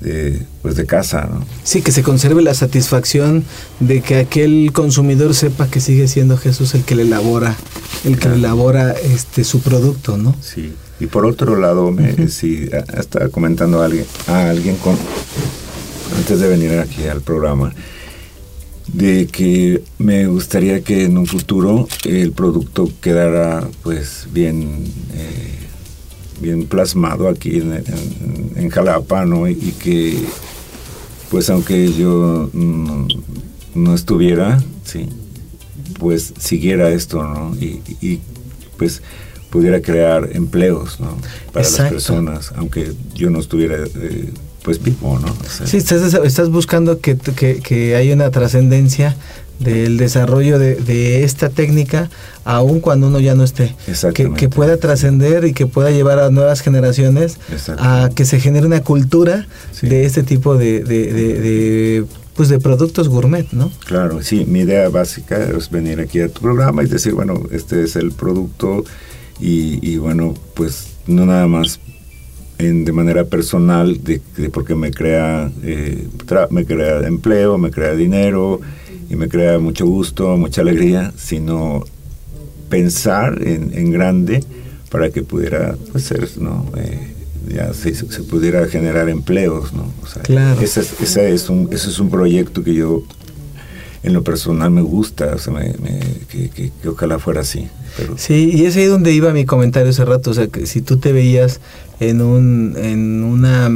de, 0.00 0.42
pues 0.62 0.76
de 0.76 0.86
casa. 0.86 1.28
¿no? 1.30 1.44
Sí, 1.62 1.82
que 1.82 1.92
se 1.92 2.02
conserve 2.02 2.42
la 2.42 2.54
satisfacción 2.54 3.44
de 3.80 4.00
que 4.00 4.16
aquel 4.16 4.70
consumidor 4.72 5.34
sepa 5.34 5.68
que 5.68 5.80
sigue 5.80 6.08
siendo 6.08 6.36
Jesús 6.36 6.74
el 6.74 6.84
que 6.84 6.94
le 6.94 7.02
elabora, 7.02 7.56
el 8.04 8.18
que 8.18 8.28
elabora 8.28 8.92
este 8.92 9.44
su 9.44 9.60
producto, 9.60 10.16
¿no? 10.16 10.34
Sí. 10.40 10.72
Y 11.00 11.06
por 11.06 11.26
otro 11.26 11.56
lado, 11.56 11.90
me, 11.90 12.28
sí, 12.28 12.68
estaba 12.96 13.28
comentando 13.28 13.82
a 13.82 13.86
alguien, 13.86 14.06
a 14.28 14.48
alguien 14.50 14.76
con, 14.76 14.96
antes 16.16 16.38
de 16.38 16.48
venir 16.48 16.78
aquí 16.78 17.04
al 17.04 17.20
programa, 17.20 17.72
de 18.92 19.26
que 19.26 19.82
me 19.98 20.26
gustaría 20.26 20.82
que 20.82 21.04
en 21.04 21.18
un 21.18 21.26
futuro 21.26 21.88
el 22.04 22.32
producto 22.32 22.88
quedara 23.00 23.66
pues 23.82 24.28
bien 24.32 24.84
eh, 25.14 25.63
bien 26.40 26.66
plasmado 26.66 27.28
aquí 27.28 27.58
en, 27.58 28.70
Jalapa 28.70 29.24
¿no? 29.24 29.48
y, 29.48 29.54
que 29.54 30.18
pues 31.30 31.50
aunque 31.50 31.92
yo 31.92 32.50
no, 32.52 33.94
estuviera 33.94 34.62
sí 34.84 35.08
pues 35.98 36.34
siguiera 36.38 36.90
esto 36.90 37.22
no 37.22 37.54
y, 37.56 38.20
pues 38.76 39.02
pudiera 39.50 39.80
crear 39.80 40.30
empleos 40.32 40.98
¿no? 40.98 41.16
para 41.52 41.68
las 41.68 41.90
personas 41.90 42.52
aunque 42.56 42.92
yo 43.14 43.30
no 43.30 43.38
estuviera 43.38 43.76
eh, 43.76 44.30
pues 44.62 44.82
vivo, 44.82 45.18
¿no? 45.18 45.28
sí, 45.66 45.76
estás, 45.76 46.14
estás 46.14 46.48
buscando 46.48 46.98
que, 46.98 47.18
que, 47.18 47.60
que 47.60 47.96
haya 47.96 48.14
una 48.14 48.30
trascendencia 48.30 49.14
del 49.58 49.96
desarrollo 49.96 50.58
de, 50.58 51.24
esta 51.24 51.48
técnica 51.48 52.10
aun 52.44 52.80
cuando 52.80 53.06
uno 53.06 53.20
ya 53.20 53.34
no 53.34 53.44
esté. 53.44 53.74
Que, 54.14 54.32
que 54.32 54.48
pueda 54.48 54.76
trascender 54.76 55.44
y 55.44 55.52
que 55.52 55.66
pueda 55.66 55.90
llevar 55.90 56.18
a 56.18 56.30
nuevas 56.30 56.60
generaciones 56.60 57.38
a 57.78 58.10
que 58.14 58.24
se 58.24 58.40
genere 58.40 58.66
una 58.66 58.82
cultura 58.82 59.46
de 59.82 60.04
este 60.04 60.22
tipo 60.22 60.56
de, 60.56 60.82
de, 60.84 62.04
pues 62.34 62.48
de 62.48 62.58
productos 62.58 63.08
gourmet, 63.08 63.50
¿no? 63.52 63.70
Claro, 63.86 64.22
sí, 64.22 64.44
mi 64.46 64.60
idea 64.60 64.88
básica 64.88 65.42
es 65.56 65.70
venir 65.70 66.00
aquí 66.00 66.20
a 66.20 66.28
tu 66.28 66.40
programa 66.40 66.82
y 66.82 66.86
decir, 66.86 67.14
bueno, 67.14 67.42
este 67.52 67.84
es 67.84 67.96
el 67.96 68.12
producto 68.12 68.84
y, 69.40 69.78
y 69.88 69.98
bueno, 69.98 70.34
pues 70.54 70.88
no 71.06 71.26
nada 71.26 71.46
más 71.46 71.80
en, 72.58 72.84
de 72.84 72.92
manera 72.92 73.24
personal, 73.24 74.02
de, 74.02 74.20
porque 74.50 74.74
me 74.74 74.90
crea, 74.90 75.50
eh, 75.62 76.06
me 76.50 76.64
crea 76.64 77.06
empleo, 77.06 77.58
me 77.58 77.70
crea 77.70 77.94
dinero 77.94 78.60
y 79.08 79.16
me 79.16 79.28
crea 79.28 79.58
mucho 79.58 79.86
gusto, 79.86 80.36
mucha 80.36 80.60
alegría, 80.60 81.12
sino 81.16 81.84
pensar 82.68 83.40
en, 83.46 83.72
en 83.74 83.90
grande 83.90 84.42
para 84.90 85.10
que 85.10 85.22
pudiera 85.22 85.76
pues, 85.92 86.04
ser, 86.04 86.28
¿no? 86.38 86.66
Eh, 86.76 87.14
ya 87.52 87.74
se, 87.74 87.94
se, 87.94 88.22
pudiera 88.22 88.66
generar 88.68 89.08
empleos, 89.08 89.72
¿no? 89.72 89.92
O 90.02 90.06
sea, 90.06 90.22
claro. 90.22 90.60
ese, 90.60 90.80
es 91.32 91.48
un, 91.50 91.68
ese 91.70 91.90
es 91.90 91.98
un 91.98 92.10
proyecto 92.10 92.62
que 92.62 92.74
yo 92.74 93.02
en 94.02 94.12
lo 94.12 94.22
personal 94.22 94.70
me 94.70 94.82
gusta, 94.82 95.32
o 95.34 95.38
sea, 95.38 95.52
me, 95.52 95.72
que, 96.28 96.48
que, 96.50 96.70
que, 96.80 96.88
ojalá 96.88 97.18
fuera 97.18 97.40
así. 97.40 97.68
Pero... 97.96 98.16
Sí, 98.18 98.50
y 98.54 98.66
es 98.66 98.76
ahí 98.76 98.84
donde 98.84 99.12
iba 99.12 99.32
mi 99.32 99.46
comentario 99.46 99.90
hace 99.90 100.04
rato, 100.04 100.30
o 100.30 100.34
sea, 100.34 100.46
que 100.46 100.66
si 100.66 100.80
tú 100.80 100.98
te 100.98 101.12
veías 101.12 101.60
en, 102.00 102.20
un, 102.20 102.74
en 102.76 103.24
una 103.24 103.70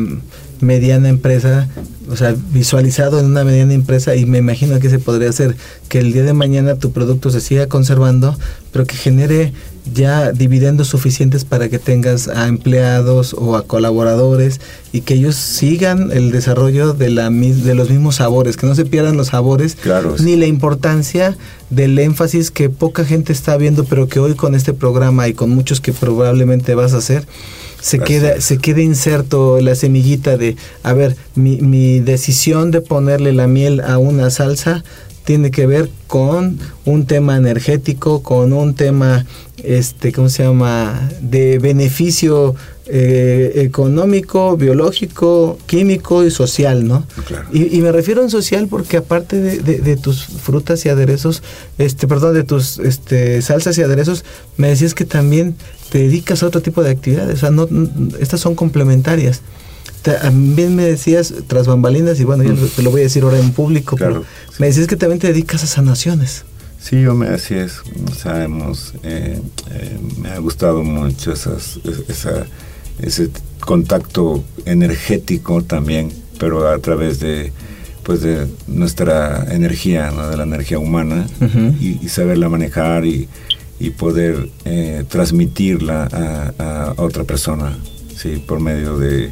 mediana 0.60 1.08
empresa, 1.08 1.68
o 2.10 2.16
sea, 2.16 2.34
visualizado 2.52 3.20
en 3.20 3.26
una 3.26 3.44
mediana 3.44 3.74
empresa 3.74 4.16
y 4.16 4.26
me 4.26 4.38
imagino 4.38 4.78
que 4.80 4.90
se 4.90 4.98
podría 4.98 5.28
hacer 5.28 5.56
que 5.88 5.98
el 5.98 6.12
día 6.12 6.24
de 6.24 6.32
mañana 6.32 6.76
tu 6.76 6.92
producto 6.92 7.30
se 7.30 7.40
siga 7.40 7.66
conservando, 7.66 8.36
pero 8.72 8.86
que 8.86 8.96
genere 8.96 9.52
ya 9.94 10.32
dividendos 10.32 10.88
suficientes 10.88 11.44
para 11.44 11.68
que 11.68 11.78
tengas 11.78 12.28
a 12.28 12.46
empleados 12.48 13.34
o 13.34 13.56
a 13.56 13.66
colaboradores 13.66 14.60
y 14.92 15.02
que 15.02 15.14
ellos 15.14 15.34
sigan 15.34 16.10
el 16.12 16.30
desarrollo 16.30 16.92
de, 16.92 17.10
la, 17.10 17.30
de 17.30 17.74
los 17.74 17.90
mismos 17.90 18.16
sabores, 18.16 18.56
que 18.56 18.66
no 18.66 18.74
se 18.74 18.84
pierdan 18.84 19.16
los 19.16 19.28
sabores, 19.28 19.76
ni 20.20 20.36
la 20.36 20.46
importancia 20.46 21.36
del 21.70 21.98
énfasis 21.98 22.50
que 22.50 22.70
poca 22.70 23.04
gente 23.04 23.32
está 23.32 23.56
viendo, 23.56 23.84
pero 23.84 24.08
que 24.08 24.20
hoy 24.20 24.34
con 24.34 24.54
este 24.54 24.72
programa 24.72 25.28
y 25.28 25.34
con 25.34 25.50
muchos 25.50 25.80
que 25.80 25.92
probablemente 25.92 26.74
vas 26.74 26.94
a 26.94 26.98
hacer, 26.98 27.26
se 27.88 28.00
queda, 28.00 28.38
se 28.42 28.58
queda 28.58 28.82
inserto 28.82 29.62
la 29.62 29.74
semillita 29.74 30.36
de, 30.36 30.56
a 30.82 30.92
ver, 30.92 31.16
mi, 31.34 31.62
mi 31.62 32.00
decisión 32.00 32.70
de 32.70 32.82
ponerle 32.82 33.32
la 33.32 33.46
miel 33.46 33.80
a 33.80 33.96
una 33.96 34.28
salsa 34.28 34.84
tiene 35.24 35.50
que 35.50 35.66
ver 35.66 35.88
con 36.06 36.58
un 36.84 37.06
tema 37.06 37.38
energético, 37.38 38.22
con 38.22 38.52
un 38.52 38.74
tema, 38.74 39.24
este, 39.64 40.12
¿cómo 40.12 40.28
se 40.28 40.42
llama?, 40.42 41.08
de 41.22 41.58
beneficio 41.58 42.54
eh, 42.90 43.52
económico, 43.56 44.56
biológico, 44.56 45.58
químico 45.66 46.24
y 46.24 46.30
social, 46.30 46.88
¿no? 46.88 47.06
Y, 47.52 47.80
me 47.82 47.92
refiero 47.92 48.24
a 48.24 48.30
social 48.30 48.66
porque 48.68 48.96
aparte 48.96 49.38
de, 49.40 49.96
tus 49.96 50.24
frutas 50.24 50.86
y 50.86 50.88
aderezos, 50.88 51.42
este, 51.76 52.08
perdón, 52.08 52.34
de 52.34 52.44
tus 52.44 52.78
este, 52.78 53.42
salsas 53.42 53.76
y 53.76 53.82
aderezos, 53.82 54.24
me 54.56 54.68
decías 54.68 54.94
que 54.94 55.04
también 55.04 55.54
te 55.90 55.98
dedicas 55.98 56.42
a 56.42 56.46
otro 56.46 56.62
tipo 56.62 56.82
de 56.82 56.90
actividades, 56.90 57.34
o 57.34 57.40
sea, 57.40 57.50
no, 57.50 57.68
estas 58.20 58.40
son 58.40 58.54
complementarias. 58.54 59.42
También 60.02 60.74
me 60.74 60.84
decías 60.84 61.34
tras 61.46 61.66
bambalinas, 61.66 62.18
y 62.20 62.24
bueno, 62.24 62.42
yo 62.42 62.54
te 62.54 62.82
lo 62.82 62.90
voy 62.90 63.00
a 63.00 63.04
decir 63.04 63.22
ahora 63.22 63.38
en 63.38 63.52
público, 63.52 63.96
pero 63.98 64.24
me 64.58 64.66
decías 64.66 64.86
que 64.86 64.96
también 64.96 65.18
te 65.18 65.26
dedicas 65.26 65.62
a 65.62 65.66
sanaciones. 65.66 66.44
Sí, 66.80 67.04
hombre, 67.06 67.30
así 67.30 67.54
es. 67.54 67.82
Sabemos, 68.16 68.94
eh, 69.02 69.42
eh, 69.72 69.98
me 70.16 70.30
ha 70.30 70.38
gustado 70.38 70.82
mucho 70.82 71.32
esas, 71.32 71.78
esa, 72.08 72.46
ese 73.00 73.30
contacto 73.60 74.44
energético 74.64 75.62
también, 75.62 76.12
pero 76.38 76.68
a 76.68 76.78
través 76.78 77.20
de 77.20 77.52
pues 78.02 78.22
de 78.22 78.46
nuestra 78.66 79.52
energía, 79.52 80.10
de 80.10 80.36
la 80.38 80.44
energía 80.44 80.78
humana, 80.78 81.26
y, 81.78 82.08
saberla 82.08 82.48
manejar 82.48 83.04
y, 83.04 83.28
y 83.78 83.90
poder 83.90 84.48
eh, 84.64 85.04
transmitirla 85.06 86.08
a, 86.10 86.52
a, 86.58 86.94
otra 86.96 87.24
persona, 87.24 87.76
sí, 88.16 88.42
por 88.46 88.60
medio 88.60 88.96
de 88.96 89.30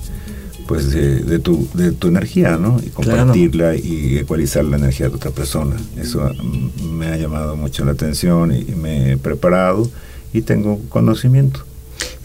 pues 0.66 0.90
de, 0.90 1.38
tu, 1.38 1.68
de 1.74 1.92
tu 1.92 2.08
energía, 2.08 2.56
¿no? 2.56 2.78
Y 2.84 2.90
compartirla 2.90 3.76
y 3.76 4.18
ecualizar 4.18 4.64
la 4.64 4.76
energía 4.76 5.08
de 5.08 5.14
otra 5.14 5.30
persona. 5.30 5.76
Eso 5.96 6.28
mm, 6.28 6.84
me 6.90 7.06
ha 7.06 7.16
llamado 7.16 7.56
mucho 7.56 7.84
la 7.84 7.92
atención 7.92 8.52
y 8.54 8.64
me 8.74 9.12
he 9.12 9.16
preparado 9.16 9.88
y 10.32 10.42
tengo 10.42 10.80
conocimiento. 10.88 11.64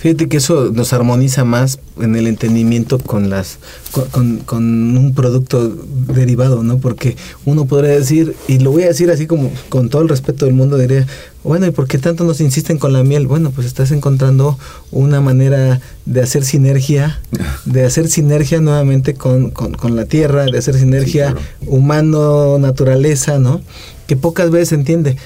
Fíjate 0.01 0.27
que 0.27 0.37
eso 0.37 0.71
nos 0.73 0.93
armoniza 0.93 1.45
más 1.45 1.77
en 1.99 2.15
el 2.15 2.25
entendimiento 2.25 2.97
con 2.97 3.29
las 3.29 3.59
con, 3.91 4.37
con, 4.39 4.97
un 4.97 5.13
producto 5.13 5.69
derivado, 5.69 6.63
¿no? 6.63 6.79
Porque 6.79 7.15
uno 7.45 7.65
podría 7.65 7.91
decir, 7.91 8.35
y 8.47 8.57
lo 8.57 8.71
voy 8.71 8.81
a 8.81 8.87
decir 8.87 9.11
así 9.11 9.27
como 9.27 9.51
con 9.69 9.89
todo 9.89 10.01
el 10.01 10.09
respeto 10.09 10.45
del 10.45 10.55
mundo, 10.55 10.79
diría, 10.79 11.05
bueno, 11.43 11.67
¿y 11.67 11.71
por 11.71 11.87
qué 11.87 11.99
tanto 11.99 12.23
nos 12.23 12.41
insisten 12.41 12.79
con 12.79 12.93
la 12.93 13.03
miel? 13.03 13.27
Bueno, 13.27 13.51
pues 13.51 13.67
estás 13.67 13.91
encontrando 13.91 14.57
una 14.89 15.21
manera 15.21 15.81
de 16.07 16.21
hacer 16.23 16.45
sinergia, 16.45 17.21
de 17.65 17.85
hacer 17.85 18.07
sinergia 18.07 18.59
nuevamente 18.59 19.13
con, 19.13 19.51
con, 19.51 19.95
la 19.95 20.05
tierra, 20.05 20.45
de 20.45 20.57
hacer 20.57 20.79
sinergia 20.79 21.35
humano-naturaleza, 21.67 23.37
¿no? 23.37 23.61
Que 24.07 24.15
pocas 24.15 24.49
veces 24.49 24.69
se 24.69 24.75
entiende. 24.75 25.17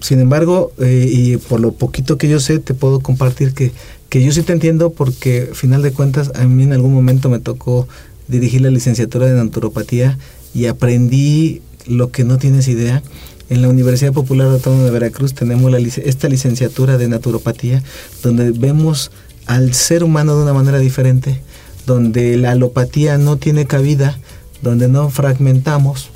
Sin 0.00 0.20
embargo, 0.20 0.72
eh, 0.78 1.08
y 1.10 1.36
por 1.38 1.60
lo 1.60 1.72
poquito 1.72 2.18
que 2.18 2.28
yo 2.28 2.38
sé, 2.40 2.58
te 2.60 2.74
puedo 2.74 3.00
compartir 3.00 3.52
que 3.52 3.72
que 4.08 4.22
yo 4.22 4.32
sí 4.32 4.42
te 4.42 4.52
entiendo 4.52 4.90
porque, 4.90 5.50
final 5.52 5.82
de 5.82 5.92
cuentas, 5.92 6.32
a 6.34 6.44
mí 6.44 6.62
en 6.62 6.72
algún 6.72 6.94
momento 6.94 7.28
me 7.28 7.38
tocó 7.38 7.86
dirigir 8.26 8.62
la 8.62 8.70
licenciatura 8.70 9.26
de 9.26 9.34
naturopatía 9.34 10.18
y 10.54 10.66
aprendí 10.66 11.62
lo 11.86 12.10
que 12.10 12.24
no 12.24 12.38
tienes 12.38 12.68
idea. 12.68 13.02
En 13.50 13.62
la 13.62 13.68
Universidad 13.68 14.12
Popular 14.12 14.48
Autónoma 14.48 14.84
de 14.84 14.90
Veracruz 14.90 15.34
tenemos 15.34 15.70
la, 15.70 15.78
esta 15.78 16.28
licenciatura 16.28 16.98
de 16.98 17.08
naturopatía 17.08 17.82
donde 18.22 18.50
vemos 18.50 19.10
al 19.46 19.72
ser 19.74 20.04
humano 20.04 20.36
de 20.36 20.42
una 20.42 20.52
manera 20.52 20.78
diferente, 20.78 21.40
donde 21.86 22.36
la 22.36 22.52
alopatía 22.52 23.16
no 23.16 23.36
tiene 23.36 23.66
cabida, 23.66 24.18
donde 24.62 24.88
no 24.88 25.08
fragmentamos, 25.08 26.10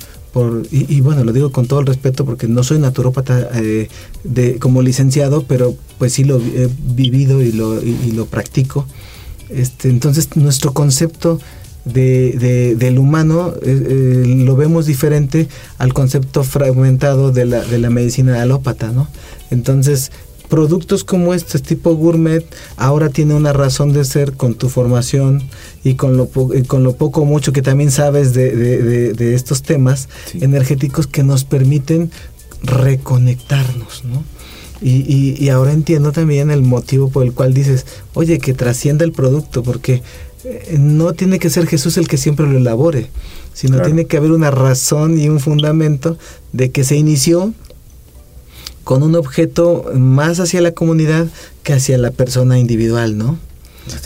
y, 0.71 1.01
bueno, 1.01 1.23
lo 1.23 1.31
digo 1.31 1.51
con 1.51 1.67
todo 1.67 1.79
el 1.79 1.85
respeto 1.85 2.25
porque 2.25 2.47
no 2.47 2.63
soy 2.63 2.79
naturópata 2.79 3.49
eh, 3.53 3.87
de, 4.23 4.57
como 4.57 4.81
licenciado, 4.81 5.43
pero 5.43 5.75
pues 5.99 6.13
sí 6.13 6.23
lo 6.23 6.39
he 6.39 6.69
vivido 6.79 7.41
y 7.43 7.51
lo, 7.51 7.81
y, 7.83 8.11
lo 8.13 8.25
practico. 8.25 8.87
Este, 9.49 9.89
entonces 9.89 10.35
nuestro 10.35 10.73
concepto 10.73 11.39
de, 11.85 12.75
del 12.79 12.97
humano 12.97 13.53
eh, 13.61 13.83
eh, 13.87 14.23
lo 14.25 14.55
vemos 14.55 14.87
diferente 14.87 15.47
al 15.77 15.93
concepto 15.93 16.43
fragmentado 16.43 17.31
de 17.31 17.45
la, 17.45 17.63
de 17.63 17.77
la 17.77 17.91
medicina 17.91 18.41
alópata, 18.41 18.91
¿no? 18.91 19.07
Entonces 19.51 20.11
productos 20.53 21.03
como 21.03 21.33
este 21.33 21.57
tipo 21.57 21.95
gourmet 21.95 22.45
ahora 22.77 23.09
tiene 23.09 23.33
una 23.33 23.53
razón 23.53 23.91
de 23.91 24.05
ser 24.05 24.33
con 24.33 24.53
tu 24.53 24.69
formación 24.69 25.41
y 25.83 25.95
con 25.95 26.15
lo, 26.15 26.29
con 26.67 26.83
lo 26.83 26.95
poco 26.95 27.21
o 27.21 27.25
mucho 27.25 27.51
que 27.53 27.63
también 27.63 27.89
sabes 27.89 28.35
de, 28.35 29.33
estos 29.33 29.63
temas 29.63 30.09
energéticos 30.39 31.07
que 31.07 31.23
nos 31.23 31.43
permiten 31.43 32.11
reconectarnos, 32.61 34.03
¿no? 34.03 34.23
Y, 34.79 35.49
ahora 35.49 35.71
entiendo 35.71 36.11
también 36.11 36.51
el 36.51 36.61
motivo 36.61 37.09
por 37.09 37.23
el 37.23 37.33
cual 37.33 37.55
dices, 37.55 37.87
oye, 38.13 38.37
que 38.37 38.53
trascienda 38.53 39.05
el 39.05 39.11
producto, 39.11 39.63
porque 39.63 40.03
eh, 40.43 40.77
no 40.77 41.13
tiene 41.13 41.39
que 41.39 41.49
ser 41.49 41.65
Jesús 41.65 41.97
el 41.97 42.07
que 42.07 42.17
siempre 42.17 42.45
lo 42.45 42.59
elabore, 42.59 43.07
sino 43.53 43.81
tiene 43.81 44.05
que 44.05 44.17
haber 44.17 44.31
una 44.31 44.51
razón 44.51 45.17
y 45.17 45.29
un 45.29 45.39
fundamento 45.39 46.15
de 46.51 46.69
que 46.69 46.83
se 46.83 46.95
inició 46.95 47.55
con 48.83 49.03
un 49.03 49.15
objeto 49.15 49.85
más 49.95 50.39
hacia 50.39 50.61
la 50.61 50.71
comunidad 50.71 51.27
que 51.63 51.73
hacia 51.73 51.97
la 51.97 52.11
persona 52.11 52.59
individual, 52.59 53.17
¿no? 53.17 53.37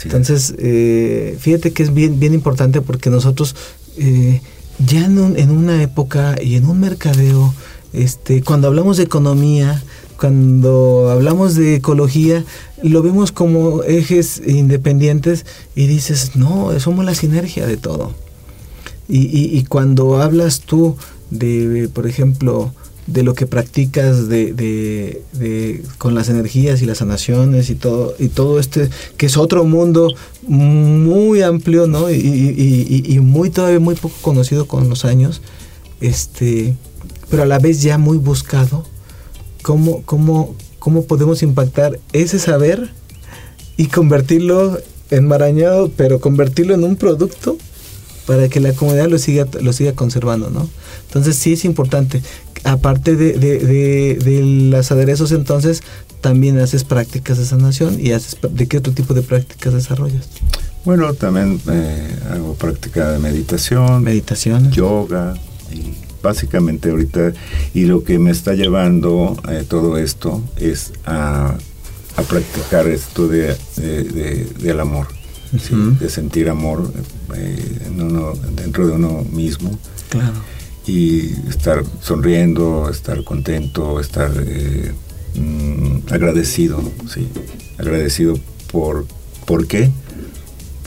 Entonces, 0.04 0.54
eh, 0.58 1.36
fíjate 1.38 1.72
que 1.72 1.82
es 1.82 1.94
bien, 1.94 2.18
bien 2.18 2.34
importante 2.34 2.80
porque 2.80 3.10
nosotros, 3.10 3.54
eh, 3.96 4.40
ya 4.84 5.04
en, 5.04 5.50
una 5.50 5.82
época 5.82 6.36
y 6.42 6.56
en 6.56 6.66
un 6.66 6.80
mercadeo, 6.80 7.54
este, 7.92 8.42
cuando 8.42 8.68
hablamos 8.68 8.96
de 8.96 9.04
economía, 9.04 9.82
cuando 10.18 11.10
hablamos 11.10 11.54
de 11.54 11.76
ecología, 11.76 12.44
lo 12.82 13.02
vemos 13.02 13.30
como 13.30 13.84
ejes 13.84 14.42
independientes 14.44 15.46
y 15.76 15.86
dices, 15.86 16.34
no, 16.34 16.78
somos 16.80 17.04
la 17.04 17.14
sinergia 17.14 17.66
de 17.66 17.76
todo. 17.76 18.12
Y, 19.10 19.64
cuando 19.70 20.20
hablas 20.20 20.60
tú 20.60 20.96
de, 21.30 21.88
por 21.94 22.06
ejemplo, 22.06 22.74
de 23.08 23.22
lo 23.22 23.34
que 23.34 23.46
practicas 23.46 24.28
de, 24.28 24.52
de, 24.52 25.82
con 25.96 26.14
las 26.14 26.28
energías 26.28 26.82
y 26.82 26.84
las 26.86 26.98
sanaciones 26.98 27.70
y 27.70 27.74
todo 27.74 28.14
y 28.18 28.28
todo 28.28 28.60
este 28.60 28.90
que 29.16 29.26
es 29.26 29.38
otro 29.38 29.64
mundo 29.64 30.12
muy 30.46 31.40
amplio 31.40 31.86
no 31.86 32.10
y, 32.10 32.14
y, 32.16 33.20
muy 33.20 33.48
todavía 33.48 33.80
muy 33.80 33.94
poco 33.94 34.14
conocido 34.20 34.68
con 34.68 34.90
los 34.90 35.06
años 35.06 35.40
este 36.02 36.76
pero 37.30 37.44
a 37.44 37.46
la 37.46 37.58
vez 37.58 37.80
ya 37.80 37.96
muy 37.96 38.18
buscado 38.18 38.84
cómo 39.62 40.02
cómo 40.02 40.54
cómo 40.78 41.04
podemos 41.04 41.42
impactar 41.42 41.98
ese 42.12 42.38
saber 42.38 42.90
y 43.78 43.86
convertirlo 43.86 44.78
enmarañado 45.10 45.90
pero 45.96 46.20
convertirlo 46.20 46.74
en 46.74 46.84
un 46.84 46.96
producto 46.96 47.56
para 48.26 48.50
que 48.50 48.60
la 48.60 48.74
comunidad 48.74 49.08
lo 49.08 49.18
siga 49.18 49.48
lo 49.62 49.72
siga 49.72 49.94
conservando 49.94 50.50
no 50.50 50.68
entonces 51.06 51.36
sí 51.36 51.54
es 51.54 51.64
importante 51.64 52.20
aparte 52.64 53.16
de, 53.16 53.32
de, 53.34 54.16
de, 54.16 54.42
las 54.70 54.90
aderezos, 54.92 55.32
entonces 55.32 55.82
también 56.20 56.58
haces 56.58 56.84
prácticas 56.84 57.38
de 57.38 57.44
sanación 57.44 57.98
y 58.00 58.12
haces 58.12 58.36
de 58.50 58.66
qué 58.66 58.78
otro 58.78 58.92
tipo 58.92 59.14
de 59.14 59.22
prácticas 59.22 59.74
desarrollas. 59.74 60.28
Bueno, 60.84 61.12
también 61.14 61.60
eh, 61.70 62.16
hago 62.32 62.54
práctica 62.54 63.12
de 63.12 63.18
meditación, 63.18 64.02
meditación, 64.02 64.70
yoga 64.70 65.34
y 65.72 65.94
básicamente 66.22 66.90
ahorita 66.90 67.32
y 67.74 67.84
lo 67.84 68.02
que 68.02 68.18
me 68.18 68.30
está 68.30 68.54
llevando 68.54 69.36
eh, 69.48 69.64
todo 69.68 69.98
esto 69.98 70.42
es 70.56 70.92
a, 71.06 71.56
a 72.16 72.22
practicar 72.22 72.88
esto 72.88 73.28
de, 73.28 73.56
del 73.76 74.80
amor, 74.80 75.06
de 75.52 76.10
sentir 76.10 76.48
amor 76.48 76.92
eh, 77.36 77.78
dentro 78.56 78.88
de 78.88 78.92
uno 78.94 79.24
mismo. 79.30 79.78
Claro 80.08 80.57
y 80.88 81.34
estar 81.48 81.84
sonriendo, 82.00 82.88
estar 82.90 83.22
contento, 83.22 84.00
estar 84.00 84.32
eh, 84.46 84.92
mm, 85.34 86.10
agradecido, 86.10 86.80
sí, 87.12 87.28
agradecido 87.76 88.38
por, 88.72 89.04
¿por 89.46 89.66
qué? 89.66 89.90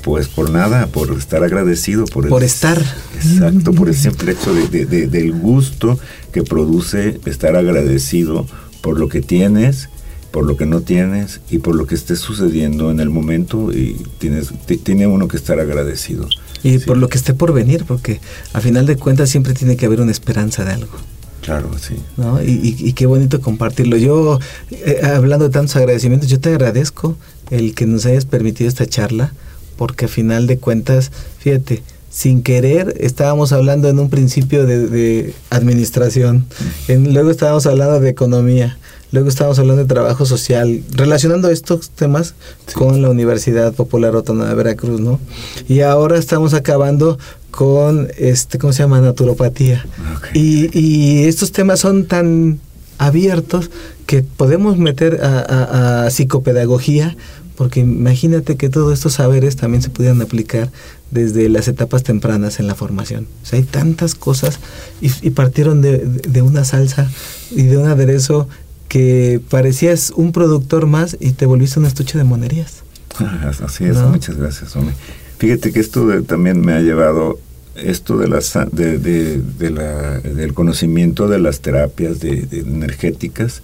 Pues 0.03 0.27
por 0.27 0.49
nada, 0.49 0.87
por 0.87 1.11
estar 1.13 1.43
agradecido. 1.43 2.05
Por, 2.05 2.27
por 2.27 2.43
estar. 2.43 2.81
Exacto, 3.15 3.71
por 3.73 3.87
el 3.87 3.95
simple 3.95 4.31
hecho 4.31 4.51
de, 4.55 4.85
del 4.85 5.31
gusto 5.33 5.99
que 6.33 6.41
produce 6.41 7.21
estar 7.25 7.55
agradecido 7.55 8.47
por 8.81 8.99
lo 8.99 9.07
que 9.07 9.21
tienes, 9.21 9.89
por 10.31 10.47
lo 10.47 10.57
que 10.57 10.65
no 10.65 10.81
tienes 10.81 11.41
y 11.51 11.59
por 11.59 11.75
lo 11.75 11.85
que 11.85 11.93
esté 11.93 12.15
sucediendo 12.15 12.89
en 12.89 12.99
el 12.99 13.11
momento 13.11 13.71
y 13.71 14.03
tienes, 14.17 14.51
tiene 14.83 15.05
uno 15.05 15.27
que 15.27 15.37
estar 15.37 15.59
agradecido 15.59 16.27
y 16.63 16.79
por 16.79 16.97
lo 16.97 17.09
que 17.09 17.17
esté 17.17 17.33
por 17.33 17.53
venir, 17.53 17.85
porque 17.85 18.19
a 18.53 18.61
final 18.61 18.85
de 18.85 18.97
cuentas 18.97 19.29
siempre 19.29 19.53
tiene 19.53 19.77
que 19.77 19.85
haber 19.85 20.01
una 20.01 20.11
esperanza 20.11 20.63
de 20.63 20.73
algo. 20.73 20.97
Claro, 21.41 21.71
sí. 21.79 21.95
¿no? 22.17 22.41
Y, 22.43 22.93
qué 22.93 23.07
bonito 23.07 23.41
compartirlo. 23.41 23.97
Yo, 23.97 24.39
eh, 24.69 25.01
hablando 25.03 25.45
de 25.45 25.51
tantos 25.51 25.75
agradecimientos, 25.75 26.29
yo 26.29 26.39
te 26.39 26.49
agradezco 26.49 27.17
el 27.49 27.73
que 27.73 27.87
nos 27.87 28.05
hayas 28.05 28.25
permitido 28.25 28.67
esta 28.67 28.85
charla, 28.85 29.33
porque 29.75 30.05
a 30.05 30.07
final 30.07 30.45
de 30.45 30.59
cuentas, 30.59 31.11
fíjate, 31.39 31.81
sin 32.11 32.43
querer 32.43 32.95
estábamos 32.99 33.53
hablando 33.53 33.89
en 33.89 33.97
un 33.97 34.09
principio 34.09 34.65
de, 34.65 35.33
administración, 35.49 36.45
luego 36.87 37.31
estábamos 37.31 37.65
hablando 37.65 37.99
de 37.99 38.09
economía, 38.09 38.77
Luego 39.11 39.27
estábamos 39.27 39.59
hablando 39.59 39.81
de 39.81 39.89
trabajo 39.89 40.25
social, 40.25 40.83
relacionando 40.93 41.49
estos 41.49 41.89
temas 41.89 42.33
con 42.73 43.01
la 43.01 43.09
Universidad 43.09 43.73
Popular 43.73 44.15
Autónoma 44.15 44.47
de 44.47 44.55
Veracruz, 44.55 45.01
¿no? 45.01 45.19
Y 45.67 45.81
ahora 45.81 46.17
estamos 46.17 46.53
acabando 46.53 47.19
con, 47.51 48.07
este, 48.17 48.57
¿cómo 48.57 48.71
se 48.71 48.83
llama? 48.83 49.01
Naturopatía. 49.01 49.85
Y, 50.33 51.25
estos 51.25 51.51
temas 51.51 51.81
son 51.81 52.05
tan 52.05 52.61
abiertos 52.97 53.69
que 54.05 54.23
podemos 54.23 54.77
meter 54.77 55.19
a, 55.21 56.09
psicopedagogía, 56.09 57.17
porque 57.57 57.81
imagínate 57.81 58.55
que 58.55 58.69
todos 58.69 58.93
estos 58.93 59.13
saberes 59.13 59.57
también 59.57 59.81
se 59.81 59.89
pudieran 59.89 60.21
aplicar 60.21 60.71
desde 61.11 61.49
las 61.49 61.67
etapas 61.67 62.03
tempranas 62.03 62.59
en 62.59 62.67
la 62.67 62.75
formación. 62.75 63.27
O 63.43 63.45
sea, 63.45 63.59
hay 63.59 63.65
tantas 63.65 64.15
cosas 64.15 64.59
y, 65.01 65.29
partieron 65.31 65.81
de, 65.81 65.99
de, 65.99 66.41
una 66.41 66.63
salsa 66.63 67.09
y 67.51 67.63
de 67.63 67.77
un 67.77 67.87
aderezo 67.87 68.47
que 68.87 69.39
parecías 69.49 70.11
un 70.15 70.31
productor 70.31 70.85
más 70.85 71.15
y 71.19 71.31
te 71.31 71.45
volviste 71.45 71.79
un 71.79 71.85
estuche 71.85 72.17
de 72.17 72.23
monerías. 72.23 72.83
Así 73.63 73.85
es, 73.85 73.97
muchas 73.97 74.35
gracias, 74.35 74.75
hombre. 74.75 74.95
Fíjate 75.37 75.71
que 75.71 75.79
esto 75.79 76.21
también 76.23 76.61
me 76.61 76.73
ha 76.73 76.81
llevado, 76.81 77.39
esto 77.75 78.17
de, 78.17 78.27
las, 78.27 78.53
de, 78.71 78.97
de, 78.99 79.69
la, 79.69 80.19
del 80.19 80.53
conocimiento 80.53 81.27
de 81.27 81.39
las 81.39 81.61
terapias 81.61 82.19
de, 82.19 82.47
energéticas, 82.51 83.63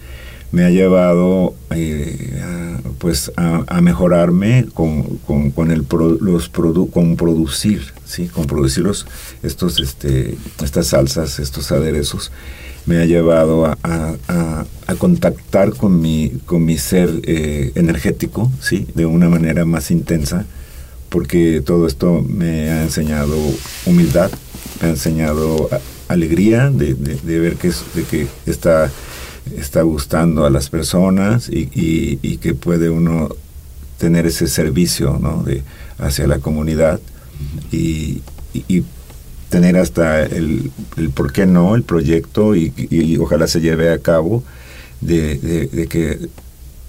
me 0.51 0.63
ha 0.63 0.69
llevado 0.69 1.53
eh, 1.71 2.41
a, 2.43 2.79
pues 2.99 3.31
a, 3.35 3.81
mejorarme 3.81 4.67
con, 4.73 5.17
con, 5.17 5.71
el 5.71 5.85
los 6.19 6.49
con 6.91 7.15
producir, 7.15 7.93
¿sí? 8.05 8.27
con 8.27 8.45
producir 8.47 8.83
los, 8.83 9.05
estos, 9.43 9.79
este, 9.79 10.37
estas 10.63 10.87
salsas, 10.87 11.39
estos 11.39 11.71
aderezos 11.71 12.31
me 12.87 13.01
ha 13.01 13.05
llevado 13.05 13.65
a, 13.65 14.65
contactar 14.97 15.71
con 15.71 15.99
mi, 15.99 16.31
con 16.45 16.63
mi 16.63 16.77
ser 16.77 17.09
eh, 17.23 17.73
energético, 17.75 18.49
¿sí? 18.61 18.87
De 18.95 19.05
una 19.05 19.27
manera 19.27 19.65
más 19.65 19.91
intensa, 19.91 20.45
porque 21.09 21.61
todo 21.63 21.85
esto 21.85 22.23
me 22.27 22.71
ha 22.71 22.83
enseñado 22.83 23.35
humildad, 23.85 24.31
me 24.81 24.87
ha 24.87 24.91
enseñado 24.91 25.69
alegría 26.07 26.69
de, 26.69 26.93
ver 26.93 27.57
que, 27.57 27.71
de 27.93 28.03
que 28.09 28.27
está, 28.45 28.89
está 29.57 29.81
gustando 29.81 30.45
a 30.45 30.49
las 30.49 30.69
personas 30.69 31.49
y, 31.49 32.37
que 32.37 32.53
puede 32.53 32.89
uno 32.89 33.29
tener 33.97 34.25
ese 34.25 34.47
servicio 34.47 35.17
¿no? 35.19 35.43
de, 35.43 35.63
hacia 35.97 36.27
la 36.27 36.39
comunidad 36.39 36.99
y, 37.71 38.21
y, 38.53 38.83
tener 39.49 39.77
hasta 39.77 40.23
el, 40.23 40.71
el 40.97 41.09
por 41.11 41.31
qué 41.31 41.45
no, 41.45 41.75
el 41.75 41.83
proyecto 41.83 42.55
y, 42.55 43.17
ojalá 43.17 43.47
se 43.47 43.61
lleve 43.61 43.91
a 43.91 43.99
cabo 43.99 44.43
de, 45.01 45.87
que 45.89 46.27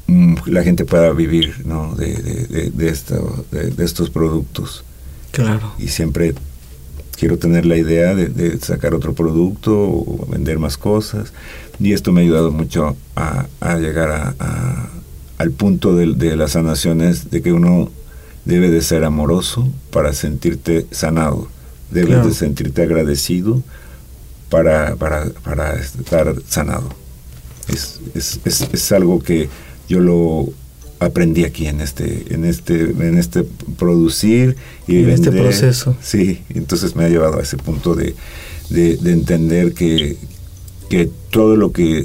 mm, 0.08 0.34
la 0.46 0.62
gente 0.64 0.84
pueda 0.84 1.12
vivir 1.12 1.64
¿no? 1.66 1.94
de, 1.94 2.70
de, 2.74 2.88
esto, 2.88 3.44
de, 3.52 3.84
estos 3.84 4.10
productos. 4.10 4.84
Claro. 5.30 5.72
Y 5.78 5.88
siempre 5.88 6.34
quiero 7.18 7.38
tener 7.38 7.66
la 7.66 7.76
idea 7.76 8.14
de, 8.14 8.58
sacar 8.60 8.94
otro 8.94 9.12
producto 9.12 9.72
o 9.74 10.26
vender 10.30 10.58
más 10.58 10.76
cosas. 10.76 11.32
Y 11.80 11.92
esto 11.92 12.12
me 12.12 12.20
ha 12.20 12.24
ayudado 12.24 12.50
mucho 12.50 12.96
a, 13.16 13.46
llegar 13.78 14.34
a, 14.38 14.88
al 15.38 15.50
punto 15.50 15.94
de, 15.94 16.36
las 16.36 16.52
sanaciones, 16.52 17.30
de 17.30 17.42
que 17.42 17.52
uno 17.52 17.90
debe 18.44 18.70
de 18.70 18.80
ser 18.80 19.04
amoroso 19.04 19.68
para 19.90 20.12
sentirte 20.12 20.86
sanado 20.90 21.48
Debes 21.90 22.22
de 22.22 22.34
sentirte 22.34 22.82
agradecido 22.82 23.62
para, 24.50 24.96
para, 24.96 25.30
para 25.42 25.74
estar 25.76 26.34
sanado. 26.46 26.90
Es, 27.66 28.00
es, 28.14 28.40
es, 28.44 28.68
es, 28.72 28.92
algo 28.92 29.20
que 29.20 29.48
yo 29.88 30.00
lo 30.00 30.48
aprendí 31.00 31.44
aquí 31.44 31.66
en 31.66 31.80
este, 31.80 32.34
en 32.34 32.44
este, 32.44 32.82
en 32.82 33.18
este 33.18 33.44
producir 33.78 34.56
y 34.86 34.98
en 34.98 35.10
este 35.10 35.30
proceso. 35.30 35.96
Sí, 36.02 36.42
entonces 36.50 36.96
me 36.96 37.04
ha 37.04 37.08
llevado 37.08 37.38
a 37.38 37.42
ese 37.42 37.56
punto 37.56 37.94
de, 37.94 38.14
de, 38.70 38.96
de 38.96 39.12
entender 39.12 39.74
que, 39.74 40.16
que 40.88 41.10
todo 41.30 41.56
lo 41.56 41.72
que 41.72 42.04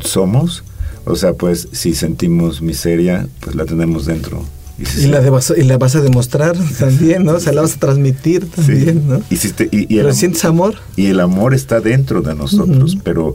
somos, 0.00 0.64
o 1.04 1.16
sea, 1.16 1.34
pues 1.34 1.68
si 1.72 1.94
sentimos 1.94 2.62
miseria, 2.62 3.28
pues 3.40 3.56
la 3.56 3.64
tenemos 3.64 4.06
dentro 4.06 4.44
y, 4.78 5.06
la 5.06 5.20
y, 5.56 5.62
la 5.64 5.76
vas 5.76 5.96
a 5.96 6.00
demostrar 6.00 6.56
también, 6.78 7.24
¿no? 7.24 7.32
O 7.34 7.40
sea, 7.40 7.52
la 7.52 7.62
vas 7.62 7.74
a 7.74 7.78
transmitir 7.80 8.46
también, 8.46 9.08
¿no? 9.08 9.20
Y, 9.28 9.36
si 9.36 9.52
y, 9.72 9.98
el, 9.98 10.14
sientes 10.14 10.44
amor. 10.44 10.76
Y 10.96 11.06
el 11.06 11.18
amor 11.18 11.52
está 11.52 11.80
dentro 11.80 12.22
de 12.22 12.34
nosotros, 12.34 12.96
pero 13.02 13.34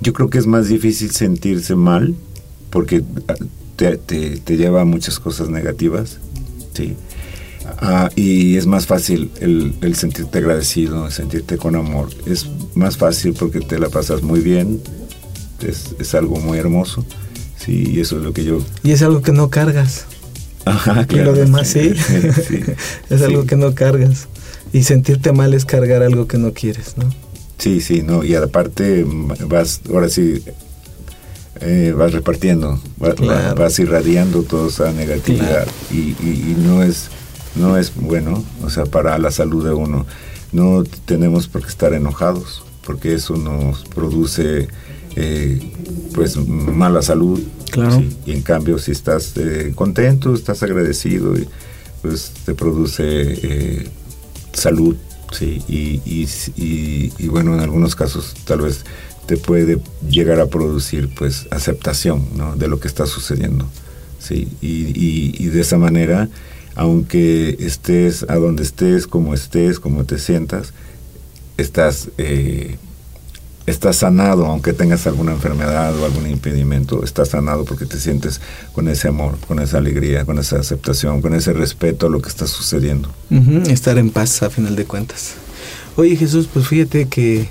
yo 0.00 0.12
creo 0.14 0.30
que 0.30 0.38
es 0.38 0.46
más 0.46 0.68
difícil 0.68 1.10
sentirse 1.10 1.76
mal 1.76 2.14
porque 2.70 3.04
te, 3.90 4.36
te, 4.36 4.56
lleva 4.56 4.82
a 4.82 4.84
muchas 4.84 5.18
cosas 5.18 5.48
negativas, 5.48 6.18
¿sí? 6.74 6.96
Ah, 7.78 8.10
y 8.16 8.56
es 8.56 8.66
más 8.66 8.86
fácil 8.86 9.30
el, 9.40 9.74
el, 9.80 9.94
sentirte 9.94 10.38
agradecido, 10.38 11.10
sentirte 11.10 11.56
con 11.56 11.76
amor. 11.76 12.08
Es 12.26 12.46
más 12.74 12.96
fácil 12.96 13.34
porque 13.34 13.60
te 13.60 13.78
la 13.78 13.88
pasas 13.88 14.22
muy 14.22 14.40
bien, 14.40 14.80
es, 15.60 15.94
es 15.98 16.14
algo 16.14 16.36
muy 16.36 16.58
hermoso, 16.58 17.04
sí, 17.58 17.92
y 17.94 18.00
eso 18.00 18.18
es 18.18 18.24
lo 18.24 18.32
que 18.32 18.44
yo... 18.44 18.58
Y 18.82 18.92
es 18.92 19.02
algo 19.02 19.22
que 19.22 19.32
no 19.32 19.50
cargas. 19.50 20.06
Ajá, 20.64 21.06
y 21.10 21.16
lo 21.16 21.32
demás 21.32 21.68
sí, 21.68 21.92
es 23.10 23.22
algo 23.22 23.46
que 23.46 23.56
no 23.56 23.74
cargas. 23.74 24.28
y 24.72 24.84
sentirte 24.84 25.32
mal 25.32 25.54
es 25.54 25.64
cargar 25.64 26.02
algo 26.02 26.28
que 26.28 26.38
no 26.38 26.52
quieres, 26.52 26.96
¿no? 26.96 27.12
Sí, 27.58 27.80
sí, 27.80 28.02
no, 28.02 28.24
y 28.24 28.34
aparte 28.34 29.06
vas, 29.46 29.82
ahora 29.88 30.08
sí, 30.08 30.42
eh, 31.60 31.94
vas 31.96 32.12
repartiendo, 32.12 32.80
vas, 32.98 33.78
irradiando 33.78 34.42
toda 34.42 34.68
esa 34.68 34.92
negatividad 34.92 35.66
y, 35.90 36.14
no 36.58 36.82
es 36.82 37.10
no 37.54 37.76
es 37.76 37.94
bueno, 37.94 38.42
o 38.64 38.70
sea, 38.70 38.86
para 38.86 39.18
la 39.18 39.30
salud 39.30 39.64
de 39.64 39.74
uno. 39.74 40.06
No 40.52 40.84
tenemos 41.04 41.48
por 41.48 41.62
qué 41.62 41.68
estar 41.68 41.92
enojados, 41.92 42.62
porque 42.84 43.14
eso 43.14 43.36
nos 43.36 43.84
produce 43.84 44.68
eh, 45.16 45.72
pues 46.14 46.36
mala 46.36 47.02
salud. 47.02 47.40
Claro. 47.70 48.02
Y 48.26 48.32
en 48.32 48.42
cambio, 48.42 48.78
si 48.78 48.92
estás 48.92 49.32
eh, 49.36 49.72
contento, 49.74 50.34
estás 50.34 50.62
agradecido, 50.62 51.34
pues 52.02 52.32
te 52.44 52.54
produce 52.54 53.04
eh, 53.06 53.88
salud. 54.52 54.96
Sí, 55.32 55.62
y, 55.66 56.28
y, 56.56 57.28
bueno, 57.28 57.54
en 57.54 57.60
algunos 57.60 57.96
casos 57.96 58.34
tal 58.44 58.60
vez 58.60 58.84
te 59.26 59.36
puede 59.36 59.78
llegar 60.08 60.40
a 60.40 60.46
producir 60.46 61.08
pues 61.14 61.46
aceptación 61.50 62.26
¿no? 62.36 62.56
de 62.56 62.68
lo 62.68 62.80
que 62.80 62.88
está 62.88 63.06
sucediendo. 63.06 63.66
Sí, 64.18 64.48
y, 64.60 65.46
de 65.46 65.60
esa 65.60 65.78
manera, 65.78 66.28
aunque 66.76 67.56
estés 67.58 68.24
a 68.28 68.36
donde 68.36 68.62
estés, 68.62 69.08
como 69.08 69.34
estés, 69.34 69.80
como 69.80 70.04
te 70.04 70.18
sientas, 70.18 70.72
estás 71.56 72.08
eh, 72.18 72.76
estás 73.66 73.96
sanado, 73.96 74.46
aunque 74.46 74.72
tengas 74.72 75.06
alguna 75.06 75.32
enfermedad 75.32 75.96
o 75.98 76.04
algún 76.04 76.28
impedimento, 76.28 77.04
estás 77.04 77.28
sanado 77.30 77.64
porque 77.64 77.86
te 77.86 77.98
sientes 77.98 78.40
con 78.72 78.88
ese 78.88 79.08
amor, 79.08 79.38
con 79.46 79.58
esa 79.58 79.78
alegría, 79.78 80.24
con 80.24 80.38
esa 80.38 80.58
aceptación, 80.58 81.22
con 81.22 81.34
ese 81.34 81.52
respeto 81.52 82.06
a 82.06 82.10
lo 82.10 82.20
que 82.20 82.28
está 82.28 82.46
sucediendo. 82.46 83.10
estar 83.68 83.98
en 83.98 84.10
paz 84.10 84.42
a 84.42 84.50
final 84.50 84.76
de 84.76 84.84
cuentas. 84.84 85.34
Oye 85.96 86.16
Jesús, 86.16 86.48
pues 86.52 86.66
fíjate 86.66 87.06
que 87.06 87.48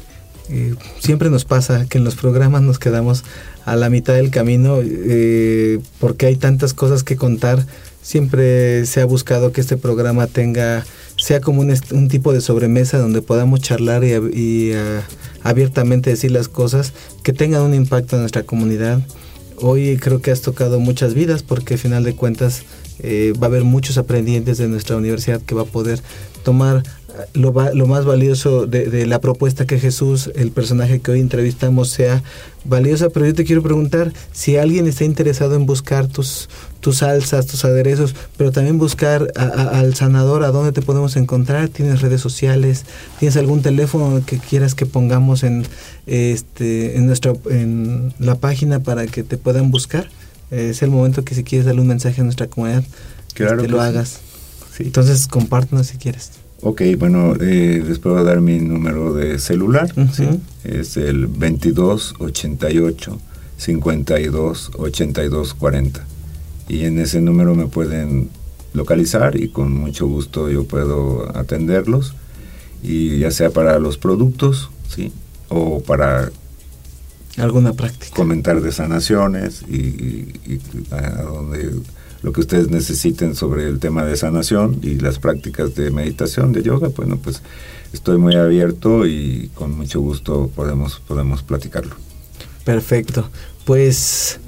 eh, 0.52 0.76
siempre 1.00 1.30
nos 1.30 1.46
pasa 1.46 1.86
que 1.88 1.98
en 1.98 2.04
los 2.04 2.16
programas 2.16 2.62
nos 2.62 2.78
quedamos 2.78 3.24
a 3.66 3.76
la 3.76 3.90
mitad 3.90 4.14
del 4.14 4.32
camino 4.32 4.80
eh, 4.84 5.80
porque 6.00 6.26
hay 6.26 6.36
tantas 6.36 6.74
cosas 6.74 7.04
que 7.04 7.16
contar. 7.16 7.66
Siempre 8.02 8.86
se 8.86 9.02
ha 9.02 9.06
buscado 9.06 9.52
que 9.52 9.62
este 9.62 9.78
programa 9.78 10.28
tenga, 10.28 10.86
sea 11.18 11.40
como 11.40 11.62
un, 11.62 12.08
tipo 12.10 12.34
de 12.34 12.42
sobremesa 12.42 12.98
donde 12.98 13.22
podamos 13.22 13.62
charlar 13.62 14.04
y, 14.04 14.14
y 14.14 14.74
abiertamente 15.44 16.10
decir 16.10 16.32
las 16.32 16.48
cosas 16.48 16.94
que 17.24 17.34
tengan 17.34 17.62
un 17.62 17.74
impacto 17.74 18.16
en 18.16 18.24
nuestra 18.24 18.44
comunidad. 18.44 19.00
Hoy 19.58 19.98
creo 19.98 20.22
que 20.22 20.32
has 20.32 20.42
tocado 20.42 20.80
muchas 20.80 21.14
vidas 21.14 21.44
porque 21.44 21.76
al 21.76 21.80
final 21.80 22.04
de 22.04 22.16
cuentas 22.16 22.64
eh, 23.02 23.34
va 23.42 23.48
a 23.48 23.50
haber 23.50 23.64
muchos 23.64 23.98
aprendientes 23.98 24.58
de 24.58 24.68
nuestra 24.68 24.98
universidad 24.98 25.42
que 25.42 25.56
va 25.56 25.64
a 25.64 25.66
poder 25.66 26.02
tomar 26.44 26.84
lo, 27.34 27.54
lo 27.74 27.88
más 27.88 28.06
valioso 28.06 28.66
de, 28.66 29.06
la 29.06 29.20
propuesta 29.20 29.66
que 29.66 29.80
Jesús, 29.80 30.32
el 30.36 30.52
personaje 30.52 31.00
que 31.00 31.12
hoy 31.12 31.20
entrevistamos, 31.20 31.90
sea 31.90 32.24
valiosa, 32.64 33.10
pero 33.10 33.26
yo 33.26 33.34
te 33.34 33.44
quiero 33.44 33.64
preguntar 33.64 34.14
si 34.32 34.58
alguien 34.58 34.88
está 34.88 35.04
interesado 35.04 35.56
en 35.56 35.66
buscar 35.66 36.08
tus, 36.08 36.50
tus 36.80 36.98
salsas, 36.98 37.48
tus 37.48 37.66
aderezos, 37.66 38.16
pero 38.38 38.52
también 38.52 38.78
buscar 38.78 39.32
al 39.36 39.96
sanador, 39.96 40.44
a 40.44 40.52
dónde 40.52 40.72
te 40.72 40.82
podemos 40.82 41.16
encontrar, 41.16 41.70
tienes 41.70 42.02
redes 42.02 42.22
sociales, 42.22 42.86
tienes 43.20 43.38
algún 43.38 43.62
teléfono 43.62 44.24
que 44.26 44.38
quieras 44.38 44.76
que 44.76 44.86
pongamos 44.86 45.44
en, 45.44 45.66
este, 46.06 46.98
en, 46.98 47.08
nuestra, 47.08 47.34
en 47.50 48.14
la 48.20 48.36
página 48.36 48.80
para 48.82 49.08
que 49.08 49.24
te 49.24 49.38
puedan 49.38 49.72
buscar. 49.72 50.08
Es 50.52 50.82
el 50.82 50.92
momento 50.92 51.24
que 51.24 51.34
si 51.34 51.44
quieres 51.44 51.66
darle 51.66 51.82
un 51.82 51.88
mensaje 51.88 52.22
a 52.22 52.24
nuestra 52.24 52.48
comunidad, 52.48 52.84
claro 53.34 53.62
que 53.62 53.68
lo 53.68 53.82
hagas. 53.82 54.20
Entonces 54.80 55.28
compártenos 55.28 55.88
si 55.88 55.98
quieres. 55.98 56.32
Ok, 56.62 56.82
bueno, 56.98 57.34
eh, 57.40 57.84
les 57.88 57.98
puedo 57.98 58.24
dar 58.24 58.40
mi 58.42 58.60
número 58.60 59.14
de 59.14 59.40
celular. 59.40 59.92
¿sí? 60.14 60.28
Es 60.64 60.96
el 60.98 61.22
2288 61.22 63.20
52 63.58 64.72
82 64.78 65.54
40. 65.56 66.06
Y 66.70 66.86
en 66.86 67.00
ese 67.00 67.20
número 67.22 67.56
me 67.56 67.66
pueden 67.68 68.30
localizar 68.74 69.36
y 69.36 69.50
con 69.50 69.74
mucho 69.74 70.08
gusto 70.08 70.50
yo 70.50 70.66
puedo 70.66 71.36
atenderlos. 71.36 72.14
Y 72.84 73.20
ya 73.20 73.32
sea 73.32 73.50
para 73.50 73.80
los 73.80 73.98
productos, 73.98 74.70
¿sí? 74.88 75.12
O 75.50 75.82
para 75.82 76.32
alguna 77.42 77.74
práctica. 77.74 78.16
Comentar 78.16 78.62
de 78.62 78.72
sanaciones 78.72 79.64
y, 79.70 79.76
y 80.46 80.62
a 80.92 81.24
donde 81.24 81.72
lo 82.24 82.32
que 82.34 82.42
ustedes 82.42 82.70
necesiten 82.70 83.36
sobre 83.36 83.68
el 83.68 83.80
tema 83.80 84.06
de 84.06 84.16
sanación 84.16 84.80
y 84.82 84.96
las 84.96 85.20
prácticas 85.20 85.76
de 85.76 85.90
meditación, 85.92 86.54
de 86.54 86.62
yoga, 86.62 86.90
bueno, 86.90 87.18
pues 87.18 87.42
estoy 87.94 88.18
muy 88.18 88.36
abierto 88.36 89.08
y 89.08 89.50
con 89.56 89.72
mucho 89.76 90.00
gusto 90.02 90.50
podemos, 90.56 91.02
podemos 91.08 91.42
platicarlo. 91.44 91.96
Perfecto. 92.64 93.30
Pues 93.66 94.40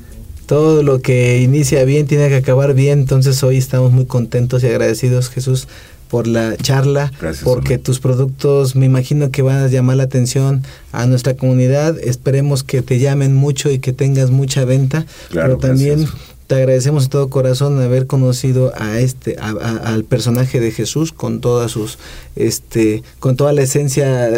todo 0.45 0.83
lo 0.83 1.01
que 1.01 1.41
inicia 1.41 1.83
bien 1.85 2.05
tiene 2.05 2.29
que 2.29 2.35
acabar 2.35 2.73
bien, 2.73 2.99
entonces 2.99 3.41
hoy 3.43 3.57
estamos 3.57 3.91
muy 3.91 4.05
contentos 4.05 4.63
y 4.63 4.67
agradecidos, 4.67 5.29
Jesús, 5.29 5.67
por 6.14 6.28
la 6.28 6.55
charla, 6.57 7.11
porque 7.43 7.80
tus 7.80 7.99
productos 7.99 8.76
me 8.76 8.86
imagino 8.86 9.32
que 9.32 9.41
van 9.41 9.64
a 9.64 9.68
llamar 9.68 9.97
la 9.97 10.03
atención 10.03 10.61
a 10.91 11.07
nuestra 11.07 11.34
comunidad. 11.34 11.97
Esperemos 12.03 12.61
que 12.61 12.84
te 12.84 12.99
llamen 12.99 13.34
mucho 13.34 13.72
y 13.72 13.80
que 13.80 13.93
tengas 13.93 14.30
mucha 14.30 14.64
venta, 14.64 15.07
pero 15.32 15.57
también 15.57 16.07
te 16.45 16.53
agradecemos 16.53 17.05
de 17.05 17.09
todo 17.09 17.32
corazón 17.32 17.82
haber 17.82 18.05
conocido 18.05 18.74
a 18.78 18.99
este, 18.99 19.38
al 19.39 20.03
personaje 20.03 20.59
de 20.59 20.70
Jesús 20.70 21.14
con 21.14 21.41
todas 21.41 21.72
sus, 21.72 21.97
este, 22.36 23.01
con 23.20 23.36
toda 23.36 23.51
la 23.51 23.64
esencia 23.64 24.30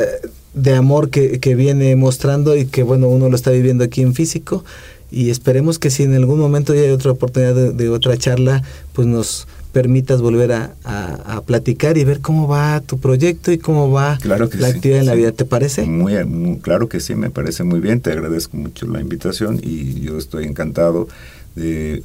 de 0.54 0.76
amor 0.76 1.10
que, 1.10 1.42
que 1.42 1.56
viene 1.56 1.94
mostrando 1.98 2.56
y 2.56 2.68
que 2.68 2.84
bueno, 2.84 3.10
uno 3.10 3.28
lo 3.28 3.36
está 3.36 3.52
viviendo 3.52 3.84
aquí 3.84 4.02
en 4.02 4.14
físico. 4.14 4.64
Y 5.12 5.30
esperemos 5.30 5.80
que 5.80 5.92
si 5.92 6.04
en 6.04 6.16
algún 6.16 6.40
momento 6.40 6.74
ya 6.74 6.82
hay 6.82 6.90
otra 6.90 7.12
oportunidad 7.12 7.74
de, 7.74 7.90
otra 7.90 8.18
charla, 8.18 8.64
pues 8.94 9.08
nos 9.08 9.48
permitas 9.76 10.22
volver 10.22 10.54
a, 10.54 10.74
a, 10.86 11.42
platicar 11.42 11.98
y 11.98 12.06
ver 12.06 12.22
cómo 12.22 12.48
va 12.48 12.80
tu 12.80 12.98
proyecto 12.98 13.52
y 13.52 13.58
cómo 13.58 13.92
va 13.92 14.18
la 14.24 14.36
actividad 14.68 15.02
en 15.02 15.06
la 15.06 15.16
vida. 15.16 15.34
¿Te 15.34 15.44
parece? 15.44 15.82
Muy, 15.86 16.16
claro 16.60 16.88
que 16.88 17.02
sí, 17.02 17.14
me 17.14 17.30
parece 17.30 17.66
muy 17.66 17.82
bien. 17.82 18.00
Te 18.00 18.14
agradezco 18.14 18.56
mucho 18.56 18.88
la 18.88 19.02
invitación 19.02 19.60
y 19.62 20.00
yo 20.00 20.18
estoy 20.18 20.46
encantado 20.46 21.10
de, 21.58 22.04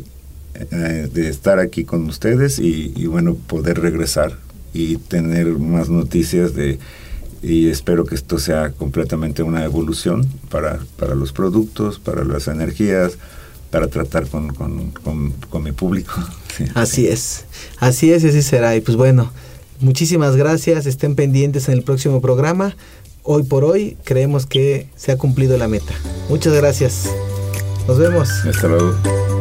eh, 0.72 1.08
de 1.14 1.28
estar 1.28 1.60
aquí 1.60 1.84
con 1.84 2.06
ustedes 2.06 2.58
y, 2.58 3.06
bueno, 3.06 3.36
poder 3.36 3.80
regresar 3.80 4.36
y 4.74 4.96
tener 4.96 5.46
más 5.46 5.88
noticias 5.90 6.56
de 6.56 6.80
y 7.40 7.68
espero 7.68 8.04
que 8.04 8.16
esto 8.16 8.38
sea 8.38 8.72
completamente 8.72 9.44
una 9.44 9.64
evolución 9.64 10.26
para, 10.50 10.80
para 10.98 11.14
los 11.14 11.32
productos, 11.32 12.00
para 12.00 12.24
las 12.24 12.48
energías, 12.48 13.16
para 13.70 13.88
tratar 13.88 14.26
con, 14.26 14.52
con, 14.54 14.90
con, 15.50 15.62
mi 15.62 15.72
público. 15.72 16.12
así 16.74 17.06
es, 17.06 17.44
así 17.78 18.12
es 18.12 18.24
y 18.24 18.28
así 18.28 18.42
será. 18.42 18.76
Y 18.76 18.80
pues 18.80 18.96
bueno, 18.96 19.30
muchísimas 19.80 20.36
gracias, 20.36 20.86
estén 20.86 21.14
pendientes 21.14 21.68
en 21.68 21.74
el 21.74 21.82
próximo 21.82 22.20
programa. 22.20 22.76
Hoy 23.22 23.42
por 23.44 23.64
hoy 23.64 23.96
creemos 24.04 24.46
que 24.46 24.88
se 24.96 25.12
ha 25.12 25.16
cumplido 25.16 25.56
la 25.58 25.68
meta. 25.68 25.92
Muchas 26.28 26.54
gracias. 26.54 27.08
Nos 27.86 27.98
vemos. 27.98 28.28
Hasta 28.46 28.68
luego. 28.68 29.39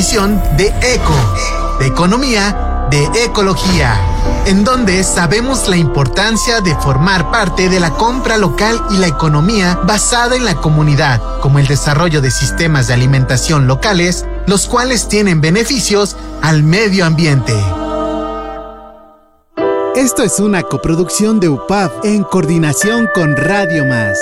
De 0.00 0.72
ECO, 0.94 1.14
de 1.78 1.86
Economía, 1.86 2.86
de 2.90 3.04
Ecología, 3.22 4.00
en 4.46 4.64
donde 4.64 5.04
sabemos 5.04 5.68
la 5.68 5.76
importancia 5.76 6.62
de 6.62 6.74
formar 6.76 7.30
parte 7.30 7.68
de 7.68 7.80
la 7.80 7.90
compra 7.90 8.38
local 8.38 8.80
y 8.92 8.96
la 8.96 9.08
economía 9.08 9.78
basada 9.84 10.36
en 10.36 10.46
la 10.46 10.54
comunidad, 10.54 11.20
como 11.42 11.58
el 11.58 11.66
desarrollo 11.66 12.22
de 12.22 12.30
sistemas 12.30 12.86
de 12.86 12.94
alimentación 12.94 13.66
locales, 13.66 14.24
los 14.46 14.66
cuales 14.66 15.06
tienen 15.06 15.42
beneficios 15.42 16.16
al 16.40 16.62
medio 16.62 17.04
ambiente. 17.04 17.52
Esto 19.96 20.22
es 20.22 20.40
una 20.40 20.62
coproducción 20.62 21.40
de 21.40 21.50
UPAV 21.50 21.90
en 22.04 22.22
coordinación 22.24 23.06
con 23.14 23.36
Radio 23.36 23.84
Más. 23.84 24.18